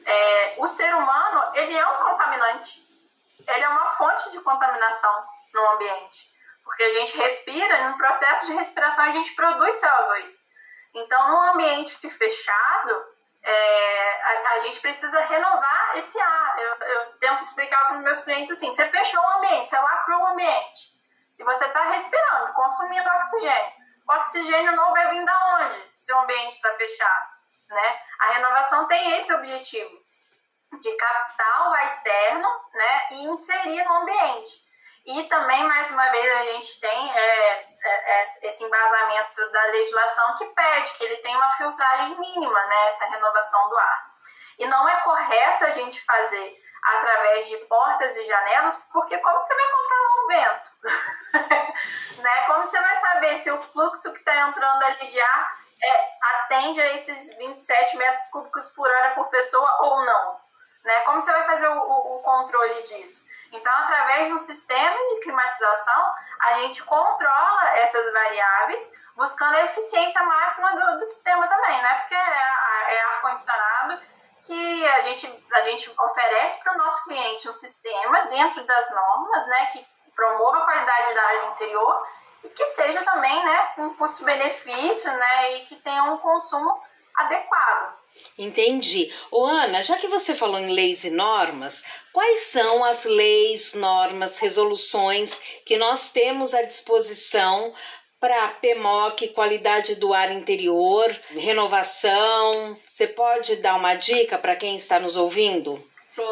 é, 0.05 0.55
o 0.57 0.67
ser 0.67 0.93
humano 0.95 1.51
ele 1.55 1.75
é 1.75 1.87
um 1.87 1.97
contaminante 1.97 2.85
ele 3.47 3.63
é 3.63 3.69
uma 3.69 3.91
fonte 3.91 4.31
de 4.31 4.39
contaminação 4.41 5.25
no 5.53 5.71
ambiente. 5.71 6.33
Porque 6.63 6.83
a 6.83 6.93
gente 6.93 7.15
respira, 7.17 7.89
no 7.89 7.97
processo 7.97 8.45
de 8.47 8.53
respiração 8.53 9.05
a 9.05 9.11
gente 9.11 9.33
produz 9.35 9.79
CO2. 9.79 10.31
Então, 10.95 11.29
num 11.29 11.41
ambiente 11.53 12.09
fechado, 12.09 13.05
é, 13.45 14.23
a, 14.23 14.53
a, 14.53 14.59
gente 14.59 14.79
precisa 14.79 15.19
renovar 15.21 15.97
esse 15.97 16.19
ar. 16.19 16.55
Eu, 16.59 16.87
eu 16.87 17.05
tento 17.19 17.43
explicar 17.43 17.85
para 17.87 17.97
os 17.97 18.03
meus 18.03 18.21
clientes 18.21 18.57
assim: 18.57 18.71
você 18.71 18.87
fechou 18.87 19.21
o 19.21 19.37
ambiente, 19.37 19.69
você 19.69 19.77
lacrou 19.77 20.21
o 20.21 20.27
ambiente, 20.27 20.91
e 21.37 21.43
você 21.43 21.65
está 21.65 21.83
respirando, 21.83 22.53
consumindo 22.53 23.09
oxigênio. 23.09 23.73
O 24.07 24.13
oxigênio 24.13 24.75
não 24.75 24.91
vai 24.91 25.09
vir 25.11 25.25
da 25.25 25.59
onde 25.59 25.91
se 25.95 26.11
o 26.11 26.19
ambiente 26.19 26.53
está 26.53 26.71
fechado? 26.73 27.35
Né? 27.69 27.99
A 28.19 28.25
renovação 28.33 28.87
tem 28.87 29.19
esse 29.19 29.33
objetivo 29.33 30.05
de 30.79 30.91
captar 30.95 31.69
o 31.69 31.75
externo 31.75 32.47
né, 32.73 33.07
e 33.11 33.25
inserir 33.25 33.83
no 33.85 33.93
ambiente. 34.01 34.65
E 35.05 35.23
também, 35.25 35.63
mais 35.63 35.91
uma 35.91 36.09
vez, 36.09 36.31
a 36.31 36.43
gente 36.53 36.79
tem 36.79 37.11
é, 37.11 37.74
esse 38.43 38.63
embasamento 38.63 39.51
da 39.51 39.63
legislação 39.65 40.35
que 40.35 40.45
pede 40.45 40.93
que 40.93 41.03
ele 41.03 41.17
tenha 41.17 41.37
uma 41.37 41.51
filtragem 41.53 42.19
mínima, 42.19 42.65
né, 42.65 42.91
renovação 43.11 43.69
do 43.69 43.77
ar. 43.77 44.11
E 44.59 44.65
não 44.65 44.87
é 44.87 45.01
correto 45.01 45.65
a 45.65 45.69
gente 45.69 46.03
fazer 46.03 46.65
através 46.85 47.47
de 47.47 47.57
portas 47.65 48.15
e 48.15 48.27
janelas, 48.27 48.77
porque 48.93 49.17
como 49.17 49.43
você 49.43 49.55
vai 49.55 49.65
controlar 49.71 50.09
o 50.13 50.27
vento? 50.27 50.71
né? 52.21 52.41
Como 52.45 52.63
você 52.63 52.79
vai 52.79 52.95
saber 52.97 53.37
se 53.39 53.51
o 53.51 53.61
fluxo 53.61 54.13
que 54.13 54.19
está 54.19 54.35
entrando 54.47 54.83
ali 54.83 55.21
ar 55.21 55.57
é, 55.81 56.09
atende 56.21 56.81
a 56.81 56.93
esses 56.93 57.35
27 57.37 57.97
metros 57.97 58.27
cúbicos 58.27 58.69
por 58.69 58.87
hora 58.87 59.15
por 59.15 59.27
pessoa 59.29 59.77
ou 59.81 60.05
não? 60.05 60.39
Né? 60.83 61.01
Como 61.01 61.19
você 61.19 61.31
vai 61.31 61.43
fazer 61.45 61.67
o, 61.69 61.79
o, 61.79 62.17
o 62.17 62.19
controle 62.21 62.83
disso? 62.83 63.25
Então, 63.55 63.73
através 63.73 64.27
de 64.27 64.33
um 64.33 64.37
sistema 64.37 64.95
de 64.95 65.19
climatização, 65.21 66.13
a 66.39 66.53
gente 66.55 66.83
controla 66.83 67.69
essas 67.77 68.11
variáveis, 68.11 68.91
buscando 69.15 69.55
a 69.55 69.63
eficiência 69.63 70.21
máxima 70.23 70.71
do, 70.75 70.97
do 70.97 71.05
sistema 71.05 71.47
também, 71.47 71.81
né? 71.81 71.95
Porque 71.99 72.15
é, 72.15 72.95
é 72.95 73.01
ar-condicionado 73.01 73.99
que 74.41 74.87
a 74.87 75.01
gente, 75.01 75.45
a 75.53 75.61
gente 75.63 75.93
oferece 75.99 76.63
para 76.63 76.73
o 76.73 76.77
nosso 76.77 77.03
cliente 77.05 77.49
um 77.49 77.53
sistema 77.53 78.25
dentro 78.27 78.63
das 78.65 78.89
normas, 78.91 79.47
né? 79.47 79.65
Que 79.67 79.87
promova 80.15 80.59
a 80.59 80.65
qualidade 80.65 81.13
da 81.13 81.21
área 81.23 81.45
interior 81.47 82.07
e 82.43 82.49
que 82.49 82.65
seja 82.67 83.03
também, 83.03 83.43
né, 83.43 83.71
com 83.75 83.95
custo-benefício, 83.95 85.11
né? 85.11 85.53
E 85.53 85.65
que 85.65 85.75
tenha 85.77 86.03
um 86.03 86.17
consumo 86.17 86.81
adequado. 87.17 87.95
Entendi. 88.37 89.13
Ô 89.31 89.45
Ana, 89.45 89.81
já 89.81 89.97
que 89.97 90.07
você 90.07 90.33
falou 90.33 90.59
em 90.59 90.73
leis 90.73 91.03
e 91.03 91.09
normas, 91.09 91.83
quais 92.11 92.41
são 92.47 92.83
as 92.83 93.05
leis, 93.05 93.73
normas, 93.73 94.39
resoluções 94.39 95.39
que 95.65 95.77
nós 95.77 96.09
temos 96.09 96.53
à 96.53 96.61
disposição 96.61 97.73
para 98.19 98.47
PMOC, 98.47 99.29
qualidade 99.29 99.95
do 99.95 100.13
ar 100.13 100.31
interior, 100.31 101.07
renovação? 101.29 102.77
Você 102.89 103.07
pode 103.07 103.57
dar 103.57 103.75
uma 103.75 103.95
dica 103.95 104.37
para 104.37 104.55
quem 104.55 104.75
está 104.75 104.99
nos 104.99 105.15
ouvindo? 105.15 105.81
Sim. 106.05 106.23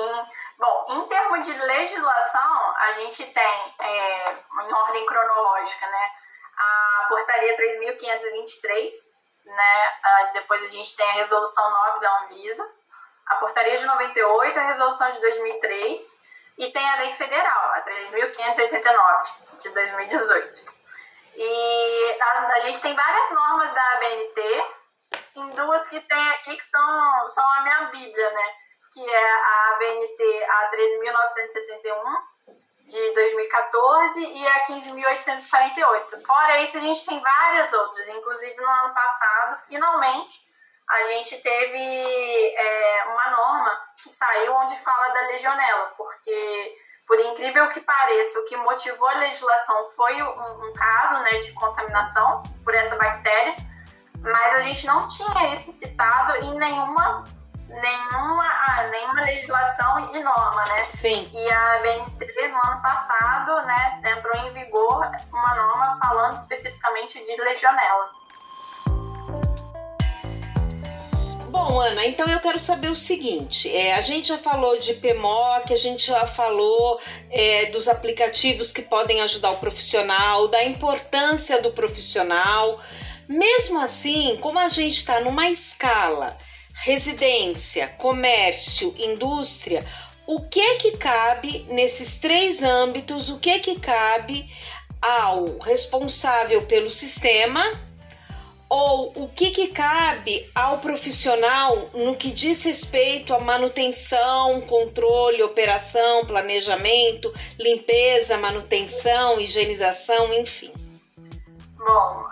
Bom, 0.57 0.85
em 0.89 1.07
termos 1.07 1.45
de 1.45 1.53
legislação, 1.53 2.73
a 2.77 2.93
gente 2.93 3.25
tem, 3.25 3.73
é, 3.81 4.31
em 4.31 4.73
ordem 4.73 5.05
cronológica, 5.05 5.87
né, 5.87 6.09
a 6.57 7.05
Portaria 7.09 7.57
3.523, 7.57 9.12
né? 9.45 9.89
Uh, 9.89 10.33
depois 10.33 10.63
a 10.63 10.69
gente 10.69 10.95
tem 10.95 11.09
a 11.09 11.13
resolução 11.13 11.69
9 11.69 11.99
da 11.99 12.23
Anvisa, 12.23 12.69
a 13.27 13.35
portaria 13.35 13.77
de 13.77 13.85
98, 13.85 14.59
a 14.59 14.67
resolução 14.67 15.11
de 15.11 15.19
2003 15.19 16.23
e 16.57 16.71
tem 16.71 16.87
a 16.87 16.95
lei 16.97 17.11
federal, 17.13 17.71
a 17.73 17.81
3.589 17.81 19.57
de 19.59 19.69
2018. 19.69 20.73
E 21.35 22.17
a, 22.21 22.53
a, 22.53 22.59
gente 22.59 22.79
tem 22.81 22.95
várias 22.95 23.29
normas 23.31 23.71
da 23.71 23.91
ABNT, 23.93 24.65
tem 25.33 25.49
duas 25.49 25.87
que 25.87 25.99
tem 25.99 26.29
aqui 26.29 26.55
que 26.55 26.65
são, 26.65 27.29
são 27.29 27.53
a 27.53 27.61
minha 27.61 27.81
bíblia, 27.85 28.31
né? 28.31 28.53
Que 28.93 29.09
é 29.09 29.31
a 29.31 29.69
ABNT 29.71 30.43
a 30.43 30.71
13.971 30.71 32.32
de 32.85 33.13
2014 33.13 34.25
e 34.25 34.47
a 34.47 34.65
15.848. 34.65 36.25
Fora 36.25 36.61
isso, 36.61 36.77
a 36.77 36.81
gente 36.81 37.05
tem 37.05 37.19
várias 37.21 37.71
outras, 37.73 38.07
inclusive 38.09 38.55
no 38.57 38.69
ano 38.69 38.93
passado, 38.93 39.61
finalmente, 39.67 40.41
a 40.89 41.03
gente 41.05 41.37
teve 41.37 42.55
é, 42.55 43.05
uma 43.07 43.31
norma 43.31 43.79
que 44.01 44.09
saiu 44.09 44.53
onde 44.53 44.75
fala 44.81 45.13
da 45.13 45.21
legionela, 45.27 45.93
porque, 45.97 46.77
por 47.07 47.19
incrível 47.19 47.69
que 47.69 47.79
pareça, 47.79 48.39
o 48.39 48.45
que 48.45 48.57
motivou 48.57 49.07
a 49.07 49.13
legislação 49.13 49.89
foi 49.95 50.21
um, 50.21 50.67
um 50.67 50.73
caso 50.73 51.19
né, 51.23 51.37
de 51.39 51.53
contaminação 51.53 52.43
por 52.63 52.75
essa 52.75 52.97
bactéria, 52.97 53.55
mas 54.19 54.55
a 54.55 54.61
gente 54.61 54.85
não 54.85 55.07
tinha 55.07 55.53
isso 55.53 55.71
citado 55.71 56.35
em 56.45 56.57
nenhuma 56.57 57.23
nenhuma, 57.69 58.83
nenhuma 58.91 59.21
legislação 59.21 60.09
e 60.13 60.19
norma, 60.19 60.63
né? 60.65 60.83
Sim. 60.85 61.29
E 61.33 61.51
a 61.51 61.79
BNT, 61.81 62.47
no 62.49 62.57
ano 62.57 62.81
passado, 62.81 63.65
né, 63.65 64.01
entrou 64.15 64.35
em 64.45 64.53
vigor 64.53 65.09
uma 65.31 65.55
norma 65.55 65.99
falando 66.01 66.37
especificamente 66.37 67.23
de 67.23 67.35
legionela. 67.41 68.23
Bom, 71.49 71.79
Ana, 71.79 72.03
então 72.07 72.27
eu 72.27 72.39
quero 72.39 72.59
saber 72.59 72.89
o 72.89 72.95
seguinte: 72.95 73.73
é, 73.75 73.93
a 73.93 74.01
gente 74.01 74.29
já 74.29 74.39
falou 74.39 74.79
de 74.79 74.95
PMOC, 74.95 75.71
a 75.71 75.77
gente 75.77 76.07
já 76.07 76.25
falou 76.25 76.99
é, 77.29 77.67
dos 77.67 77.87
aplicativos 77.87 78.73
que 78.73 78.81
podem 78.81 79.21
ajudar 79.21 79.51
o 79.51 79.57
profissional, 79.57 80.47
da 80.47 80.63
importância 80.63 81.61
do 81.61 81.71
profissional. 81.71 82.79
Mesmo 83.29 83.79
assim, 83.79 84.37
como 84.41 84.57
a 84.57 84.67
gente 84.67 84.97
está 84.97 85.19
numa 85.19 85.47
escala 85.47 86.37
residência, 86.73 87.87
comércio, 87.87 88.93
indústria, 88.97 89.85
o 90.25 90.41
que 90.41 90.75
que 90.75 90.91
cabe 90.97 91.65
nesses 91.69 92.17
três 92.17 92.63
âmbitos? 92.63 93.29
O 93.29 93.39
que 93.39 93.59
que 93.59 93.79
cabe 93.79 94.49
ao 95.01 95.59
responsável 95.59 96.61
pelo 96.63 96.89
sistema? 96.89 97.61
ou 98.75 99.13
o 99.15 99.27
que, 99.27 99.51
que 99.51 99.67
cabe 99.67 100.49
ao 100.55 100.79
profissional 100.79 101.91
no 101.93 102.15
que 102.15 102.31
diz 102.31 102.63
respeito 102.63 103.31
à 103.31 103.39
manutenção, 103.39 104.61
controle, 104.61 105.43
operação, 105.43 106.25
planejamento, 106.25 107.31
limpeza, 107.59 108.35
manutenção, 108.35 109.39
higienização, 109.39 110.33
enfim? 110.33 110.71
Bom, 111.85 112.29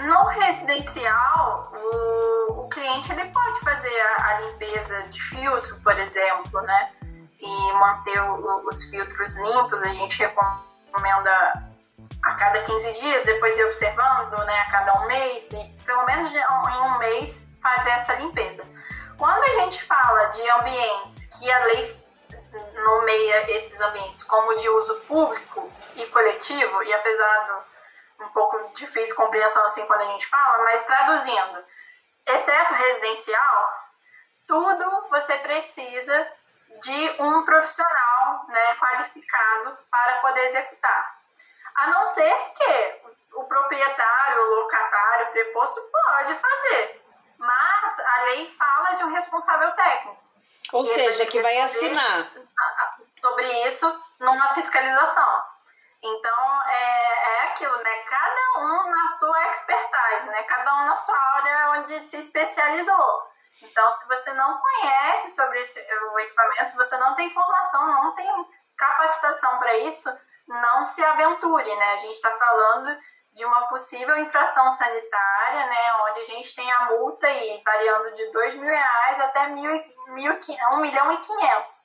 no 0.00 0.24
residencial, 0.28 1.70
o, 1.74 2.60
o 2.62 2.68
cliente 2.68 3.12
ele 3.12 3.26
pode 3.26 3.60
fazer 3.60 4.00
a, 4.00 4.28
a, 4.28 4.40
limpeza 4.40 5.02
de 5.08 5.20
filtro, 5.20 5.78
por 5.80 5.98
exemplo, 5.98 6.60
né? 6.62 6.90
E 7.38 7.72
manter 7.74 8.18
o, 8.22 8.66
os 8.66 8.84
filtros 8.84 9.36
limpos. 9.36 9.82
A 9.82 9.92
gente 9.92 10.18
recomenda 10.18 11.64
a 12.22 12.34
cada 12.34 12.62
15 12.62 12.92
dias, 12.94 13.24
depois 13.24 13.58
ir 13.58 13.66
observando, 13.66 14.38
né, 14.46 14.58
a 14.60 14.70
cada 14.70 15.02
um 15.02 15.06
mês, 15.06 15.50
e 15.52 15.64
pelo 15.84 16.06
menos 16.06 16.32
em 16.32 16.80
um 16.80 16.98
mês 16.98 17.46
fazer 17.62 17.90
essa 17.90 18.14
limpeza. 18.14 18.64
Quando 19.18 19.44
a 19.44 19.52
gente 19.60 19.82
fala 19.84 20.24
de 20.26 20.48
ambientes 20.48 21.26
que 21.26 21.50
a 21.50 21.64
lei 21.66 22.04
nomeia 22.82 23.50
esses 23.50 23.78
ambientes 23.80 24.22
como 24.24 24.56
de 24.56 24.68
uso 24.68 24.94
público 25.00 25.70
e 25.96 26.06
coletivo, 26.06 26.82
e 26.82 26.92
apesar 26.94 27.46
do 27.48 27.73
um 28.20 28.28
pouco 28.28 28.74
difícil 28.74 29.16
compreensão 29.16 29.64
assim 29.64 29.84
quando 29.86 30.02
a 30.02 30.12
gente 30.12 30.26
fala, 30.26 30.64
mas 30.64 30.84
traduzindo, 30.84 31.64
exceto 32.26 32.74
residencial, 32.74 33.84
tudo 34.46 35.08
você 35.08 35.36
precisa 35.38 36.32
de 36.80 37.22
um 37.22 37.44
profissional 37.44 38.44
né, 38.48 38.74
qualificado 38.76 39.78
para 39.90 40.18
poder 40.20 40.46
executar. 40.46 41.18
A 41.74 41.86
não 41.88 42.04
ser 42.04 42.34
que 42.54 43.14
o 43.34 43.44
proprietário, 43.44 44.42
o 44.42 44.54
locatário, 44.62 45.28
o 45.28 45.32
preposto 45.32 45.80
pode 45.80 46.34
fazer. 46.36 47.02
Mas 47.38 47.98
a 47.98 48.22
lei 48.22 48.50
fala 48.56 48.94
de 48.94 49.04
um 49.04 49.12
responsável 49.12 49.70
técnico. 49.72 50.24
Ou 50.72 50.84
seja, 50.84 51.26
que 51.26 51.40
vai 51.40 51.60
assinar. 51.60 52.30
Sobre 53.16 53.46
isso 53.68 54.04
numa 54.20 54.54
fiscalização. 54.54 55.44
Então, 56.02 56.62
é, 56.68 57.23
é 57.23 57.23
aquilo, 57.54 57.76
né? 57.78 57.96
Cada 58.02 58.58
um 58.58 58.90
na 58.90 59.08
sua 59.16 59.50
expertise, 59.50 60.26
né? 60.26 60.42
Cada 60.42 60.74
um 60.74 60.86
na 60.86 60.96
sua 60.96 61.16
área 61.36 61.70
onde 61.78 62.00
se 62.00 62.18
especializou. 62.18 63.22
Então, 63.62 63.88
se 63.90 64.06
você 64.08 64.32
não 64.32 64.60
conhece 64.60 65.30
sobre 65.30 65.60
esse, 65.60 65.80
o 65.80 66.18
equipamento, 66.18 66.70
se 66.70 66.76
você 66.76 66.98
não 66.98 67.14
tem 67.14 67.32
formação, 67.32 67.86
não 67.86 68.14
tem 68.14 68.28
capacitação 68.76 69.58
para 69.58 69.74
isso, 69.78 70.12
não 70.48 70.84
se 70.84 71.02
aventure, 71.04 71.76
né? 71.76 71.92
A 71.92 71.96
gente 71.98 72.14
está 72.14 72.32
falando 72.32 72.98
de 73.32 73.44
uma 73.44 73.68
possível 73.68 74.16
infração 74.18 74.68
sanitária, 74.70 75.66
né? 75.66 75.94
Onde 76.08 76.20
a 76.20 76.24
gente 76.24 76.54
tem 76.54 76.70
a 76.70 76.86
multa 76.86 77.26
aí 77.26 77.62
variando 77.64 78.12
de 78.12 78.32
dois 78.32 78.54
mil 78.54 78.68
reais 78.68 79.20
até 79.20 79.48
mil, 79.48 79.70
mil, 80.08 80.38
um 80.72 80.76
milhão 80.78 81.12
e 81.12 81.16
quinhentos, 81.18 81.78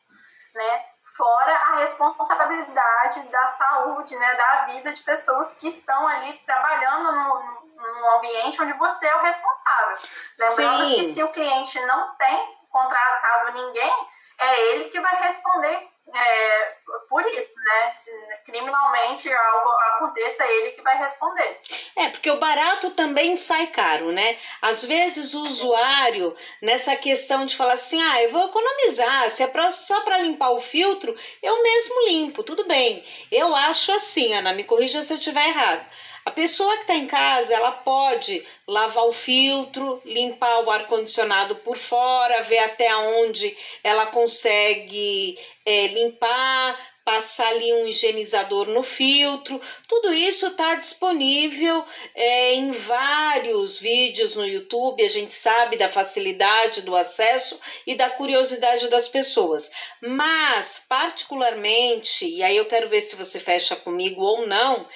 né? 0.56 0.86
Fora 1.20 1.54
a 1.54 1.76
responsabilidade 1.76 3.24
da 3.28 3.48
saúde, 3.50 4.16
né? 4.16 4.36
Da 4.36 4.66
vida 4.68 4.94
de 4.94 5.02
pessoas 5.02 5.54
que 5.56 5.68
estão 5.68 6.08
ali 6.08 6.32
trabalhando 6.46 7.12
no, 7.12 7.70
no 7.76 8.16
ambiente 8.16 8.62
onde 8.62 8.72
você 8.72 9.06
é 9.06 9.16
o 9.18 9.22
responsável. 9.22 9.98
Lembrando 10.40 10.88
Sim. 10.88 10.96
que 10.96 11.14
se 11.14 11.22
o 11.22 11.28
cliente 11.28 11.78
não 11.82 12.16
tem 12.16 12.58
contratado 12.70 13.52
ninguém, 13.52 13.94
é 14.40 14.68
ele 14.68 14.86
que 14.86 15.02
vai 15.02 15.14
responder 15.18 15.90
é, 16.14 16.76
por 17.08 17.26
isso, 17.34 17.54
né? 17.56 17.92
Se 17.92 18.12
criminalmente 18.46 19.32
algo 19.32 19.70
aconteça, 19.96 20.44
é 20.44 20.56
ele 20.58 20.72
que 20.72 20.82
vai 20.82 20.98
responder. 20.98 21.60
É, 21.96 22.10
porque 22.10 22.30
o 22.30 22.40
barato 22.40 22.92
também 22.92 23.36
sai 23.36 23.68
caro, 23.68 24.12
né? 24.12 24.38
Às 24.62 24.86
vezes 24.86 25.34
o 25.34 25.42
usuário, 25.42 26.36
nessa 26.62 26.96
questão 26.96 27.46
de 27.46 27.56
falar 27.56 27.74
assim, 27.74 28.02
ah, 28.02 28.24
eu 28.24 28.32
vou 28.32 28.48
economizar, 28.48 29.30
se 29.32 29.44
é 29.44 29.48
pra, 29.48 29.72
só 29.72 30.02
para 30.02 30.20
limpar 30.20 30.52
o 30.52 30.62
filtro, 30.62 31.16
eu 31.42 31.62
mesmo 31.62 32.08
limpo, 32.08 32.44
tudo 32.44 32.66
bem. 32.66 33.04
Eu 33.32 33.56
acho 33.56 33.92
assim, 33.92 34.34
Ana, 34.34 34.54
me 34.54 34.64
corrija 34.64 35.02
se 35.02 35.14
eu 35.14 35.18
estiver 35.18 35.48
errado. 35.48 35.86
A 36.30 36.32
pessoa 36.32 36.76
que 36.76 36.82
está 36.82 36.94
em 36.94 37.08
casa, 37.08 37.52
ela 37.52 37.72
pode 37.72 38.46
lavar 38.68 39.04
o 39.06 39.12
filtro, 39.12 40.00
limpar 40.06 40.64
o 40.64 40.70
ar-condicionado 40.70 41.56
por 41.56 41.76
fora, 41.76 42.44
ver 42.44 42.60
até 42.60 42.96
onde 42.96 43.58
ela 43.84 44.06
consegue 44.06 45.36
é, 45.66 45.88
limpar, 45.88 46.80
passar 47.10 47.48
ali 47.48 47.74
um 47.74 47.88
higienizador 47.88 48.68
no 48.68 48.84
filtro. 48.84 49.60
Tudo 49.88 50.14
isso 50.14 50.46
está 50.46 50.76
disponível 50.76 51.84
é, 52.14 52.54
em 52.54 52.70
vários 52.70 53.80
vídeos 53.80 54.36
no 54.36 54.46
YouTube. 54.46 55.04
A 55.04 55.10
gente 55.10 55.34
sabe 55.34 55.78
da 55.78 55.90
facilidade 55.90 56.84
do 56.84 56.96
acesso 56.96 57.60
e 57.88 57.96
da 57.96 58.12
curiosidade 58.12 58.88
das 58.90 59.08
pessoas. 59.08 59.72
Mas, 60.00 60.86
particularmente, 60.88 62.28
e 62.28 62.44
aí 62.44 62.56
eu 62.56 62.66
quero 62.66 62.88
ver 62.88 63.02
se 63.02 63.16
você 63.16 63.40
fecha 63.40 63.76
comigo 63.76 64.22
ou 64.22 64.46
não, 64.46 64.88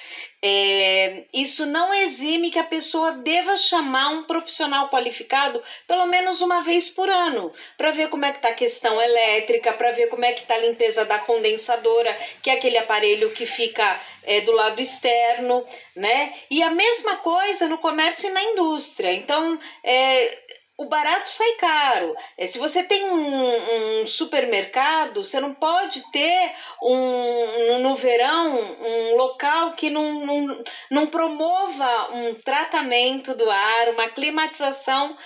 é, 0.46 1.24
isso 1.32 1.64
não 1.64 1.94
exime 1.94 2.50
que 2.50 2.58
a 2.58 2.64
pessoa 2.64 3.12
deva 3.12 3.56
chamar 3.56 4.10
um 4.10 4.24
profissional 4.24 4.90
qualificado 4.90 5.62
pelo 5.86 6.04
menos 6.04 6.42
uma 6.42 6.60
vez 6.60 6.90
por 6.90 7.08
ano, 7.08 7.50
para 7.78 7.90
ver 7.90 8.10
como 8.10 8.26
é 8.26 8.30
que 8.30 8.36
está 8.36 8.50
a 8.50 8.54
questão 8.54 9.00
elétrica, 9.00 9.72
para 9.72 9.92
ver 9.92 10.08
como 10.08 10.22
é 10.22 10.34
que 10.34 10.42
está 10.42 10.56
a 10.56 10.58
limpeza 10.58 11.02
da 11.06 11.18
condensadora, 11.18 12.14
que 12.42 12.50
é 12.50 12.52
aquele 12.52 12.76
aparelho 12.76 13.32
que 13.32 13.46
fica 13.46 13.98
é, 14.22 14.42
do 14.42 14.52
lado 14.52 14.82
externo, 14.82 15.64
né? 15.96 16.34
E 16.50 16.62
a 16.62 16.68
mesma 16.68 17.16
coisa 17.16 17.66
no 17.66 17.78
comércio 17.78 18.28
e 18.28 18.32
na 18.32 18.42
indústria. 18.42 19.14
Então, 19.14 19.58
é, 19.82 20.38
o 20.76 20.86
barato 20.86 21.30
sai 21.30 21.52
caro. 21.52 22.14
É, 22.36 22.46
se 22.46 22.58
você 22.58 22.82
tem 22.82 23.08
um, 23.08 24.00
um, 24.02 24.06
supermercado, 24.06 25.24
você 25.24 25.38
não 25.38 25.54
pode 25.54 26.10
ter 26.10 26.52
um, 26.82 27.78
no 27.78 27.94
verão 27.94 28.54
um 28.54 29.16
local 29.16 29.74
que 29.74 29.88
não, 29.88 30.26
não, 30.26 30.64
não 30.90 31.06
promova 31.06 32.14
um 32.14 32.34
tratamento 32.34 33.34
do 33.34 33.48
ar, 33.48 33.90
uma 33.90 34.08
climatização 34.08 35.16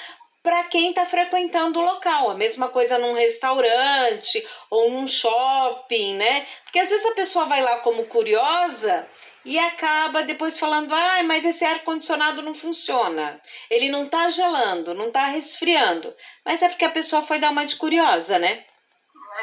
para 0.42 0.64
quem 0.64 0.90
está 0.90 1.04
frequentando 1.04 1.80
o 1.80 1.84
local. 1.84 2.30
A 2.30 2.34
mesma 2.34 2.68
coisa 2.68 2.98
num 2.98 3.14
restaurante 3.14 4.46
ou 4.70 4.90
num 4.90 5.06
shopping, 5.06 6.14
né? 6.14 6.46
Porque 6.64 6.78
às 6.78 6.90
vezes 6.90 7.06
a 7.06 7.14
pessoa 7.14 7.46
vai 7.46 7.62
lá 7.62 7.78
como 7.78 8.04
curiosa 8.04 9.08
e 9.48 9.58
acaba 9.58 10.22
depois 10.24 10.58
falando: 10.58 10.94
ai, 10.94 11.20
ah, 11.20 11.24
mas 11.24 11.42
esse 11.42 11.64
ar-condicionado 11.64 12.42
não 12.42 12.54
funciona. 12.54 13.40
Ele 13.70 13.90
não 13.90 14.04
está 14.04 14.28
gelando, 14.28 14.92
não 14.92 15.08
está 15.08 15.24
resfriando. 15.24 16.14
Mas 16.44 16.60
é 16.60 16.68
porque 16.68 16.84
a 16.84 16.90
pessoa 16.90 17.22
foi 17.22 17.38
dar 17.38 17.48
uma 17.48 17.64
de 17.64 17.76
curiosa, 17.76 18.38
né? 18.38 18.66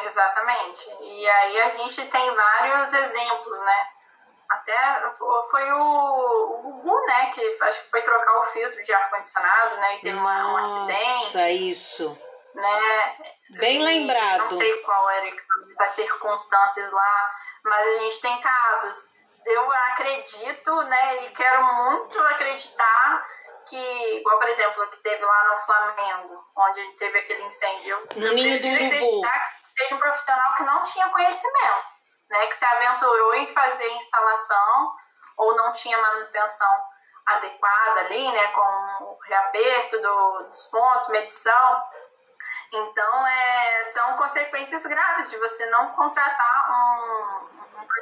Exatamente. 0.06 0.88
E 1.02 1.28
aí 1.28 1.62
a 1.62 1.70
gente 1.70 2.06
tem 2.06 2.36
vários 2.36 2.94
exemplos, 2.94 3.58
né? 3.58 3.88
Até 4.48 5.12
foi 5.50 5.72
o, 5.72 5.80
o 5.80 6.62
Gugu, 6.62 7.06
né? 7.08 7.32
Que 7.34 7.58
acho 7.62 7.84
que 7.86 7.90
foi 7.90 8.02
trocar 8.04 8.42
o 8.42 8.46
filtro 8.46 8.84
de 8.84 8.94
ar-condicionado, 8.94 9.76
né? 9.78 9.96
E 9.96 10.02
teve 10.02 10.20
Nossa, 10.20 10.68
um 10.68 10.86
acidente. 10.86 11.10
Nossa, 11.10 11.50
isso. 11.50 12.18
Né? 12.54 13.16
Bem 13.58 13.82
e 13.82 13.84
lembrado. 13.84 14.52
Não 14.52 14.58
sei 14.58 14.78
qual 14.84 15.10
era 15.10 15.36
as 15.80 15.92
circunstâncias 15.92 16.92
lá, 16.92 17.30
mas 17.64 17.88
a 17.88 17.98
gente 18.04 18.22
tem 18.22 18.40
casos. 18.40 19.15
Eu 19.46 19.72
acredito, 19.72 20.82
né? 20.84 21.26
E 21.26 21.30
quero 21.30 21.64
muito 21.64 22.20
acreditar 22.20 23.28
que, 23.68 24.18
igual 24.18 24.40
por 24.40 24.48
exemplo, 24.48 24.88
que 24.88 24.98
teve 24.98 25.24
lá 25.24 25.48
no 25.50 25.58
Flamengo, 25.60 26.46
onde 26.56 26.82
teve 26.98 27.20
aquele 27.20 27.44
incêndio. 27.44 28.08
No 28.16 28.34
ninho 28.34 28.62
do 28.62 28.68
urubu. 28.68 29.22
que 29.22 29.82
seja 29.82 29.96
um 29.96 30.00
profissional 30.00 30.54
que 30.56 30.64
não 30.64 30.84
tinha 30.84 31.10
conhecimento 31.10 31.96
né, 32.30 32.48
que 32.48 32.56
se 32.56 32.66
aventurou 32.66 33.34
em 33.36 33.48
fazer 33.48 33.88
instalação 33.94 34.96
ou 35.38 35.56
não 35.56 35.72
tinha 35.72 35.98
manutenção 35.98 36.70
adequada 37.26 38.02
ali, 38.02 38.32
né, 38.32 38.48
com 38.48 39.04
o 39.04 39.18
reaperto 39.28 40.00
do, 40.00 40.44
dos 40.50 40.66
pontos, 40.66 41.10
medição. 41.10 41.84
Então, 42.74 43.28
é, 43.28 43.84
são 43.86 44.18
consequências 44.18 44.86
graves 44.86 45.30
de 45.30 45.38
você 45.38 45.66
não 45.68 45.92
contratar 45.94 46.70
um 46.70 47.55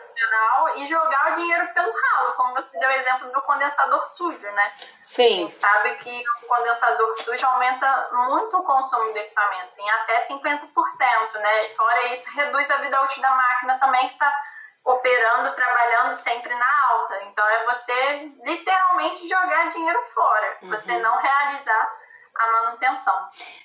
profissional 0.03 0.77
e 0.77 0.87
jogar 0.87 1.31
o 1.31 1.35
dinheiro 1.35 1.73
pelo 1.73 1.91
ralo, 1.91 2.33
como 2.33 2.53
você 2.53 2.79
deu 2.79 2.89
o 2.89 2.93
exemplo 2.93 3.31
do 3.31 3.41
condensador 3.41 4.05
sujo, 4.07 4.47
né? 4.51 4.71
Sim. 5.01 5.23
A 5.23 5.29
gente 5.29 5.55
sabe 5.55 5.95
que 5.95 6.23
o 6.43 6.47
condensador 6.47 7.15
sujo 7.15 7.45
aumenta 7.45 8.09
muito 8.11 8.57
o 8.57 8.63
consumo 8.63 9.11
do 9.11 9.17
equipamento, 9.17 9.71
em 9.79 9.89
até 9.89 10.21
50%, 10.21 11.33
né? 11.33 11.65
E 11.65 11.75
fora 11.75 12.05
isso, 12.07 12.29
reduz 12.35 12.69
a 12.69 12.77
vida 12.77 13.01
útil 13.03 13.21
da 13.21 13.31
máquina 13.31 13.79
também, 13.79 14.07
que 14.07 14.13
está 14.13 14.33
operando, 14.85 15.55
trabalhando 15.55 16.13
sempre 16.13 16.53
na 16.53 16.87
alta. 16.89 17.23
Então, 17.23 17.47
é 17.47 17.63
você 17.65 18.31
literalmente 18.45 19.27
jogar 19.27 19.69
dinheiro 19.69 20.03
fora, 20.13 20.57
uhum. 20.61 20.69
você 20.69 20.97
não 20.97 21.17
realizar 21.17 22.02
a 22.35 22.51
manutenção. 22.51 23.13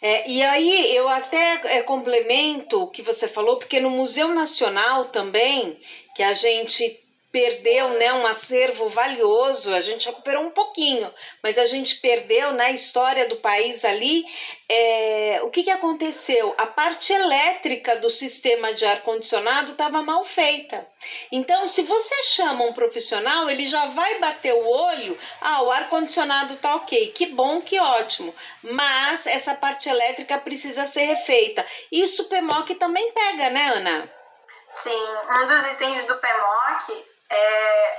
É, 0.01 0.29
e 0.29 0.43
aí 0.43 0.95
eu 0.95 1.09
até 1.09 1.77
é, 1.77 1.83
complemento 1.83 2.83
o 2.83 2.91
que 2.91 3.03
você 3.03 3.27
falou, 3.27 3.59
porque 3.59 3.81
no 3.81 3.91
Museu 3.91 4.29
Nacional 4.29 5.07
também, 5.07 5.79
que 6.15 6.23
a 6.23 6.33
gente 6.33 7.08
perdeu 7.39 7.91
né, 7.91 8.13
um 8.13 8.27
acervo 8.27 8.89
valioso, 8.89 9.73
a 9.73 9.81
gente 9.81 10.09
recuperou 10.09 10.43
um 10.43 10.51
pouquinho, 10.51 11.09
mas 11.41 11.57
a 11.57 11.65
gente 11.65 11.95
perdeu 12.01 12.49
na 12.49 12.65
né, 12.65 12.73
história 12.73 13.29
do 13.29 13.37
país 13.37 13.85
ali. 13.85 14.25
É, 14.69 15.39
o 15.45 15.51
que, 15.51 15.63
que 15.63 15.71
aconteceu? 15.71 16.53
A 16.59 16.67
parte 16.67 17.13
elétrica 17.13 17.95
do 17.95 18.11
sistema 18.11 18.75
de 18.75 18.85
ar-condicionado 18.85 19.71
estava 19.71 20.03
mal 20.03 20.25
feita. 20.25 20.85
Então, 21.31 21.69
se 21.69 21.83
você 21.83 22.25
chama 22.25 22.65
um 22.65 22.73
profissional, 22.73 23.49
ele 23.49 23.67
já 23.67 23.87
vai 23.87 24.19
bater 24.19 24.53
o 24.53 24.67
olho, 24.67 25.17
ah, 25.41 25.63
o 25.63 25.71
ar-condicionado 25.71 26.57
tá 26.57 26.75
ok, 26.75 27.13
que 27.13 27.27
bom, 27.27 27.61
que 27.61 27.79
ótimo, 27.79 28.35
mas 28.63 29.29
essa 29.29 29.55
parte 29.55 29.89
elétrica 29.89 30.39
precisa 30.39 30.85
ser 30.85 31.05
refeita. 31.05 31.65
Isso 31.93 32.25
o 32.25 32.29
PMOC 32.29 32.75
também 32.75 33.13
pega, 33.13 33.49
né, 33.49 33.75
Ana? 33.77 34.13
Sim, 34.69 35.07
um 35.31 35.47
dos 35.47 35.65
itens 35.67 36.05
do 36.05 36.17
PMOC 36.17 37.18
é, 37.31 37.99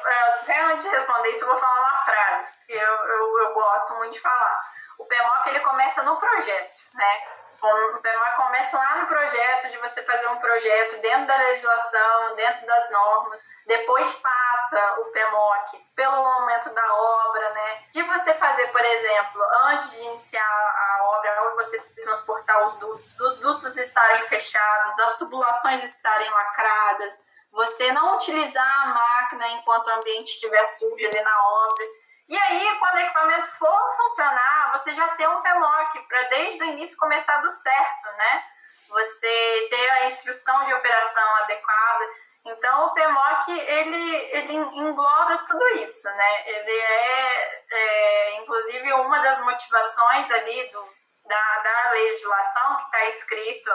antes 0.79 0.83
de 0.83 0.89
responder 0.89 1.29
isso, 1.29 1.43
eu 1.43 1.49
vou 1.49 1.57
falar 1.57 1.79
uma 1.81 1.97
frase, 2.03 2.51
que 2.65 2.73
eu, 2.73 2.79
eu, 2.79 3.39
eu 3.39 3.53
gosto 3.53 3.93
muito 3.95 4.13
de 4.13 4.19
falar. 4.19 4.59
O 4.97 5.05
PMOC 5.05 5.47
ele 5.47 5.59
começa 5.61 6.03
no 6.03 6.17
projeto, 6.17 6.81
né? 6.93 7.21
O 7.61 7.97
PMOC 8.01 8.35
começa 8.37 8.77
lá 8.77 8.95
no 8.97 9.07
projeto, 9.07 9.69
de 9.69 9.77
você 9.79 10.01
fazer 10.03 10.27
um 10.27 10.37
projeto 10.37 10.97
dentro 11.01 11.27
da 11.27 11.35
legislação, 11.35 12.35
dentro 12.35 12.65
das 12.65 12.89
normas. 12.89 13.45
Depois 13.65 14.13
passa 14.13 15.01
o 15.01 15.05
PMOC 15.05 15.77
pelo 15.95 16.23
momento 16.23 16.69
da 16.69 16.93
obra, 16.93 17.49
né? 17.49 17.83
De 17.91 18.01
você 18.03 18.33
fazer, 18.35 18.67
por 18.67 18.83
exemplo, 18.83 19.41
antes 19.65 19.91
de 19.91 20.03
iniciar 20.03 20.41
a 20.41 21.03
obra, 21.03 21.55
você 21.55 21.79
transportar 22.01 22.65
os 22.65 22.73
dutos, 22.75 23.19
os 23.19 23.35
dutos 23.39 23.75
estarem 23.75 24.23
fechados, 24.23 24.99
as 24.99 25.17
tubulações 25.17 25.83
estarem 25.83 26.29
lacradas, 26.29 27.19
você 27.51 27.91
não 27.91 28.15
utilizar 28.15 28.81
a 28.83 28.93
máquina 28.93 29.47
enquanto 29.49 29.87
o 29.87 29.93
ambiente 29.93 30.29
estiver 30.29 30.63
sujo 30.63 31.05
ali 31.05 31.21
na 31.21 31.43
obra. 31.43 31.85
E 32.27 32.37
aí, 32.37 32.77
quando 32.79 32.95
o 32.95 32.99
equipamento 32.99 33.49
for 33.57 33.97
funcionar, 33.97 34.71
você 34.71 34.93
já 34.93 35.07
tem 35.15 35.27
um 35.27 35.41
PMOC 35.41 35.99
para 36.07 36.23
desde 36.23 36.63
o 36.63 36.67
início 36.67 36.97
começar 36.97 37.37
do 37.37 37.49
certo, 37.49 38.05
né? 38.17 38.43
Você 38.89 39.67
ter 39.69 39.89
a 39.89 40.05
instrução 40.05 40.63
de 40.63 40.73
operação 40.73 41.35
adequada. 41.37 42.09
Então, 42.45 42.85
o 42.85 42.93
PMOC, 42.93 43.51
ele, 43.51 44.15
ele 44.31 44.53
engloba 44.53 45.39
tudo 45.47 45.67
isso, 45.79 46.07
né? 46.07 46.49
Ele 46.49 46.71
é, 46.71 47.63
é 47.71 48.35
inclusive, 48.37 48.93
uma 48.93 49.19
das 49.19 49.39
motivações 49.41 50.31
ali 50.31 50.69
do, 50.71 50.99
da, 51.25 51.59
da 51.63 51.91
legislação 51.91 52.77
que 52.77 52.83
está 52.83 53.05
escrito, 53.05 53.71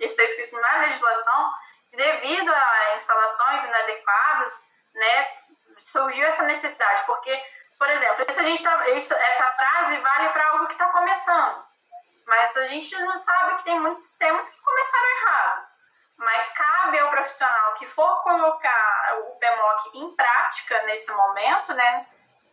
está 0.00 0.22
escrito 0.22 0.60
na 0.60 0.78
legislação, 0.78 1.52
devido 1.96 2.52
a 2.52 2.94
instalações 2.94 3.64
inadequadas, 3.64 4.62
né, 4.94 5.28
surgiu 5.78 6.26
essa 6.26 6.42
necessidade. 6.44 7.04
Porque, 7.06 7.44
por 7.78 7.88
exemplo, 7.90 8.24
isso 8.28 8.40
a 8.40 8.44
gente 8.44 8.62
tá, 8.62 8.88
isso, 8.90 9.14
essa 9.14 9.48
frase 9.52 9.98
vale 9.98 10.28
para 10.28 10.48
algo 10.50 10.66
que 10.66 10.74
está 10.74 10.88
começando, 10.90 11.64
mas 12.26 12.56
a 12.56 12.66
gente 12.66 12.96
não 13.00 13.14
sabe 13.14 13.56
que 13.56 13.64
tem 13.64 13.80
muitos 13.80 14.02
sistemas 14.02 14.48
que 14.48 14.60
começaram 14.60 15.06
errado. 15.22 15.66
Mas 16.18 16.50
cabe 16.52 16.98
ao 16.98 17.10
profissional 17.10 17.74
que 17.74 17.86
for 17.86 18.22
colocar 18.22 19.18
o 19.18 19.36
PMOC 19.38 19.98
em 19.98 20.16
prática 20.16 20.82
nesse 20.84 21.12
momento, 21.12 21.74
né, 21.74 22.06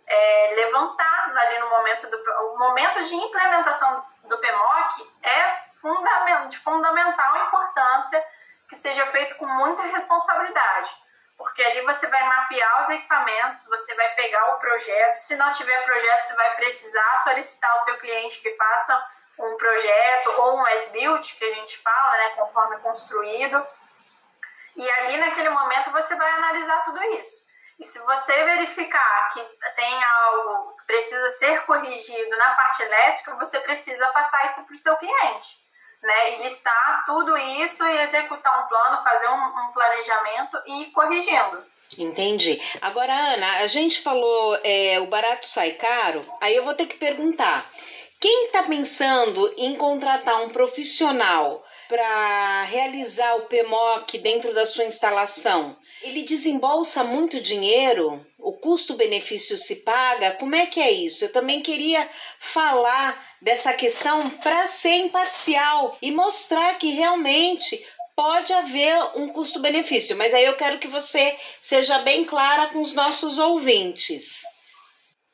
é, 0.06 0.54
levantar 0.56 1.34
ali 1.38 1.60
no 1.60 1.70
momento 1.70 2.10
do 2.10 2.18
o 2.18 2.60
momento 2.60 3.04
de 3.04 3.16
implementação 3.16 4.06
do 4.26 4.38
PMOC 4.38 5.14
é 5.24 5.64
fundamental, 5.76 6.48
de 6.48 6.60
fundamental 6.60 7.38
importância 7.48 8.26
que 8.70 8.76
seja 8.76 9.06
feito 9.08 9.36
com 9.36 9.46
muita 9.46 9.84
responsabilidade, 9.84 10.90
porque 11.38 11.64
ali 11.64 11.82
você 11.82 12.08
vai 12.08 12.24
mapear 12.24 12.82
os 12.82 12.90
equipamentos, 12.90 13.66
você 13.66 13.94
vai 13.96 14.10
pegar 14.16 14.54
o 14.54 14.60
projeto. 14.60 15.16
Se 15.16 15.36
não 15.36 15.52
tiver 15.52 15.84
projeto, 15.84 16.28
você 16.28 16.36
vai 16.36 16.56
precisar 16.56 17.18
solicitar 17.20 17.72
ao 17.72 17.80
seu 17.80 17.98
cliente 17.98 18.42
que 18.42 18.56
faça 18.56 19.08
um 19.40 19.58
projeto 19.58 20.30
ou 20.38 20.58
um 20.58 20.66
as-built, 20.68 21.38
que 21.38 21.44
a 21.44 21.54
gente 21.56 21.78
fala, 21.80 22.18
né, 22.18 22.30
conforme 22.32 22.78
construído. 22.80 23.68
E 24.76 24.90
ali 24.90 25.18
naquele 25.18 25.50
momento 25.50 25.92
você 25.92 26.16
vai 26.16 26.32
analisar 26.32 26.84
tudo 26.84 27.04
isso. 27.16 27.44
E 27.80 27.86
se 27.86 28.00
você 28.00 28.44
verificar 28.46 29.28
que 29.34 29.42
tem 29.76 30.04
algo 30.04 30.78
que 30.78 30.86
precisa 30.86 31.30
ser 31.32 31.66
corrigido 31.66 32.38
na 32.38 32.56
parte 32.56 32.84
elétrica, 32.84 33.36
você 33.36 33.60
precisa 33.60 34.08
passar 34.10 34.46
isso 34.46 34.66
para 34.66 34.74
o 34.74 34.78
seu 34.78 34.96
cliente 34.98 35.63
né, 36.04 36.34
e 36.34 36.44
listar 36.44 37.04
tudo 37.06 37.36
isso 37.38 37.84
e 37.86 37.98
executar 38.04 38.64
um 38.64 38.68
plano, 38.68 39.04
fazer 39.04 39.30
um, 39.30 39.68
um 39.68 39.72
planejamento 39.72 40.58
e 40.68 40.82
ir 40.82 40.86
corrigindo. 40.92 41.64
Entendi. 41.98 42.62
Agora, 42.82 43.14
Ana, 43.14 43.60
a 43.62 43.68
gente 43.68 44.02
falou 44.02 44.60
é, 44.64 45.00
o 45.00 45.08
barato 45.08 45.46
sai 45.46 45.72
caro, 45.72 46.22
aí 46.42 46.56
eu 46.56 46.64
vou 46.64 46.74
ter 46.74 46.88
que 46.88 46.98
perguntar. 46.98 47.70
Quem 48.20 48.46
está 48.46 48.64
pensando 48.64 49.54
em 49.58 49.76
contratar 49.76 50.42
um 50.42 50.50
profissional 50.50 51.64
para 51.88 52.64
realizar 52.64 53.36
o 53.36 53.46
PMOC 53.46 54.18
dentro 54.18 54.54
da 54.54 54.66
sua 54.66 54.86
instalação, 54.86 55.78
ele 56.02 56.24
desembolsa 56.24 57.04
muito 57.04 57.42
dinheiro? 57.42 58.26
O 58.40 58.54
custo-benefício 58.54 59.58
se 59.58 59.78
paga? 59.78 60.32
Como 60.32 60.56
é 60.56 60.66
que 60.66 60.82
é 60.82 60.92
isso? 60.92 61.24
Eu 61.24 61.32
também 61.32 61.62
queria 61.62 62.08
falar 62.40 63.22
dessa 63.42 63.74
questão 63.74 64.30
para 64.30 64.68
ser 64.68 64.98
imparcial 64.98 65.98
e 66.02 66.12
mostrar 66.12 66.78
que 66.78 66.92
realmente 66.92 67.86
pode 68.16 68.54
haver 68.54 68.96
um 69.16 69.30
custo-benefício, 69.30 70.16
mas 70.16 70.34
aí 70.34 70.46
eu 70.46 70.56
quero 70.56 70.78
que 70.78 70.88
você 70.88 71.38
seja 71.62 72.00
bem 72.00 72.26
clara 72.26 72.68
com 72.68 72.80
os 72.80 72.94
nossos 72.94 73.40
ouvintes. 73.40 74.44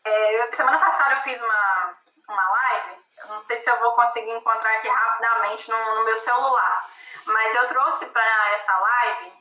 É, 0.06 0.56
semana 0.56 0.80
passada 0.80 1.16
eu 1.16 1.20
fiz 1.20 1.42
uma, 1.42 1.98
uma 2.30 2.50
live 2.50 2.99
não 3.40 3.46
sei 3.46 3.56
se 3.56 3.70
eu 3.70 3.80
vou 3.80 3.94
conseguir 3.94 4.32
encontrar 4.32 4.70
aqui 4.74 4.90
rapidamente 4.90 5.72
no, 5.72 5.96
no 5.96 6.04
meu 6.04 6.16
celular, 6.18 6.86
mas 7.26 7.56
eu 7.56 7.68
trouxe 7.68 8.06
para 8.08 8.52
essa 8.54 8.78
live 8.78 9.34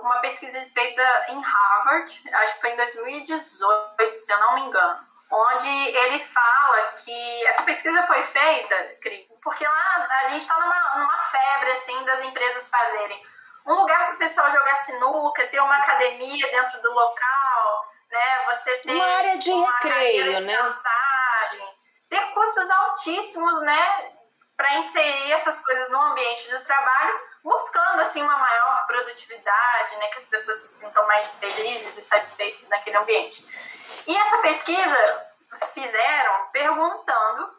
uma 0.00 0.18
pesquisa 0.20 0.58
feita 0.72 1.26
em 1.28 1.40
Harvard, 1.40 2.30
acho 2.32 2.54
que 2.54 2.60
foi 2.62 2.70
em 2.70 2.76
2018, 2.76 4.16
se 4.16 4.32
eu 4.32 4.40
não 4.40 4.54
me 4.54 4.62
engano, 4.62 5.06
onde 5.30 5.68
ele 5.68 6.24
fala 6.24 6.92
que 7.04 7.46
essa 7.46 7.62
pesquisa 7.64 8.02
foi 8.04 8.22
feita, 8.22 8.96
porque 9.42 9.66
lá 9.66 10.08
a 10.24 10.28
gente 10.28 10.40
está 10.40 10.58
numa, 10.58 10.94
numa 10.96 11.18
febre 11.18 11.70
assim 11.72 12.04
das 12.04 12.22
empresas 12.22 12.70
fazerem 12.70 13.26
um 13.66 13.74
lugar 13.74 14.06
para 14.06 14.14
o 14.14 14.18
pessoal 14.18 14.50
jogar 14.50 14.76
sinuca, 14.76 15.46
ter 15.48 15.60
uma 15.60 15.76
academia 15.76 16.50
dentro 16.50 16.80
do 16.80 16.90
local, 16.90 17.92
né? 18.10 18.44
Você 18.46 18.78
ter 18.78 18.94
uma 18.94 19.04
área 19.04 19.38
de 19.38 19.50
uma 19.50 19.70
recreio, 19.70 20.40
né? 20.40 20.56
Ter 22.12 22.34
custos 22.34 22.70
altíssimos, 22.70 23.62
né, 23.62 24.12
para 24.54 24.74
inserir 24.74 25.32
essas 25.32 25.58
coisas 25.60 25.88
no 25.88 25.98
ambiente 25.98 26.50
do 26.50 26.62
trabalho, 26.62 27.18
buscando 27.42 28.02
assim 28.02 28.22
uma 28.22 28.36
maior 28.36 28.86
produtividade, 28.86 29.96
né, 29.96 30.08
que 30.08 30.18
as 30.18 30.26
pessoas 30.26 30.58
se 30.58 30.68
sintam 30.68 31.06
mais 31.06 31.36
felizes 31.36 31.96
e 31.96 32.02
satisfeitas 32.02 32.68
naquele 32.68 32.98
ambiente. 32.98 33.42
E 34.06 34.14
essa 34.14 34.38
pesquisa 34.42 35.30
fizeram 35.72 36.50
perguntando 36.52 37.50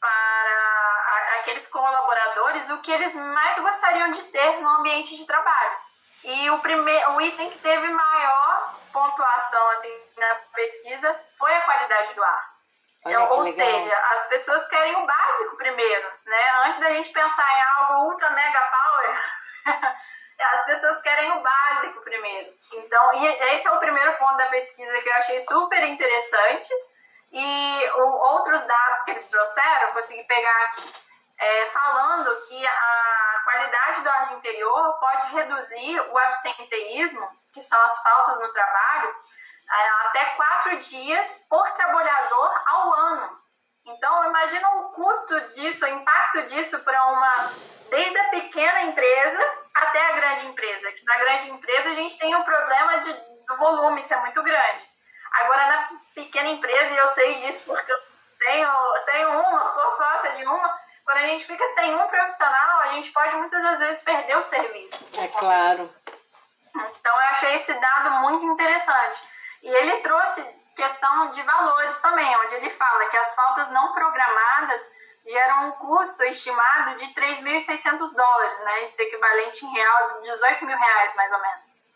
para 0.00 1.38
aqueles 1.38 1.68
colaboradores 1.68 2.68
o 2.70 2.78
que 2.78 2.90
eles 2.90 3.14
mais 3.14 3.60
gostariam 3.60 4.10
de 4.10 4.24
ter 4.24 4.60
no 4.60 4.68
ambiente 4.70 5.16
de 5.16 5.24
trabalho. 5.24 5.76
E 6.24 6.50
o 6.50 6.58
primeiro, 6.58 7.12
o 7.12 7.20
item 7.20 7.48
que 7.48 7.58
teve 7.58 7.86
maior 7.88 8.74
pontuação 8.92 9.68
assim 9.70 10.02
na 10.16 10.34
pesquisa 10.52 11.20
foi 11.38 11.54
a 11.54 11.60
qualidade 11.60 12.14
do 12.14 12.24
ar. 12.24 12.53
Olha, 13.04 13.20
Ou 13.30 13.44
seja, 13.44 13.96
as 14.14 14.26
pessoas 14.28 14.66
querem 14.68 14.96
o 14.96 15.06
básico 15.06 15.56
primeiro, 15.56 16.08
né? 16.26 16.50
Antes 16.66 16.80
da 16.80 16.90
gente 16.90 17.10
pensar 17.10 17.58
em 17.58 17.62
algo 17.76 18.04
ultra 18.06 18.30
mega 18.30 18.60
power, 18.60 19.22
as 20.54 20.64
pessoas 20.64 21.00
querem 21.02 21.30
o 21.32 21.40
básico 21.42 22.00
primeiro. 22.00 22.50
Então, 22.74 23.12
esse 23.14 23.66
é 23.66 23.70
o 23.70 23.78
primeiro 23.78 24.16
ponto 24.16 24.36
da 24.36 24.46
pesquisa 24.46 25.00
que 25.02 25.08
eu 25.08 25.14
achei 25.14 25.40
super 25.40 25.82
interessante. 25.84 26.72
E 27.32 27.90
outros 27.96 28.62
dados 28.62 29.02
que 29.02 29.10
eles 29.10 29.28
trouxeram, 29.28 29.92
consegui 29.92 30.22
pegar 30.24 30.64
aqui. 30.64 30.82
é, 31.38 31.66
falando 31.66 32.40
que 32.46 32.66
a 32.66 33.40
qualidade 33.42 34.02
do 34.02 34.08
ar 34.08 34.32
interior 34.34 34.92
pode 35.00 35.26
reduzir 35.34 36.00
o 36.00 36.18
absenteísmo, 36.18 37.28
que 37.52 37.60
são 37.60 37.80
as 37.82 38.02
faltas 38.02 38.40
no 38.40 38.52
trabalho, 38.52 39.14
até 40.06 40.24
quatro 40.36 40.76
dias 40.78 41.46
por 41.48 41.70
trabalhador 41.72 42.62
ao 42.66 42.94
ano. 42.94 43.44
Então, 43.86 44.24
imagina 44.26 44.68
o 44.76 44.90
custo 44.90 45.40
disso, 45.48 45.84
o 45.84 45.88
impacto 45.88 46.42
disso 46.44 46.78
para 46.80 47.06
uma, 47.06 47.52
desde 47.90 48.18
a 48.18 48.28
pequena 48.30 48.82
empresa 48.82 49.38
até 49.74 50.06
a 50.06 50.12
grande 50.12 50.46
empresa. 50.46 50.92
Que 50.92 51.04
na 51.04 51.18
grande 51.18 51.50
empresa 51.50 51.90
a 51.90 51.94
gente 51.94 52.18
tem 52.18 52.34
um 52.34 52.42
problema 52.42 52.98
de, 52.98 53.12
do 53.12 53.56
volume 53.56 54.02
ser 54.02 54.16
muito 54.16 54.42
grande. 54.42 54.88
Agora, 55.32 55.66
na 55.66 55.88
pequena 56.14 56.48
empresa, 56.48 56.94
e 56.94 56.96
eu 56.96 57.10
sei 57.12 57.34
disso 57.40 57.64
porque 57.66 57.92
eu 57.92 57.98
tenho, 58.38 58.70
tenho 59.06 59.40
uma, 59.40 59.64
sou 59.64 59.90
sócia 59.90 60.32
de 60.32 60.44
uma, 60.44 60.80
quando 61.04 61.18
a 61.18 61.26
gente 61.26 61.44
fica 61.44 61.66
sem 61.68 61.94
um 61.94 62.06
profissional, 62.06 62.80
a 62.80 62.88
gente 62.94 63.10
pode 63.10 63.36
muitas 63.36 63.62
das 63.62 63.78
vezes 63.80 64.02
perder 64.02 64.38
o 64.38 64.42
serviço. 64.42 65.08
É 65.18 65.28
claro. 65.28 65.82
Então, 66.74 67.14
eu 67.14 67.22
achei 67.30 67.54
esse 67.56 67.74
dado 67.74 68.10
muito 68.22 68.46
interessante. 68.46 69.22
E 69.64 69.74
ele 69.76 70.02
trouxe 70.02 70.42
questão 70.76 71.30
de 71.30 71.42
valores 71.42 71.98
também, 72.00 72.36
onde 72.40 72.54
ele 72.56 72.68
fala 72.68 73.08
que 73.08 73.16
as 73.16 73.34
faltas 73.34 73.70
não 73.70 73.94
programadas 73.94 74.92
geram 75.26 75.68
um 75.68 75.72
custo 75.72 76.22
estimado 76.24 76.96
de 76.96 77.06
3.600 77.14 78.14
dólares, 78.14 78.62
né? 78.62 78.84
Isso 78.84 79.00
é 79.00 79.04
equivalente 79.06 79.64
em 79.64 79.72
real 79.72 80.04
de 80.04 80.22
18 80.24 80.66
mil 80.66 80.76
reais, 80.76 81.14
mais 81.14 81.32
ou 81.32 81.40
menos. 81.40 81.88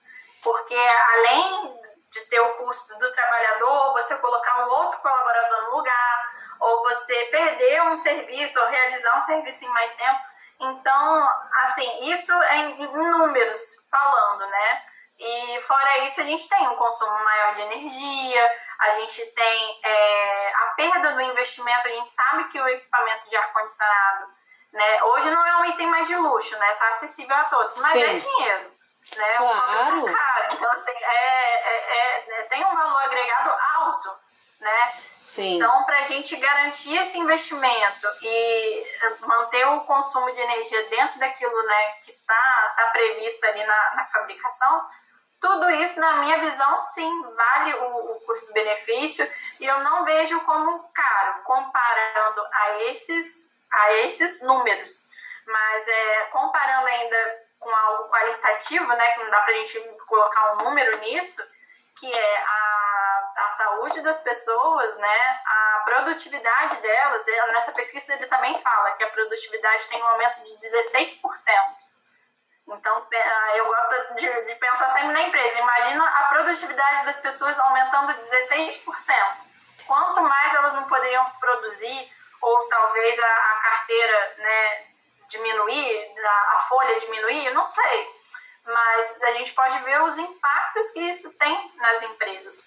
Porque 0.43 0.75
além 0.75 1.79
de 2.11 2.21
ter 2.31 2.41
o 2.41 2.55
custo 2.55 2.99
do 2.99 3.13
trabalhador, 3.13 3.93
você 3.93 4.17
colocar 4.17 4.65
um 4.65 4.71
outro 4.71 5.01
colaborador 5.01 5.63
no 5.65 5.77
lugar, 5.77 6.33
ou 6.61 6.83
você 6.85 7.25
perder 7.27 7.83
um 7.83 7.97
serviço, 7.97 8.59
ou 8.59 8.69
realizar 8.69 9.15
um 9.15 9.21
serviço 9.21 9.67
em 9.67 9.69
mais 9.69 9.93
tempo. 9.93 10.21
Então, 10.61 11.31
assim, 11.65 12.11
isso 12.11 12.33
é 12.33 12.57
em 12.57 12.87
números 12.95 13.87
falando, 13.91 14.47
né? 14.47 14.88
E 15.19 15.61
fora 15.63 15.99
isso, 15.99 16.21
a 16.21 16.25
gente 16.25 16.49
tem 16.49 16.69
um 16.69 16.77
consumo 16.77 17.13
maior 17.25 17.53
de 17.53 17.63
energia, 17.63 18.51
a 18.79 18.91
gente 18.91 19.27
tem 19.27 19.81
é, 19.85 20.53
a 20.55 20.67
perda 20.77 21.13
do 21.15 21.21
investimento, 21.23 21.89
a 21.89 21.91
gente 21.91 22.13
sabe 22.13 22.45
que 22.45 22.61
o 22.61 22.69
equipamento 22.69 23.29
de 23.29 23.37
ar-condicionado, 23.37 24.29
né, 24.73 25.03
hoje 25.03 25.31
não 25.31 25.45
é 25.45 25.57
um 25.57 25.65
item 25.65 25.89
mais 25.89 26.07
de 26.07 26.15
luxo, 26.15 26.57
né? 26.57 26.75
Tá 26.75 26.89
acessível 26.91 27.35
a 27.35 27.45
todos, 27.45 27.79
mas 27.79 27.97
é 27.97 27.99
Sim. 27.99 28.05
é 28.05 28.19
dinheiro. 28.19 28.79
Né? 29.17 29.33
Claro. 29.39 30.09
É 30.09 30.13
caro. 30.13 30.47
Então, 30.53 30.73
assim, 30.73 30.93
é, 30.93 31.69
é, 31.69 32.41
é, 32.41 32.43
tem 32.45 32.65
um 32.65 32.77
valor 32.77 33.03
agregado 33.03 33.51
alto. 33.75 34.17
Né? 34.61 34.93
Sim. 35.21 35.57
Então, 35.57 35.85
para 35.85 35.99
a 36.01 36.05
gente 36.05 36.37
garantir 36.37 36.97
esse 36.97 37.17
investimento 37.17 38.09
e 38.21 38.85
manter 39.21 39.65
o 39.69 39.81
consumo 39.83 40.33
de 40.33 40.41
energia 40.41 40.89
dentro 40.89 41.19
daquilo 41.21 41.63
né, 41.63 41.93
que 42.05 42.11
está 42.11 42.75
tá 42.77 42.87
previsto 42.91 43.47
ali 43.47 43.65
na, 43.65 43.95
na 43.95 44.05
fabricação, 44.07 44.85
tudo 45.41 45.71
isso, 45.71 46.01
na 46.01 46.17
minha 46.17 46.39
visão, 46.39 46.81
sim, 46.81 47.23
vale 47.23 47.75
o, 47.75 48.13
o 48.13 48.21
custo-benefício 48.21 49.31
e 49.61 49.67
eu 49.67 49.79
não 49.81 50.05
vejo 50.05 50.41
como 50.41 50.89
caro, 50.93 51.43
comparando 51.45 52.45
a 52.53 52.83
esses, 52.85 53.55
a 53.71 53.93
esses 53.93 54.43
números. 54.43 55.09
Mas 55.47 55.89
é, 55.89 56.25
comparando 56.27 56.87
ainda 56.89 57.49
com 57.61 57.71
algo 57.71 58.09
qualitativo, 58.09 58.87
né, 58.87 59.11
que 59.13 59.23
não 59.23 59.31
dá 59.31 59.41
para 59.43 59.55
a 59.55 59.57
gente 59.59 59.79
colocar 60.07 60.53
um 60.55 60.65
número 60.65 60.99
nisso, 60.99 61.43
que 61.99 62.13
é 62.13 62.37
a, 62.37 63.33
a 63.37 63.49
saúde 63.51 64.01
das 64.03 64.21
pessoas, 64.21 64.97
né, 64.97 65.41
a 65.47 65.83
produtividade 65.85 66.77
delas. 66.77 67.27
Nessa 67.53 67.73
pesquisa 67.73 68.15
ele 68.15 68.27
também 68.27 68.59
fala 68.61 68.93
que 68.93 69.05
a 69.05 69.11
produtividade 69.11 69.87
tem 69.87 70.03
um 70.03 70.09
aumento 70.09 70.43
de 70.43 70.53
16%. 70.55 71.88
Então, 72.71 73.07
ah, 73.11 73.57
eu 73.57 73.67
gosto 73.67 74.15
de, 74.17 74.43
de, 74.45 74.55
pensar 74.57 74.91
sempre 74.91 75.13
na 75.13 75.23
empresa. 75.23 75.59
Imagina 75.59 76.05
a 76.05 76.29
produtividade 76.29 77.07
das 77.07 77.19
pessoas 77.21 77.59
aumentando 77.59 78.13
16%. 78.13 78.85
Quanto 79.87 80.21
mais 80.21 80.55
elas 80.55 80.75
não 80.75 80.87
poderiam 80.87 81.25
produzir, 81.41 82.13
ou 82.43 82.69
talvez 82.69 83.19
a, 83.19 83.27
a 83.27 83.57
carteira 83.63 84.35
né, 84.37 84.87
diminuir, 85.31 86.15
a, 86.23 86.57
a 86.57 86.59
folha 86.69 87.01
diminuir, 87.01 87.51
não 87.55 87.67
sei. 87.67 88.15
Mas 88.65 89.23
a 89.23 89.31
gente 89.31 89.55
pode 89.55 89.79
ver 89.81 90.03
os 90.03 90.19
impactos 90.19 90.91
que 90.91 91.01
isso 91.01 91.33
tem 91.39 91.73
nas 91.77 92.03
empresas. 92.03 92.67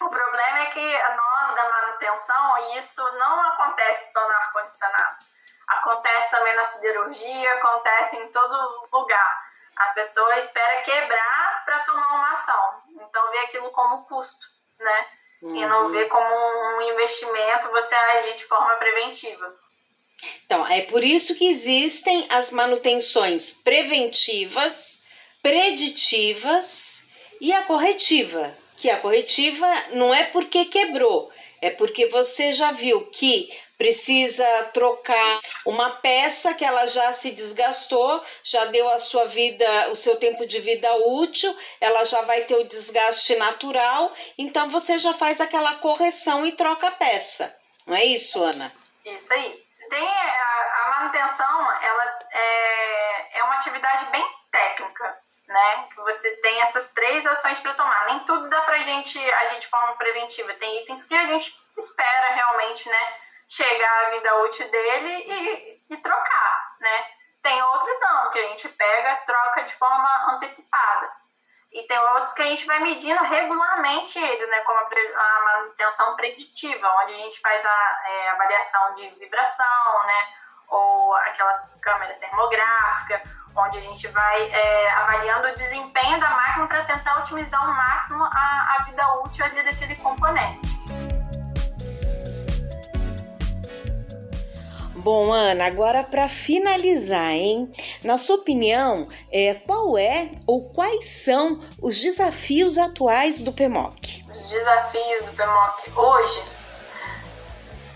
O 0.00 0.08
problema 0.08 0.60
é 0.60 0.66
que 0.66 0.98
nós, 1.16 1.54
da 1.56 1.68
manutenção, 1.68 2.78
isso 2.78 3.02
não 3.14 3.40
acontece 3.48 4.12
só 4.12 4.28
no 4.28 4.34
ar-condicionado 4.34 5.37
acontece 5.68 6.30
também 6.30 6.54
na 6.56 6.64
siderurgia, 6.64 7.52
acontece 7.54 8.16
em 8.16 8.28
todo 8.28 8.88
lugar. 8.92 9.48
A 9.76 9.90
pessoa 9.90 10.38
espera 10.38 10.82
quebrar 10.82 11.62
para 11.64 11.80
tomar 11.80 12.14
uma 12.14 12.32
ação. 12.32 12.82
Então 12.90 13.30
vê 13.30 13.38
aquilo 13.40 13.70
como 13.70 14.04
custo, 14.06 14.46
né? 14.78 15.06
Uhum. 15.42 15.54
E 15.54 15.66
não 15.66 15.82
uhum. 15.84 15.90
vê 15.90 16.06
como 16.06 16.76
um 16.76 16.82
investimento 16.82 17.70
você 17.70 17.94
agir 17.94 18.34
de 18.34 18.44
forma 18.44 18.74
preventiva. 18.76 19.54
Então, 20.44 20.66
é 20.66 20.80
por 20.82 21.04
isso 21.04 21.36
que 21.36 21.48
existem 21.48 22.26
as 22.30 22.50
manutenções 22.50 23.52
preventivas, 23.52 24.98
preditivas 25.40 27.04
e 27.40 27.52
a 27.52 27.62
corretiva. 27.62 28.52
Que 28.76 28.90
a 28.90 28.98
corretiva 28.98 29.66
não 29.92 30.12
é 30.12 30.24
porque 30.24 30.64
quebrou, 30.64 31.30
é 31.60 31.70
porque 31.70 32.06
você 32.06 32.52
já 32.52 32.72
viu 32.72 33.06
que 33.06 33.48
precisa 33.76 34.44
trocar 34.74 35.40
uma 35.64 35.90
peça 35.90 36.52
que 36.52 36.64
ela 36.64 36.86
já 36.86 37.12
se 37.12 37.30
desgastou, 37.30 38.22
já 38.42 38.64
deu 38.66 38.88
a 38.88 38.98
sua 38.98 39.26
vida, 39.26 39.88
o 39.90 39.96
seu 39.96 40.16
tempo 40.16 40.46
de 40.46 40.58
vida 40.60 40.92
útil, 41.06 41.56
ela 41.80 42.04
já 42.04 42.22
vai 42.22 42.42
ter 42.42 42.56
o 42.56 42.64
desgaste 42.64 43.36
natural, 43.36 44.12
então 44.36 44.68
você 44.68 44.98
já 44.98 45.14
faz 45.14 45.40
aquela 45.40 45.76
correção 45.76 46.44
e 46.44 46.52
troca 46.52 46.88
a 46.88 46.92
peça. 46.92 47.54
Não 47.86 47.94
é 47.96 48.04
isso, 48.04 48.42
Ana? 48.42 48.72
Isso 49.04 49.32
aí. 49.32 49.66
Tem 49.88 50.06
a, 50.06 50.84
a 50.84 50.98
manutenção, 50.98 51.72
ela 51.82 52.18
é, 52.30 53.38
é 53.38 53.44
uma 53.44 53.54
atividade 53.54 54.04
bem 54.10 54.26
técnica 54.50 55.27
né? 55.48 55.88
Que 55.90 55.96
você 55.96 56.36
tem 56.36 56.60
essas 56.62 56.92
três 56.92 57.26
ações 57.26 57.58
para 57.60 57.74
tomar. 57.74 58.06
Nem 58.06 58.20
tudo 58.20 58.48
dá 58.48 58.60
pra 58.62 58.78
gente 58.78 59.18
agir 59.18 59.58
de 59.58 59.66
forma 59.66 59.96
preventiva. 59.96 60.52
Tem 60.54 60.82
itens 60.82 61.04
que 61.04 61.14
a 61.14 61.26
gente 61.26 61.58
espera 61.76 62.34
realmente, 62.34 62.88
né? 62.88 63.16
Chegar 63.48 64.06
a 64.06 64.10
vida 64.10 64.42
útil 64.42 64.70
dele 64.70 65.24
e, 65.26 65.82
e 65.90 65.96
trocar, 65.96 66.76
né? 66.80 67.10
Tem 67.42 67.62
outros 67.62 68.00
não, 68.00 68.30
que 68.30 68.38
a 68.38 68.48
gente 68.48 68.68
pega, 68.68 69.22
troca 69.24 69.62
de 69.62 69.72
forma 69.74 70.34
antecipada. 70.34 71.12
E 71.72 71.82
tem 71.86 71.98
outros 71.98 72.32
que 72.32 72.42
a 72.42 72.46
gente 72.46 72.66
vai 72.66 72.80
medindo 72.80 73.22
regularmente 73.24 74.18
ele, 74.18 74.46
né? 74.46 74.60
Como 74.60 74.78
a, 74.78 74.82
a 74.82 75.44
manutenção 75.44 76.14
preditiva, 76.16 76.94
onde 77.02 77.14
a 77.14 77.16
gente 77.16 77.40
faz 77.40 77.64
a 77.64 78.00
é, 78.04 78.30
avaliação 78.30 78.94
de 78.94 79.08
vibração, 79.10 80.06
né? 80.06 80.34
Ou 80.68 81.14
aquela 81.14 81.68
câmera 81.80 82.14
termográfica, 82.14 83.22
onde 83.56 83.78
a 83.78 83.80
gente 83.80 84.06
vai 84.08 84.42
é, 84.50 84.90
avaliando 84.90 85.48
o 85.48 85.54
desempenho 85.54 86.20
da 86.20 86.30
máquina 86.30 86.66
para 86.66 86.84
tentar 86.84 87.18
otimizar 87.18 87.60
ao 87.60 87.74
máximo 87.74 88.22
a, 88.24 88.76
a 88.78 88.82
vida 88.84 89.14
útil 89.24 89.44
ali 89.44 89.62
daquele 89.62 89.96
componente. 89.96 90.78
Bom, 95.00 95.32
Ana, 95.32 95.64
agora 95.64 96.02
para 96.02 96.28
finalizar, 96.28 97.30
hein? 97.30 97.72
Na 98.02 98.18
sua 98.18 98.36
opinião, 98.36 99.08
é, 99.32 99.54
qual 99.54 99.96
é 99.96 100.32
ou 100.44 100.72
quais 100.72 101.22
são 101.22 101.60
os 101.80 101.96
desafios 101.98 102.76
atuais 102.76 103.42
do 103.42 103.52
PMOC? 103.52 104.24
Os 104.28 104.46
desafios 104.48 105.22
do 105.22 105.32
PMOC 105.32 105.92
hoje, 105.96 106.42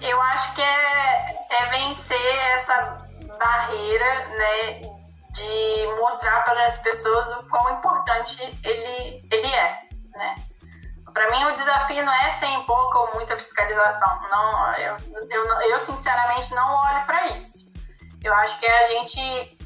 eu 0.00 0.22
acho 0.22 0.54
que 0.54 0.62
é, 0.62 0.64
é 0.64 0.81
vencer 2.22 2.48
essa 2.54 2.98
barreira, 3.38 4.28
né, 4.28 4.80
de 5.30 5.86
mostrar 5.98 6.44
para 6.44 6.66
as 6.66 6.78
pessoas 6.78 7.30
o 7.32 7.46
quão 7.48 7.70
importante 7.72 8.40
ele, 8.64 9.26
ele 9.30 9.54
é, 9.54 9.82
né? 10.14 10.34
Para 11.12 11.30
mim, 11.30 11.44
o 11.44 11.52
desafio 11.52 12.02
não 12.04 12.12
é 12.12 12.30
se 12.30 12.40
tem 12.40 12.62
pouca 12.62 12.98
ou 13.00 13.14
muita 13.14 13.36
fiscalização. 13.36 14.20
Não, 14.30 14.72
eu, 14.76 14.96
eu, 15.30 15.60
eu 15.70 15.78
sinceramente 15.78 16.54
não 16.54 16.74
olho 16.74 17.04
para 17.04 17.26
isso. 17.26 17.70
Eu 18.24 18.32
acho 18.32 18.58
que 18.58 18.64
é 18.64 18.82
a 18.82 18.86
gente 18.86 19.58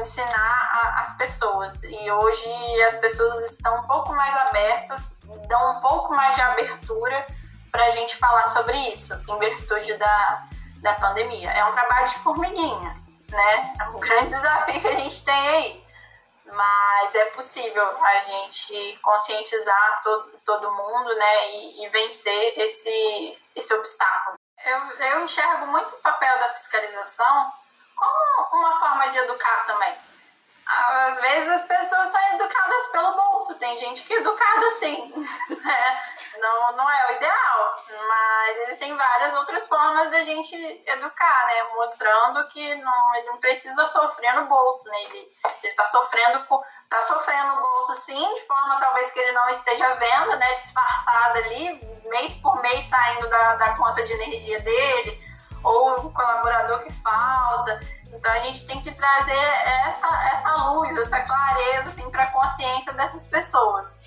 ensinar 0.00 0.70
a, 0.72 1.02
as 1.02 1.12
pessoas. 1.18 1.82
E 1.82 2.10
hoje 2.10 2.82
as 2.84 2.96
pessoas 2.96 3.42
estão 3.50 3.78
um 3.78 3.82
pouco 3.82 4.14
mais 4.14 4.34
abertas, 4.48 5.18
dão 5.48 5.76
um 5.76 5.80
pouco 5.80 6.14
mais 6.14 6.34
de 6.34 6.40
abertura 6.40 7.26
para 7.70 7.84
a 7.84 7.90
gente 7.90 8.16
falar 8.16 8.46
sobre 8.46 8.74
isso, 8.90 9.12
em 9.28 9.38
virtude 9.38 9.92
da, 9.98 10.48
da 10.82 10.94
pandemia. 10.94 11.50
É 11.50 11.64
um 11.64 11.72
trabalho 11.72 12.06
de 12.06 12.18
formiguinha 12.18 13.06
né? 13.30 13.74
É 13.80 13.88
um 13.88 13.98
grande 13.98 14.26
desafio 14.26 14.80
que 14.80 14.88
a 14.88 14.92
gente 14.92 15.24
tem 15.24 15.48
aí. 15.48 15.86
Mas 16.46 17.14
é 17.14 17.24
possível 17.26 17.84
a 18.04 18.22
gente 18.22 18.98
conscientizar 19.02 20.00
todo, 20.02 20.30
todo 20.44 20.74
mundo, 20.74 21.14
né? 21.16 21.50
E, 21.50 21.84
e 21.84 21.88
vencer 21.88 22.54
esse, 22.56 23.38
esse 23.54 23.74
obstáculo. 23.74 24.38
Eu, 24.64 24.78
eu 25.06 25.20
enxergo 25.24 25.66
muito 25.66 25.94
o 25.94 25.98
papel 25.98 26.38
da 26.38 26.48
fiscalização 26.48 27.52
como 27.94 28.60
uma 28.60 28.78
forma 28.78 29.08
de 29.08 29.18
educar 29.18 29.64
também. 29.64 29.96
Às 30.66 31.20
vezes 31.20 31.48
as 31.48 31.64
pessoas 31.64 32.08
são 32.08 32.20
educadas 32.34 32.86
pelo 32.88 33.14
bolso, 33.14 33.56
tem 33.56 33.78
gente 33.78 34.02
que 34.02 34.14
é 34.14 34.16
educada 34.16 34.66
assim, 34.66 35.12
né? 35.14 36.02
não, 36.40 36.76
não 36.76 36.90
é 36.90 37.06
o 37.06 37.12
ideal, 37.12 37.74
mas 38.08 38.58
existem 38.60 38.96
várias 38.96 39.36
outras 39.36 39.68
formas 39.68 40.10
da 40.10 40.24
gente 40.24 40.56
educar, 40.86 41.46
né? 41.46 41.62
Mostrando 41.74 42.48
que 42.48 42.74
não, 42.74 43.14
ele 43.14 43.26
não 43.26 43.38
precisa 43.38 43.86
sofrer 43.86 44.34
no 44.34 44.46
bolso, 44.46 44.88
né? 44.88 45.02
Ele, 45.04 45.28
ele 45.62 45.74
tá 45.74 45.84
sofrendo 45.84 46.44
tá 46.88 47.02
sofrendo 47.02 47.54
no 47.54 47.62
bolso 47.62 47.94
sim, 47.94 48.34
de 48.34 48.46
forma 48.46 48.80
talvez 48.80 49.12
que 49.12 49.20
ele 49.20 49.32
não 49.32 49.48
esteja 49.48 49.94
vendo, 49.94 50.36
né? 50.36 50.54
Disfarçado 50.54 51.38
ali, 51.38 51.80
mês 52.08 52.34
por 52.34 52.60
mês 52.60 52.84
saindo 52.86 53.28
da, 53.28 53.54
da 53.54 53.76
conta 53.76 54.02
de 54.02 54.12
energia 54.14 54.60
dele, 54.60 55.20
ou 55.62 56.06
o 56.06 56.12
colaborador 56.12 56.80
que 56.80 56.92
falta. 56.92 57.80
Então 58.12 58.30
a 58.30 58.38
gente 58.40 58.66
tem 58.66 58.80
que 58.80 58.92
trazer 58.92 59.32
essa, 59.86 60.30
essa 60.32 60.56
luz, 60.70 60.96
essa 60.96 61.20
clareza 61.20 61.88
assim, 61.88 62.10
para 62.10 62.24
a 62.24 62.26
consciência 62.28 62.92
dessas 62.92 63.26
pessoas. 63.26 63.98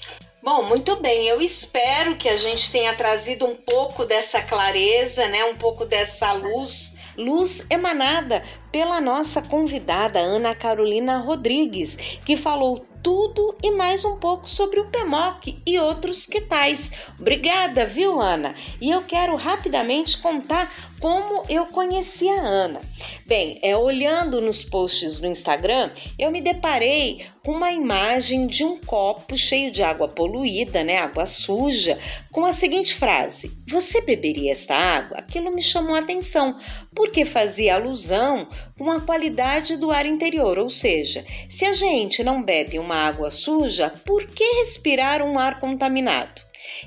Bom, 0.41 0.64
muito 0.64 0.95
bem. 1.02 1.28
Eu 1.28 1.41
espero 1.41 2.16
que 2.16 2.30
a 2.30 2.38
gente 2.38 2.72
tenha 2.72 2.95
trazido 2.95 3.45
um 3.45 3.56
pouco 3.56 4.06
dessa 4.06 4.41
clareza, 4.41 5.28
né? 5.28 5.43
Um 5.43 5.56
pouco 5.56 5.86
dessa 5.86 6.32
luz, 6.32 6.95
luz 7.18 7.66
emanada 7.70 8.41
pela 8.72 9.02
nossa 9.02 9.41
convidada 9.41 10.20
Ana 10.20 10.56
Carolina 10.56 11.18
Rodrigues, 11.18 11.95
que 12.26 12.38
falou 12.38 12.86
tudo 13.04 13.58
e 13.62 13.72
mais 13.72 14.04
um 14.06 14.18
pouco 14.18 14.50
sobre 14.50 14.80
o 14.80 14.86
PEMOC 14.86 15.62
e 15.66 15.80
outros 15.80 16.26
que 16.26 16.41
tais. 16.41 16.91
Obrigada, 17.20 17.86
viu, 17.86 18.20
Ana? 18.20 18.56
E 18.80 18.89
eu 18.89 19.02
quero 19.04 19.36
rapidamente 19.36 20.22
contar 20.22 20.72
como 21.00 21.43
eu 21.50 21.66
conheci 21.68 22.28
a 22.28 22.41
Ana. 22.41 22.82
Bem, 23.26 23.60
é 23.62 23.76
olhando 23.76 24.41
nos 24.41 24.64
posts 24.64 25.18
do 25.20 25.28
Instagram, 25.28 25.91
eu 26.18 26.30
me 26.32 26.41
deparei 26.41 27.26
com 27.43 27.54
uma 27.54 27.72
imagem 27.72 28.47
de 28.47 28.64
um 28.64 28.80
copo 28.80 29.36
cheio 29.36 29.72
de 29.72 29.82
água 29.82 30.08
poluída, 30.08 30.84
né, 30.84 30.97
água 30.97 31.26
suja, 31.26 31.97
com 32.32 32.45
a 32.45 32.54
seguinte 32.54 32.93
frase: 32.95 33.52
"Você 33.68 34.02
beberia 34.02 34.52
esta 34.52 34.76
água?". 34.76 35.18
Aquilo 35.18 35.54
me 35.54 35.62
chamou 35.62 35.95
a 35.95 36.00
atenção, 36.00 36.58
porque 36.95 37.24
fazia 37.26 37.76
alusão 37.76 38.47
com 38.78 38.91
a 38.91 39.02
qualidade 39.02 39.78
do 39.78 39.91
ar 39.91 40.06
interior, 40.06 40.60
ou 40.60 40.70
seja, 40.70 41.26
se 41.47 41.66
a 41.66 41.74
gente 41.74 42.24
não 42.24 42.43
bebe 42.43 42.78
uma 42.78 42.95
água 42.95 43.32
suja, 43.32 43.93
por 44.06 44.26
que 44.26 44.43
respirar 44.60 45.22
um 45.22 45.39
ar 45.39 45.60
contaminado? 45.60 46.41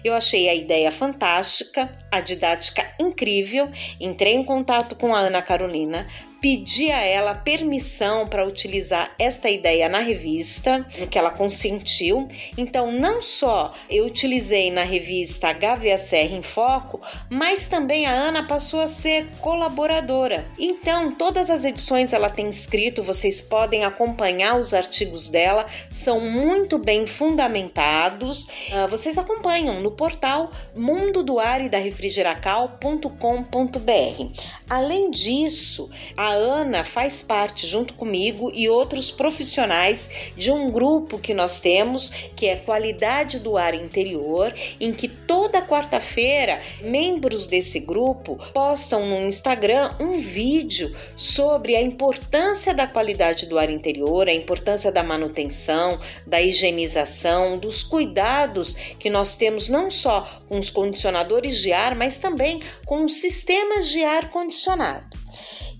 Eu 0.04 0.14
achei 0.14 0.48
a 0.48 0.54
ideia 0.54 0.90
fantástica, 0.90 2.01
a 2.12 2.20
didática 2.20 2.86
incrível. 3.00 3.70
Entrei 3.98 4.34
em 4.34 4.44
contato 4.44 4.94
com 4.94 5.14
a 5.14 5.18
Ana 5.18 5.40
Carolina, 5.42 6.06
pedi 6.42 6.90
a 6.90 7.00
ela 7.00 7.36
permissão 7.36 8.26
para 8.26 8.44
utilizar 8.44 9.14
esta 9.16 9.48
ideia 9.48 9.88
na 9.88 10.00
revista, 10.00 10.84
que 11.08 11.16
ela 11.16 11.30
consentiu. 11.30 12.26
Então, 12.58 12.90
não 12.90 13.22
só 13.22 13.72
eu 13.88 14.04
utilizei 14.04 14.68
na 14.72 14.82
revista 14.82 15.52
Serra 15.96 16.36
em 16.36 16.42
Foco, 16.42 17.00
mas 17.30 17.68
também 17.68 18.06
a 18.06 18.12
Ana 18.12 18.42
passou 18.42 18.80
a 18.80 18.88
ser 18.88 19.26
colaboradora. 19.40 20.44
Então, 20.58 21.12
todas 21.12 21.48
as 21.48 21.64
edições 21.64 22.12
ela 22.12 22.28
tem 22.28 22.48
escrito, 22.48 23.04
vocês 23.04 23.40
podem 23.40 23.84
acompanhar 23.84 24.58
os 24.58 24.74
artigos 24.74 25.28
dela, 25.28 25.64
são 25.88 26.18
muito 26.18 26.76
bem 26.76 27.06
fundamentados. 27.06 28.46
Uh, 28.46 28.88
vocês 28.90 29.16
acompanham 29.16 29.80
no 29.80 29.92
portal 29.92 30.50
mundo 30.74 31.22
do 31.22 31.38
ar 31.38 31.64
e 31.64 31.68
da 31.68 31.78
refrigeracal.com.br. 32.02 34.42
Além 34.68 35.10
disso, 35.10 35.88
a 36.16 36.32
Ana 36.32 36.84
faz 36.84 37.22
parte, 37.22 37.66
junto 37.66 37.94
comigo 37.94 38.50
e 38.52 38.68
outros 38.68 39.10
profissionais, 39.10 40.10
de 40.36 40.50
um 40.50 40.70
grupo 40.70 41.18
que 41.18 41.32
nós 41.32 41.60
temos, 41.60 42.10
que 42.34 42.46
é 42.46 42.56
Qualidade 42.56 43.38
do 43.38 43.56
Ar 43.56 43.74
Interior, 43.74 44.52
em 44.80 44.92
que 44.92 45.06
toda 45.06 45.62
quarta-feira 45.62 46.60
membros 46.80 47.46
desse 47.46 47.78
grupo 47.80 48.38
postam 48.52 49.06
no 49.06 49.26
Instagram 49.26 49.94
um 50.00 50.18
vídeo 50.18 50.94
sobre 51.16 51.76
a 51.76 51.82
importância 51.82 52.74
da 52.74 52.86
qualidade 52.86 53.46
do 53.46 53.58
ar 53.58 53.70
interior, 53.70 54.28
a 54.28 54.32
importância 54.32 54.90
da 54.90 55.02
manutenção, 55.02 56.00
da 56.26 56.40
higienização, 56.40 57.58
dos 57.58 57.82
cuidados 57.82 58.74
que 58.98 59.10
nós 59.10 59.36
temos 59.36 59.68
não 59.68 59.90
só 59.90 60.40
com 60.48 60.58
os 60.58 60.70
condicionadores 60.70 61.58
de 61.58 61.72
ar, 61.72 61.91
mas 61.94 62.18
também 62.18 62.60
com 62.86 63.06
sistemas 63.08 63.88
de 63.88 64.04
ar 64.04 64.30
condicionado. 64.30 65.22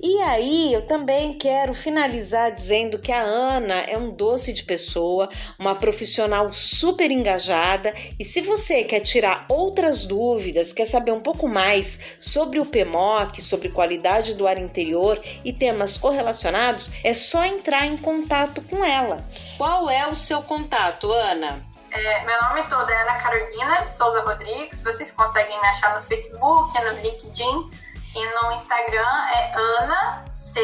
E 0.05 0.19
aí, 0.21 0.73
eu 0.73 0.83
também 0.83 1.33
quero 1.33 1.73
finalizar 1.73 2.53
dizendo 2.53 2.99
que 2.99 3.13
a 3.13 3.23
Ana 3.23 3.85
é 3.87 3.97
um 3.97 4.11
doce 4.11 4.53
de 4.53 4.65
pessoa, 4.65 5.29
uma 5.57 5.77
profissional 5.77 6.53
super 6.53 7.09
engajada. 7.13 7.95
E 8.19 8.25
se 8.25 8.41
você 8.41 8.83
quer 8.83 8.99
tirar 8.99 9.47
outras 9.49 10.05
dúvidas, 10.05 10.73
quer 10.73 10.87
saber 10.87 11.13
um 11.13 11.21
pouco 11.21 11.47
mais 11.47 12.01
sobre 12.19 12.59
o 12.59 12.67
PMOC, 12.67 13.41
sobre 13.41 13.69
qualidade 13.69 14.35
do 14.35 14.45
ar 14.45 14.59
interior 14.59 15.23
e 15.45 15.53
temas 15.53 15.97
correlacionados, 15.97 16.91
é 17.05 17.15
só 17.15 17.45
entrar 17.45 17.87
em 17.87 17.97
contato 17.97 18.61
com 18.63 18.85
ela. 18.85 19.25
Qual 19.57 19.89
é 19.89 20.09
o 20.09 20.17
seu 20.17 20.43
contato, 20.43 21.13
Ana? 21.13 21.72
É, 21.95 22.25
meu 22.25 22.41
nome 22.43 22.63
todo 22.69 22.91
é 22.91 23.03
Ana 23.03 23.17
Carolina 23.17 23.87
Souza 23.87 24.23
Rodrigues. 24.23 24.81
Vocês 24.83 25.13
conseguem 25.13 25.61
me 25.61 25.67
achar 25.69 25.95
no 25.95 26.03
Facebook, 26.03 26.83
no 26.83 26.93
LinkedIn 27.03 27.71
e 28.17 28.27
no 28.35 28.53
Instagram 28.53 29.27
é 29.31 29.53
Ana 29.55 30.25
C 30.31 30.61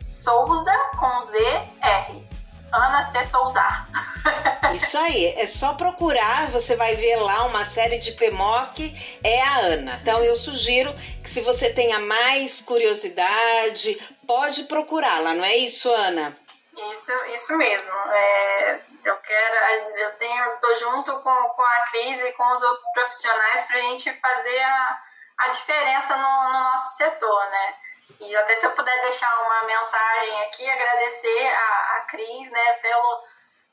Souza 0.00 0.76
com 0.98 1.22
Z 1.22 1.38
R. 1.80 2.28
Ana 2.72 3.04
C 3.04 3.22
Souzar. 3.22 3.88
Isso 4.74 4.98
aí, 4.98 5.26
é 5.36 5.46
só 5.46 5.74
procurar, 5.74 6.50
você 6.50 6.74
vai 6.74 6.96
ver 6.96 7.16
lá 7.16 7.44
uma 7.44 7.64
série 7.64 7.98
de 7.98 8.10
PMOC, 8.12 8.92
é 9.22 9.40
a 9.40 9.58
Ana. 9.58 9.98
Então 10.02 10.24
eu 10.24 10.34
sugiro 10.34 10.92
que 11.22 11.30
se 11.30 11.40
você 11.40 11.70
tenha 11.70 12.00
mais 12.00 12.60
curiosidade, 12.60 13.96
pode 14.26 14.64
procurá-la, 14.64 15.34
não 15.34 15.44
é 15.44 15.56
isso, 15.56 15.88
Ana? 15.92 16.36
Isso, 16.76 17.12
isso 17.32 17.56
mesmo. 17.56 17.90
É, 17.90 18.80
eu 19.04 19.16
quero, 19.18 19.96
eu 19.96 20.16
tenho, 20.16 20.56
tô 20.58 20.74
junto 20.76 21.20
com, 21.20 21.34
com 21.34 21.62
a 21.62 21.84
Cris 21.90 22.20
e 22.22 22.32
com 22.32 22.46
os 22.46 22.62
outros 22.62 22.86
profissionais 22.92 23.64
para 23.66 23.76
a 23.76 23.82
gente 23.82 24.12
fazer 24.20 24.62
a 24.62 25.00
a 25.38 25.48
diferença 25.48 26.16
no, 26.16 26.52
no, 26.52 26.60
nosso 26.60 26.96
setor, 26.96 27.46
né? 27.50 27.74
E 28.20 28.36
até 28.36 28.54
se 28.54 28.66
eu 28.66 28.70
puder 28.72 29.00
deixar 29.02 29.42
uma 29.42 29.62
mensagem 29.64 30.42
aqui, 30.42 30.68
agradecer 30.68 31.48
a, 31.48 31.96
a 31.96 32.00
Cris, 32.02 32.50
né, 32.50 32.72
pelo, 32.74 33.22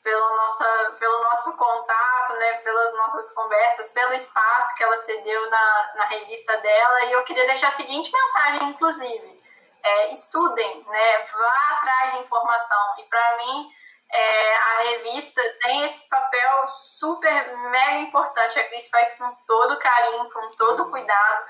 pelo, 0.04 0.36
nossa, 0.38 0.96
pelo 0.98 1.22
nosso 1.22 1.56
contato, 1.58 2.34
né, 2.34 2.54
pelas 2.60 2.94
nossas 2.94 3.32
conversas, 3.32 3.90
pelo 3.90 4.14
espaço 4.14 4.76
que 4.76 4.84
ela 4.84 4.96
cedeu 4.96 5.50
na, 5.50 5.92
na 5.96 6.06
revista 6.06 6.58
dela. 6.58 7.06
E 7.06 7.12
eu 7.12 7.24
queria 7.24 7.46
deixar 7.46 7.68
a 7.68 7.72
seguinte 7.72 8.12
mensagem, 8.12 8.70
inclusive. 8.70 9.42
É, 9.84 10.12
estudem, 10.12 10.86
né, 10.88 11.18
vá 11.26 11.76
atrás 11.76 12.14
de 12.14 12.20
informação. 12.20 12.96
E 13.00 13.04
para 13.04 13.38
mim, 13.38 13.70
é, 14.14 14.56
a 14.56 14.80
revista 14.92 15.42
tem 15.62 15.86
esse 15.86 16.08
papel 16.10 16.68
super 16.68 17.58
mega 17.58 18.00
importante. 18.00 18.60
A 18.60 18.64
Cris 18.66 18.90
faz 18.90 19.14
com 19.14 19.34
todo 19.48 19.80
carinho, 19.80 20.30
com 20.32 20.52
todo 20.52 20.90
cuidado, 20.90 21.46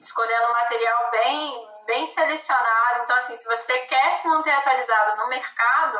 escolhendo 0.00 0.46
um 0.48 0.52
material 0.52 1.10
bem, 1.10 1.68
bem 1.86 2.06
selecionado. 2.06 3.02
Então, 3.02 3.16
assim, 3.16 3.36
se 3.36 3.44
você 3.44 3.78
quer 3.80 4.14
se 4.14 4.26
manter 4.28 4.52
atualizado 4.52 5.16
no 5.18 5.28
mercado, 5.28 5.98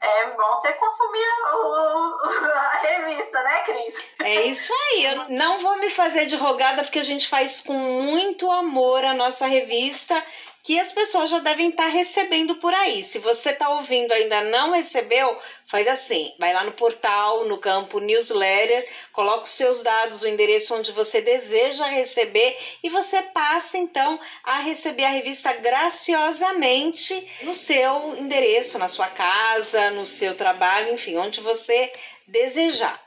é 0.00 0.30
bom 0.30 0.48
você 0.48 0.72
consumir 0.72 1.26
o, 1.54 2.16
a 2.54 2.70
revista, 2.78 3.42
né, 3.42 3.62
Cris? 3.62 4.10
É 4.24 4.42
isso 4.42 4.72
aí. 4.72 5.04
Eu 5.04 5.28
não 5.28 5.58
vou 5.60 5.76
me 5.76 5.90
fazer 5.90 6.26
de 6.26 6.36
rogada 6.36 6.82
porque 6.82 6.98
a 6.98 7.04
gente 7.04 7.28
faz 7.28 7.60
com 7.60 7.74
muito 7.74 8.50
amor 8.50 9.04
a 9.04 9.14
nossa 9.14 9.46
revista 9.46 10.20
que 10.62 10.78
as 10.78 10.92
pessoas 10.92 11.28
já 11.28 11.40
devem 11.40 11.70
estar 11.70 11.88
recebendo 11.88 12.54
por 12.56 12.72
aí. 12.72 13.02
Se 13.02 13.18
você 13.18 13.50
está 13.50 13.68
ouvindo 13.70 14.12
ainda 14.12 14.42
não 14.42 14.70
recebeu, 14.70 15.36
faz 15.66 15.88
assim: 15.88 16.32
vai 16.38 16.54
lá 16.54 16.62
no 16.62 16.72
portal, 16.72 17.44
no 17.46 17.58
campo 17.58 17.98
newsletter, 17.98 18.88
coloca 19.12 19.44
os 19.44 19.50
seus 19.50 19.82
dados, 19.82 20.22
o 20.22 20.28
endereço 20.28 20.74
onde 20.74 20.92
você 20.92 21.20
deseja 21.20 21.86
receber 21.86 22.56
e 22.82 22.88
você 22.88 23.20
passa 23.22 23.76
então 23.76 24.20
a 24.44 24.60
receber 24.60 25.04
a 25.04 25.10
revista 25.10 25.52
graciosamente 25.54 27.28
no 27.42 27.54
seu 27.54 28.16
endereço, 28.16 28.78
na 28.78 28.88
sua 28.88 29.08
casa, 29.08 29.90
no 29.90 30.06
seu 30.06 30.36
trabalho, 30.36 30.94
enfim, 30.94 31.16
onde 31.16 31.40
você 31.40 31.92
desejar. 32.26 33.00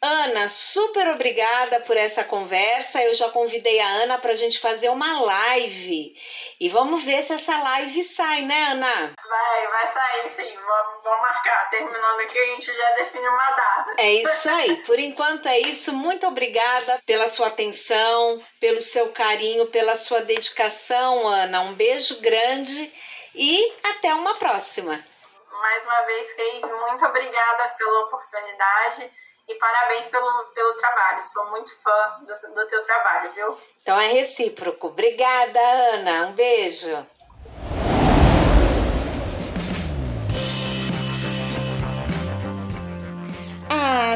Ana, 0.00 0.48
super 0.48 1.08
obrigada 1.08 1.80
por 1.80 1.96
essa 1.96 2.22
conversa. 2.22 3.02
Eu 3.02 3.14
já 3.14 3.30
convidei 3.30 3.80
a 3.80 3.88
Ana 3.88 4.16
para 4.16 4.30
a 4.30 4.36
gente 4.36 4.60
fazer 4.60 4.88
uma 4.90 5.20
live. 5.20 6.14
E 6.60 6.68
vamos 6.68 7.02
ver 7.02 7.20
se 7.24 7.32
essa 7.32 7.58
live 7.58 8.04
sai, 8.04 8.42
né, 8.42 8.68
Ana? 8.70 9.12
Vai, 9.28 9.66
vai 9.66 9.86
sair 9.88 10.28
sim. 10.28 10.56
Vamos, 10.56 11.02
vamos 11.02 11.20
marcar. 11.20 11.68
Terminando 11.70 12.20
aqui, 12.20 12.38
a 12.38 12.46
gente 12.46 12.72
já 12.72 12.90
define 12.92 13.26
uma 13.26 13.50
data. 13.50 13.94
É 13.98 14.12
isso 14.12 14.48
aí. 14.48 14.76
Por 14.84 15.00
enquanto 15.00 15.46
é 15.48 15.58
isso. 15.58 15.92
Muito 15.92 16.28
obrigada 16.28 17.02
pela 17.04 17.28
sua 17.28 17.48
atenção, 17.48 18.40
pelo 18.60 18.80
seu 18.80 19.10
carinho, 19.10 19.66
pela 19.66 19.96
sua 19.96 20.20
dedicação, 20.20 21.26
Ana. 21.26 21.62
Um 21.62 21.74
beijo 21.74 22.20
grande 22.20 22.92
e 23.34 23.72
até 23.82 24.14
uma 24.14 24.36
próxima. 24.36 25.04
Mais 25.50 25.84
uma 25.84 26.02
vez, 26.02 26.32
Cris, 26.34 26.62
muito 26.62 27.04
obrigada 27.04 27.68
pela 27.76 28.00
oportunidade 28.04 29.10
e 29.48 29.54
parabéns 29.54 30.06
pelo, 30.08 30.44
pelo 30.54 30.74
trabalho. 30.74 31.22
Sou 31.22 31.50
muito 31.50 31.74
fã 31.80 32.20
do, 32.20 32.54
do 32.54 32.66
teu 32.66 32.82
trabalho, 32.82 33.32
viu? 33.32 33.58
Então 33.82 33.98
é 33.98 34.08
recíproco. 34.08 34.88
Obrigada, 34.88 35.58
Ana. 35.60 36.26
Um 36.26 36.32
beijo. 36.32 37.06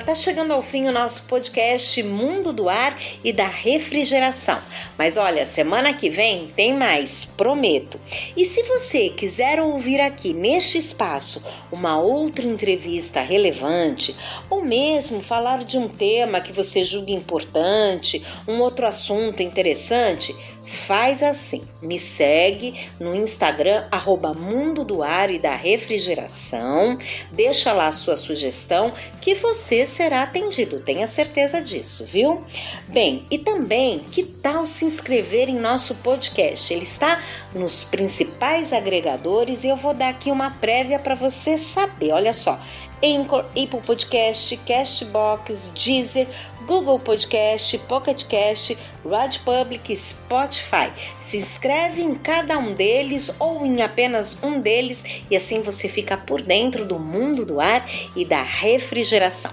Tá 0.00 0.14
chegando 0.14 0.52
ao 0.52 0.62
fim 0.62 0.86
o 0.86 0.92
nosso 0.92 1.24
podcast 1.24 2.02
Mundo 2.02 2.52
do 2.52 2.68
Ar 2.68 2.96
e 3.22 3.32
da 3.32 3.46
Refrigeração. 3.46 4.58
Mas 4.96 5.16
olha, 5.16 5.44
semana 5.44 5.92
que 5.92 6.08
vem 6.08 6.52
tem 6.56 6.72
mais, 6.74 7.24
prometo. 7.24 8.00
E 8.36 8.44
se 8.44 8.62
você 8.62 9.10
quiser 9.10 9.60
ouvir 9.60 10.00
aqui 10.00 10.32
neste 10.32 10.78
espaço 10.78 11.42
uma 11.70 11.98
outra 11.98 12.46
entrevista 12.46 13.20
relevante, 13.20 14.16
ou 14.48 14.64
mesmo 14.64 15.20
falar 15.20 15.64
de 15.64 15.76
um 15.76 15.88
tema 15.88 16.40
que 16.40 16.52
você 16.52 16.82
julga 16.84 17.12
importante, 17.12 18.22
um 18.48 18.60
outro 18.60 18.86
assunto 18.86 19.42
interessante, 19.42 20.34
Faz 20.64 21.22
assim, 21.22 21.62
me 21.80 21.98
segue 21.98 22.88
no 22.98 23.14
Instagram, 23.14 23.86
arroba 23.90 24.32
Mundo 24.32 24.84
do 24.84 25.02
Ar 25.02 25.30
e 25.30 25.38
da 25.38 25.54
Refrigeração, 25.54 26.98
deixa 27.32 27.72
lá 27.72 27.88
a 27.88 27.92
sua 27.92 28.14
sugestão 28.14 28.92
que 29.20 29.34
você 29.34 29.84
será 29.84 30.22
atendido, 30.22 30.80
tenha 30.80 31.06
certeza 31.06 31.60
disso, 31.60 32.04
viu? 32.04 32.42
Bem, 32.88 33.26
e 33.30 33.38
também, 33.38 34.00
que 34.10 34.22
tal 34.22 34.64
se 34.64 34.84
inscrever 34.84 35.48
em 35.48 35.58
nosso 35.58 35.96
podcast? 35.96 36.72
Ele 36.72 36.84
está 36.84 37.20
nos 37.54 37.82
principais 37.82 38.72
agregadores 38.72 39.64
e 39.64 39.68
eu 39.68 39.76
vou 39.76 39.92
dar 39.92 40.10
aqui 40.10 40.30
uma 40.30 40.50
prévia 40.50 40.98
para 40.98 41.14
você 41.14 41.58
saber, 41.58 42.12
olha 42.12 42.32
só, 42.32 42.60
Anchor, 43.04 43.44
Apple 43.46 43.80
Podcast, 43.84 44.56
Castbox, 44.58 45.72
Deezer, 45.74 46.28
Google 46.66 46.98
Podcast, 46.98 47.76
Pocket 47.88 48.24
Cast, 48.24 48.76
Radio 49.04 49.40
Public, 49.44 49.94
Spotify. 49.96 50.92
Se 51.20 51.36
inscreve 51.36 52.02
em 52.02 52.14
cada 52.14 52.58
um 52.58 52.72
deles 52.72 53.32
ou 53.38 53.64
em 53.66 53.82
apenas 53.82 54.42
um 54.42 54.60
deles 54.60 55.04
e 55.30 55.36
assim 55.36 55.60
você 55.60 55.88
fica 55.88 56.16
por 56.16 56.42
dentro 56.42 56.84
do 56.84 56.98
mundo 56.98 57.44
do 57.44 57.60
ar 57.60 57.84
e 58.16 58.24
da 58.24 58.42
refrigeração. 58.42 59.52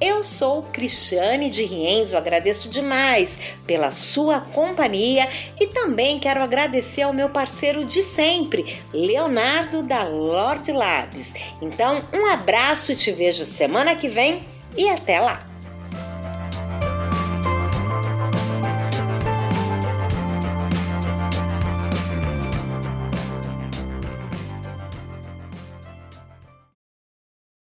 Eu 0.00 0.22
sou 0.22 0.62
Cristiane 0.64 1.50
de 1.50 1.64
Rienzo, 1.64 2.16
agradeço 2.16 2.68
demais 2.68 3.38
pela 3.66 3.90
sua 3.90 4.40
companhia 4.40 5.28
e 5.58 5.66
também 5.66 6.18
quero 6.18 6.42
agradecer 6.42 7.02
ao 7.02 7.12
meu 7.12 7.30
parceiro 7.30 7.84
de 7.84 8.02
sempre, 8.02 8.80
Leonardo 8.92 9.82
da 9.82 10.02
Lord 10.02 10.70
Labs. 10.72 11.32
Então, 11.62 12.04
um 12.12 12.26
abraço, 12.26 12.94
te 12.94 13.10
vejo 13.12 13.44
semana 13.44 13.94
que 13.94 14.08
vem 14.08 14.46
e 14.76 14.88
até 14.88 15.20
lá! 15.20 15.49